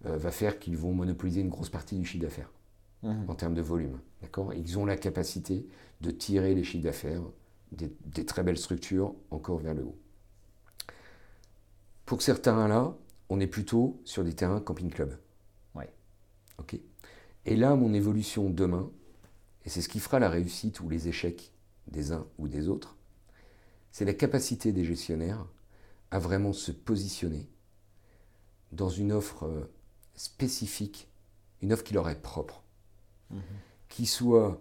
euh, 0.05 0.17
va 0.17 0.31
faire 0.31 0.59
qu'ils 0.59 0.77
vont 0.77 0.93
monopoliser 0.93 1.41
une 1.41 1.49
grosse 1.49 1.69
partie 1.69 1.97
du 1.97 2.05
chiffre 2.05 2.23
d'affaires. 2.23 2.51
Mhm. 3.03 3.29
en 3.29 3.35
termes 3.35 3.53
de 3.53 3.61
volume. 3.61 3.99
D'accord? 4.21 4.53
Ils 4.53 4.77
ont 4.77 4.85
la 4.85 4.97
capacité 4.97 5.65
de 6.01 6.11
tirer 6.11 6.55
les 6.55 6.63
chiffres 6.63 6.83
d'affaires 6.83 7.21
des, 7.71 8.25
très 8.25 8.43
belles 8.43 8.57
structures 8.57 9.15
encore 9.29 9.59
vers 9.59 9.73
le 9.73 9.83
haut. 9.83 9.97
Pour 12.05 12.21
ces 12.21 12.35
terrains-là, 12.35 12.95
on 13.29 13.39
est 13.39 13.47
plutôt 13.47 14.01
sur 14.03 14.23
des 14.23 14.33
terrains 14.33 14.59
camping-club. 14.59 15.17
Ouais. 15.75 15.89
Ok? 16.57 16.77
Et 17.45 17.55
là, 17.55 17.75
mon 17.75 17.93
évolution 17.93 18.49
demain, 18.49 18.91
et 19.65 19.69
c'est 19.69 19.81
ce 19.81 19.89
qui 19.89 19.99
fera 19.99 20.19
la 20.19 20.29
réussite 20.29 20.81
ou 20.81 20.89
les 20.89 21.07
échecs 21.07 21.53
des 21.87 22.11
uns 22.11 22.27
ou 22.37 22.47
des 22.47 22.67
autres, 22.67 22.97
c'est 23.91 24.05
la 24.05 24.13
capacité 24.13 24.71
des 24.71 24.83
gestionnaires 24.83 25.45
à 26.11 26.19
vraiment 26.19 26.53
se 26.53 26.71
positionner 26.71 27.49
dans 28.71 28.89
une 28.89 29.11
offre 29.11 29.43
euh, 29.43 29.69
spécifique, 30.15 31.09
une 31.61 31.73
offre 31.73 31.83
qui 31.83 31.93
leur 31.93 32.09
est 32.09 32.21
propre. 32.21 32.63
Qui 33.91 34.05
soit 34.07 34.59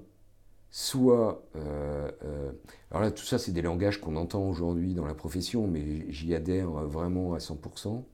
soit, 0.72 1.42
euh, 1.56 2.10
euh, 2.24 2.52
alors 2.90 3.02
là 3.02 3.10
tout 3.10 3.24
ça 3.24 3.38
c'est 3.38 3.52
des 3.52 3.62
langages 3.62 4.00
qu'on 4.00 4.16
entend 4.16 4.42
aujourd'hui 4.48 4.94
dans 4.94 5.06
la 5.06 5.14
profession, 5.14 5.66
mais 5.66 6.10
j'y 6.12 6.34
adhère 6.34 6.70
vraiment 6.70 7.34
à 7.34 7.38
100%, 7.38 8.04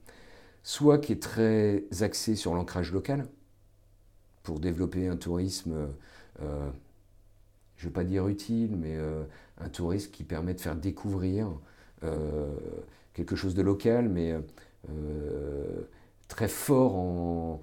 soit 0.63 0.97
qui 0.99 1.13
est 1.13 1.21
très 1.21 1.83
axé 2.01 2.35
sur 2.35 2.55
l'ancrage 2.55 2.91
local, 2.91 3.27
pour 4.43 4.59
développer 4.59 5.07
un 5.07 5.17
tourisme, 5.17 5.89
je 6.39 6.45
ne 6.45 7.89
veux 7.89 7.93
pas 7.93 8.05
dire 8.05 8.27
utile, 8.27 8.75
mais 8.77 8.97
un 9.59 9.69
tourisme 9.69 10.11
qui 10.11 10.23
permet 10.23 10.53
de 10.53 10.61
faire 10.61 10.75
découvrir 10.75 11.49
quelque 13.13 13.35
chose 13.35 13.55
de 13.55 13.61
local, 13.61 14.09
mais 14.09 14.35
très 16.27 16.47
fort 16.47 16.95
en, 16.95 17.61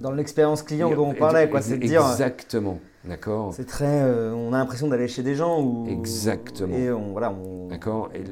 dans 0.00 0.12
l'expérience 0.12 0.62
client 0.62 0.90
dont 0.94 1.08
on 1.08 1.14
parlait, 1.14 1.48
quoi. 1.48 1.62
C'est 1.62 1.78
dire. 1.78 2.06
Exactement, 2.10 2.78
d'accord. 3.04 3.52
C'est 3.54 3.66
très. 3.66 4.02
Euh, 4.02 4.32
on 4.34 4.52
a 4.52 4.58
l'impression 4.58 4.88
d'aller 4.88 5.08
chez 5.08 5.22
des 5.22 5.34
gens 5.34 5.62
où. 5.62 5.86
Exactement. 5.88 6.76
Et 6.76 6.90
on, 6.90 7.12
voilà, 7.12 7.32
on 7.32 7.68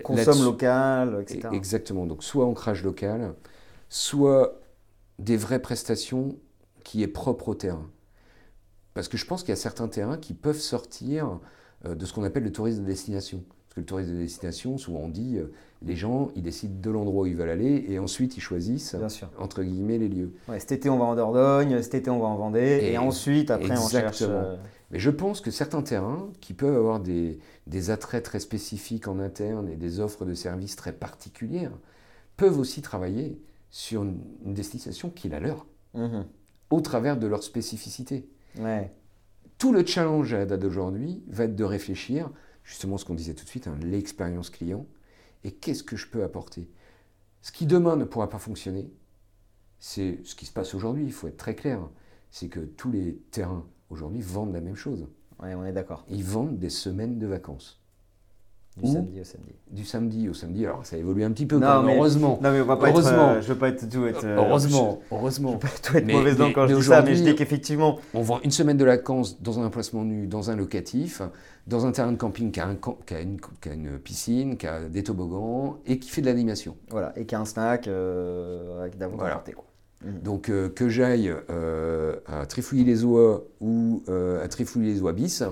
consomme 0.02 0.44
local, 0.44 1.18
etc. 1.22 1.48
Exactement. 1.52 2.06
Donc, 2.06 2.22
soit 2.22 2.44
ancrage 2.44 2.84
local, 2.84 3.34
soit 3.88 4.60
des 5.18 5.36
vraies 5.36 5.60
prestations 5.60 6.36
qui 6.84 7.02
est 7.02 7.08
propre 7.08 7.48
au 7.48 7.54
terrain. 7.54 7.88
Parce 8.94 9.08
que 9.08 9.16
je 9.16 9.24
pense 9.24 9.42
qu'il 9.42 9.50
y 9.50 9.52
a 9.52 9.56
certains 9.56 9.88
terrains 9.88 10.18
qui 10.18 10.34
peuvent 10.34 10.58
sortir 10.58 11.40
euh, 11.86 11.94
de 11.94 12.04
ce 12.04 12.12
qu'on 12.12 12.24
appelle 12.24 12.42
le 12.42 12.52
tourisme 12.52 12.82
de 12.82 12.86
destination. 12.86 13.42
Parce 13.72 13.76
que 13.76 13.80
le 13.80 13.86
tourisme 13.86 14.12
de 14.12 14.18
destination, 14.18 14.76
souvent 14.76 15.04
on 15.04 15.08
dit, 15.08 15.38
euh, 15.38 15.50
les 15.80 15.96
gens, 15.96 16.28
ils 16.36 16.42
décident 16.42 16.78
de 16.78 16.90
l'endroit 16.90 17.22
où 17.22 17.26
ils 17.26 17.34
veulent 17.34 17.48
aller 17.48 17.86
et 17.88 17.98
ensuite 17.98 18.36
ils 18.36 18.42
choisissent, 18.42 18.94
entre 19.38 19.62
guillemets, 19.62 19.96
les 19.96 20.10
lieux. 20.10 20.34
Ouais, 20.46 20.60
cet 20.60 20.72
été 20.72 20.90
on 20.90 20.98
va 20.98 21.06
en 21.06 21.14
Dordogne, 21.14 21.80
cet 21.80 21.94
été 21.94 22.10
on 22.10 22.18
va 22.18 22.26
en 22.26 22.36
Vendée, 22.36 22.80
et, 22.82 22.98
ensuite 22.98 23.50
après 23.50 23.78
on 23.78 23.88
cherche... 23.88 24.20
Euh, 24.20 24.56
Mais 24.90 24.98
je 24.98 25.08
pense 25.08 25.40
que 25.40 25.50
certains 25.50 25.80
terrains 25.80 26.28
qui 26.42 26.52
peuvent 26.52 26.76
avoir 26.76 27.00
des, 27.00 27.40
attraits 27.88 28.22
très 28.22 28.40
spécifiques 28.40 29.08
en 29.08 29.18
interne 29.18 29.70
et 29.70 29.76
des 29.76 30.00
offres 30.00 30.26
de 30.26 30.34
services 30.34 30.76
très 30.76 30.92
particulières, 30.92 31.72
peuvent 32.36 32.58
aussi 32.58 32.82
travailler 32.82 33.40
sur 33.70 34.02
une, 34.02 34.20
destination 34.44 35.08
qui 35.08 35.28
est 35.28 35.30
la 35.30 35.40
leur, 35.40 35.64
mhm. 35.94 36.26
au 36.68 36.82
travers 36.82 37.16
de 37.16 37.26
leur 37.26 37.42
spécificité. 37.42 38.28
Ouais. 38.60 38.92
Tout 39.56 39.72
le 39.72 39.86
challenge 39.86 40.34
à 40.34 40.40
la 40.40 40.44
date 40.44 40.60
d'aujourd'hui 40.60 41.22
va 41.28 41.44
être 41.44 41.56
de 41.56 41.64
réfléchir 41.64 42.28
justement 42.64 42.98
ce 42.98 43.04
qu'on 43.04 43.14
disait 43.14 43.34
tout 43.34 43.44
de 43.44 43.48
suite, 43.48 43.66
hein, 43.66 43.78
l'expérience 43.82 44.50
client, 44.50 44.86
et 45.44 45.52
qu'est-ce 45.52 45.82
que 45.82 45.96
je 45.96 46.08
peux 46.08 46.22
apporter? 46.22 46.70
Ce 47.40 47.52
qui 47.52 47.66
demain 47.66 47.96
ne 47.96 48.04
pourra 48.04 48.28
pas 48.28 48.38
fonctionner, 48.38 48.90
c'est 49.78 50.20
ce 50.24 50.34
qui 50.34 50.46
se 50.46 50.52
passe 50.52 50.74
aujourd'hui, 50.74 51.04
il 51.04 51.12
faut 51.12 51.26
être 51.26 51.36
très 51.36 51.56
clair, 51.56 51.88
c'est 52.30 52.48
que 52.48 52.60
tous 52.60 52.90
les 52.92 53.16
terrains 53.30 53.66
aujourd'hui 53.90 54.20
vendent 54.20 54.52
la 54.52 54.60
même 54.60 54.76
chose. 54.76 55.08
Oui, 55.42 55.52
on 55.54 55.64
est 55.64 55.72
d'accord. 55.72 56.04
Ils 56.08 56.24
vendent 56.24 56.58
des 56.58 56.70
semaines 56.70 57.18
de 57.18 57.26
vacances. 57.26 57.81
Du 58.76 58.90
samedi 58.90 59.20
au 59.20 59.24
samedi. 59.24 59.54
Du 59.70 59.84
samedi 59.84 60.28
au 60.30 60.34
samedi. 60.34 60.64
Alors 60.64 60.86
ça 60.86 60.96
évolue 60.96 61.24
un 61.24 61.30
petit 61.32 61.44
peu, 61.44 61.60
quand 61.60 61.82
même, 61.82 61.94
heureusement. 61.94 62.38
Non, 62.42 62.52
mais 62.52 62.62
on 62.62 62.64
va 62.64 62.76
pas 62.76 62.88
heureusement. 62.88 63.32
Être, 63.32 63.36
euh, 63.36 63.42
je 63.42 63.52
veux 63.52 63.58
pas 63.58 63.68
être 63.68 63.86
tout 63.86 64.06
être. 64.06 64.24
Euh, 64.24 64.36
heureusement, 64.38 65.02
je, 65.10 65.14
heureusement. 65.14 65.48
Je 65.50 65.54
veux 65.54 65.58
pas 65.58 65.68
tout 65.82 65.96
être 65.98 66.10
mauvaise 66.10 66.38
dans 66.38 66.52
quand 66.52 66.66
je 66.66 66.76
dis 66.76 66.82
ça, 66.82 67.02
mais 67.02 67.14
je 67.14 67.22
dis 67.22 67.34
qu'effectivement. 67.34 67.98
On 68.14 68.22
vend 68.22 68.40
une 68.42 68.50
semaine 68.50 68.78
de 68.78 68.84
vacances 68.86 69.42
dans 69.42 69.60
un 69.60 69.66
emplacement 69.66 70.04
nu, 70.04 70.26
dans 70.26 70.50
un 70.50 70.56
locatif, 70.56 71.20
dans 71.66 71.84
un 71.84 71.92
terrain 71.92 72.12
de 72.12 72.16
camping 72.16 72.50
qui 72.50 72.60
a, 72.60 72.66
un, 72.66 72.76
qui 72.76 73.14
a, 73.14 73.20
une, 73.20 73.38
qui 73.60 73.68
a 73.68 73.74
une, 73.74 73.98
piscine, 73.98 74.56
qui 74.56 74.66
a 74.66 74.88
des 74.88 75.02
toboggans 75.02 75.76
et 75.84 75.98
qui 75.98 76.08
fait 76.08 76.22
de 76.22 76.26
l'animation. 76.26 76.74
Voilà, 76.88 77.12
et 77.16 77.26
qui 77.26 77.34
a 77.34 77.40
un 77.40 77.44
snack 77.44 77.88
euh, 77.88 78.80
avec 78.80 78.94
voilà. 78.96 79.44
quoi. 79.54 79.64
Mmh. 80.02 80.22
Donc 80.22 80.48
euh, 80.48 80.70
que 80.70 80.88
j'aille 80.88 81.30
à 82.26 82.46
Trifouilly-les-Oies 82.46 83.44
ou 83.60 84.02
à 84.08 84.48
Trifouilly-les-Oies 84.48 85.12
bis, 85.12 85.42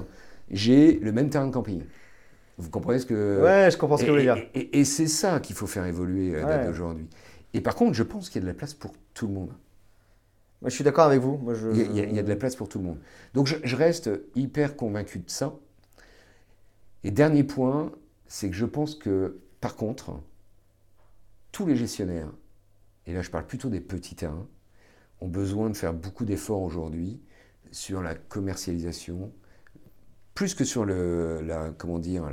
j'ai 0.50 0.98
le 1.00 1.12
même 1.12 1.28
terrain 1.28 1.46
de 1.46 1.52
camping. 1.52 1.82
Vous 2.60 2.70
comprenez 2.70 2.98
ce 2.98 3.06
que. 3.06 3.40
Ouais, 3.42 3.70
je 3.70 3.76
comprends 3.76 3.96
ce 3.96 4.02
que 4.02 4.08
vous 4.08 4.14
voulez 4.14 4.24
dire. 4.24 4.46
Et, 4.54 4.84
c'est 4.84 5.06
ça 5.06 5.40
qu'il 5.40 5.56
faut 5.56 5.66
faire 5.66 5.86
évoluer 5.86 6.38
à 6.38 6.44
date 6.44 6.66
d'aujourd'hui. 6.66 7.08
Et 7.54 7.60
par 7.60 7.74
contre, 7.74 7.94
je 7.94 8.02
pense 8.02 8.28
qu'il 8.28 8.40
y 8.40 8.44
a 8.44 8.46
de 8.46 8.52
la 8.52 8.56
place 8.56 8.74
pour 8.74 8.92
tout 9.14 9.26
le 9.26 9.32
monde. 9.32 9.52
Moi, 10.60 10.68
je 10.68 10.74
suis 10.74 10.84
d'accord 10.84 11.06
avec 11.06 11.20
vous. 11.20 11.38
Moi, 11.38 11.54
je... 11.54 11.70
il, 11.70 11.96
y 11.96 12.18
a, 12.18 12.22
de 12.22 12.28
la 12.28 12.36
place 12.36 12.54
pour 12.54 12.68
tout 12.68 12.78
le 12.78 12.84
monde. 12.84 12.98
Donc, 13.32 13.46
je, 13.46 13.76
reste 13.76 14.10
hyper 14.34 14.76
convaincu 14.76 15.18
de 15.18 15.30
ça. 15.30 15.54
Et 17.02 17.10
dernier 17.10 17.44
point, 17.44 17.92
c'est 18.26 18.50
que 18.50 18.56
je 18.56 18.66
pense 18.66 18.94
que, 18.94 19.40
par 19.62 19.74
contre, 19.74 20.20
tous 21.50 21.66
les 21.66 21.76
gestionnaires, 21.76 22.30
et 23.06 23.14
là 23.14 23.22
je 23.22 23.30
parle 23.30 23.46
plutôt 23.46 23.70
des 23.70 23.80
petits 23.80 24.14
terrains, 24.14 24.46
ont 25.20 25.28
besoin 25.28 25.70
de 25.70 25.76
faire 25.76 25.94
beaucoup 25.94 26.24
d'efforts 26.26 26.62
aujourd'hui 26.62 27.20
sur 27.72 28.02
la 28.02 28.14
commercialisation, 28.14 29.32
plus 30.40 30.54
que 30.54 30.64
sur 30.64 30.86
le, 30.86 31.42
la, 31.42 31.68
comment 31.76 31.98
dire, 31.98 32.30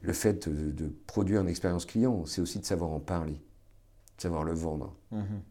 le 0.00 0.12
fait 0.14 0.48
de, 0.48 0.90
produire 1.06 1.42
une 1.42 1.50
expérience 1.50 1.84
client, 1.84 2.24
c'est 2.24 2.40
aussi 2.40 2.58
de 2.58 2.64
savoir 2.64 2.90
en 2.92 2.98
parler, 2.98 3.34
de 3.34 4.22
savoir 4.22 4.42
le 4.42 4.54
vendre. 4.54 4.96
Mhm. 5.10 5.42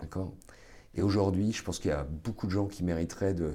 D'accord? 0.00 0.34
Et 0.96 1.02
aujourd'hui, 1.02 1.52
je 1.52 1.62
pense 1.62 1.78
qu'il 1.78 1.92
y 1.92 1.94
a 1.94 2.02
beaucoup 2.02 2.48
de 2.48 2.50
gens 2.50 2.66
qui 2.66 2.82
mériteraient 2.82 3.32
de, 3.32 3.52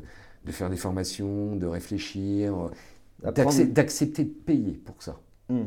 faire 0.52 0.70
des 0.70 0.78
formations, 0.78 1.58
de 1.58 1.66
réfléchir, 1.66 2.70
d'accepter 3.22 4.24
de 4.24 4.30
payer 4.30 4.72
pour 4.72 5.04
ça. 5.04 5.20
Hmm. 5.50 5.66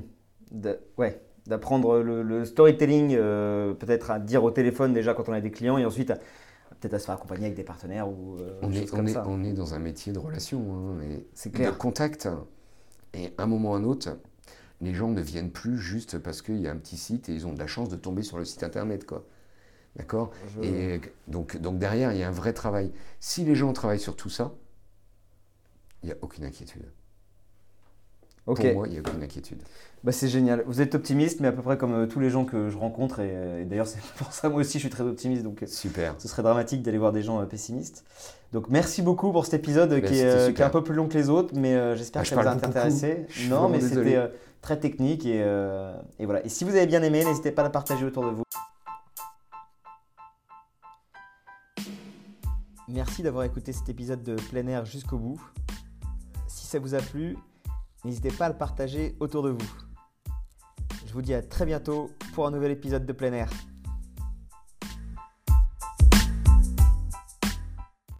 ouais, 0.97 1.20
d'apprendre 1.47 1.99
le, 1.99 2.45
storytelling, 2.47 3.14
euh, 3.18 3.74
peut-être 3.74 4.11
à 4.11 4.18
dire 4.18 4.45
au 4.45 4.51
téléphone 4.51 4.95
déjà 4.95 5.12
quand 5.12 5.29
on 5.29 5.35
a 5.35 5.43
des 5.43 5.51
clients 5.51 5.77
et 5.77 5.85
ensuite 5.85 6.14
peut-être 6.89 6.95
à 6.95 6.99
se 6.99 7.07
faire 7.07 7.14
accompagner 7.16 7.47
avec 7.47 7.57
des 7.57 7.64
partenaires 7.64 8.09
ou 8.09 8.37
euh, 8.39 8.59
on, 8.62 8.72
est, 8.72 8.93
on, 8.95 9.07
est, 9.07 9.16
on 9.16 9.45
est 9.45 9.53
dans 9.53 9.74
un 9.74 9.78
métier 9.78 10.12
de 10.12 10.18
relation, 10.18 10.61
hein, 10.74 10.99
c'est 11.34 11.51
clair. 11.51 11.72
De 11.72 11.76
contact. 11.76 12.28
Et 13.14 13.32
à 13.39 13.45
un 13.45 13.47
moment 13.47 13.72
ou 13.72 13.74
à 13.74 13.78
un 13.78 13.84
autre, 13.84 14.18
les 14.80 14.95
gens 14.95 15.09
ne 15.09 15.20
viennent 15.20 15.51
plus 15.51 15.78
juste 15.78 16.18
parce 16.18 16.43
qu'il 16.43 16.61
y 16.61 16.68
a 16.68 16.70
un 16.70 16.76
petit 16.76 16.97
site 16.97 17.28
et 17.28 17.34
ils 17.34 17.47
ont 17.47 17.53
de 17.53 17.59
la 17.59 17.66
chance 17.66 17.89
de 17.89 17.97
tomber 17.97 18.22
sur 18.22 18.39
le 18.39 18.45
site 18.45 18.62
internet, 18.62 19.07
quoi. 19.07 19.24
D'accord? 19.97 20.30
Et 20.62 21.01
donc, 21.26 21.57
donc 21.57 21.78
derrière, 21.78 22.12
il 22.12 22.18
y 22.18 22.22
a 22.22 22.28
un 22.28 22.32
vrai 22.32 22.53
travail. 22.53 22.93
Si 23.18 23.45
les 23.45 23.55
gens 23.55 23.72
travaillent 23.72 23.99
sur 23.99 24.14
tout 24.14 24.28
ça, 24.28 24.53
il 26.03 26.07
n'y 26.07 26.12
a 26.12 26.16
aucune 26.20 26.45
inquiétude. 26.45 26.84
Pour 28.45 28.57
moi, 28.74 28.87
il 28.87 28.93
n'y 28.93 28.99
a 28.99 29.01
aucune 29.01 29.22
inquiétude. 29.22 29.62
Bah, 30.07 30.13
c'est 30.13 30.29
génial. 30.29 30.63
Vous 30.69 30.81
êtes 30.81 30.95
optimiste, 30.95 31.41
mais 31.41 31.49
à 31.49 31.53
peu 31.53 31.63
près 31.63 31.77
comme 31.77 31.93
euh, 31.93 32.07
tous 32.07 32.21
les 32.21 32.31
gens 32.31 32.45
que 32.45 32.71
je 32.71 32.79
rencontre. 32.79 33.19
Et, 33.19 33.65
d'ailleurs, 33.65 33.89
c'est 33.89 34.01
pour 34.17 34.33
ça, 34.33 34.49
moi 34.49 34.61
aussi, 34.61 34.75
je 34.75 34.79
suis 34.79 34.89
très 34.89 35.03
optimiste. 35.03 35.43
Donc, 35.43 35.65
euh, 35.65 35.67
Super. 35.67 36.15
Ce 36.19 36.29
serait 36.29 36.45
dramatique 36.45 36.83
d'aller 36.83 36.97
voir 36.97 37.11
des 37.11 37.23
gens 37.23 37.41
euh, 37.41 37.45
pessimistes. 37.45 38.05
Donc, 38.53 38.69
merci 38.69 39.03
beaucoup 39.03 39.33
pour 39.33 39.45
cet 39.45 39.55
épisode 39.55 39.91
bah, 39.91 40.01
qui, 40.01 40.15
est, 40.15 40.55
qui, 40.55 40.63
est, 40.63 40.65
un 40.65 40.71
peu 40.71 40.85
plus 40.85 40.95
long 40.95 41.09
que 41.09 41.15
les 41.15 41.29
autres, 41.29 41.55
mais 41.57 41.97
j'espère 41.97 42.23
bah, 42.23 42.29
que 42.29 42.35
ça 42.37 42.41
vous 42.41 42.47
a 42.47 42.51
intéressé. 42.53 43.27
Non, 43.49 43.69
mais 43.69 43.81
c'était 43.81 44.31
très 44.63 44.79
technique. 44.79 45.27
Et, 45.27 45.41
et, 46.21 46.25
voilà. 46.25 46.47
Et 46.47 46.49
si 46.49 46.63
vous 46.63 46.77
avez 46.77 46.87
bien 46.87 47.03
aimé, 47.03 47.25
n'hésitez 47.25 47.51
pas 47.51 47.63
à 47.63 47.65
la 47.65 47.71
partager 47.71 48.07
autour 48.07 48.27
de 48.27 48.31
vous. 48.31 48.45
Merci 52.87 53.25
d'avoir 53.25 53.43
écouté 53.43 53.73
cet 53.73 53.89
épisode 53.89 54.23
de 54.23 54.37
plein 54.37 54.69
air 54.69 54.85
jusqu'au 54.85 55.19
bout. 55.19 55.41
Si 56.47 56.69
ça 56.69 56.79
vous 56.79 56.95
a 56.95 56.99
plu, 56.99 57.37
N'hésitez 58.07 58.31
pas 58.31 58.47
à 58.47 58.49
le 58.51 58.57
partager 58.57 59.17
autour 59.19 59.43
de 59.43 59.51
vous. 59.51 59.86
Je 61.17 61.19
vous 61.23 61.25
dis 61.25 61.33
à 61.33 61.41
très 61.41 61.64
bientôt 61.64 62.11
pour 62.35 62.47
un 62.47 62.51
nouvel 62.51 62.73
épisode 62.73 63.07
de 63.07 63.12
plein 63.14 63.33
air. 63.33 63.49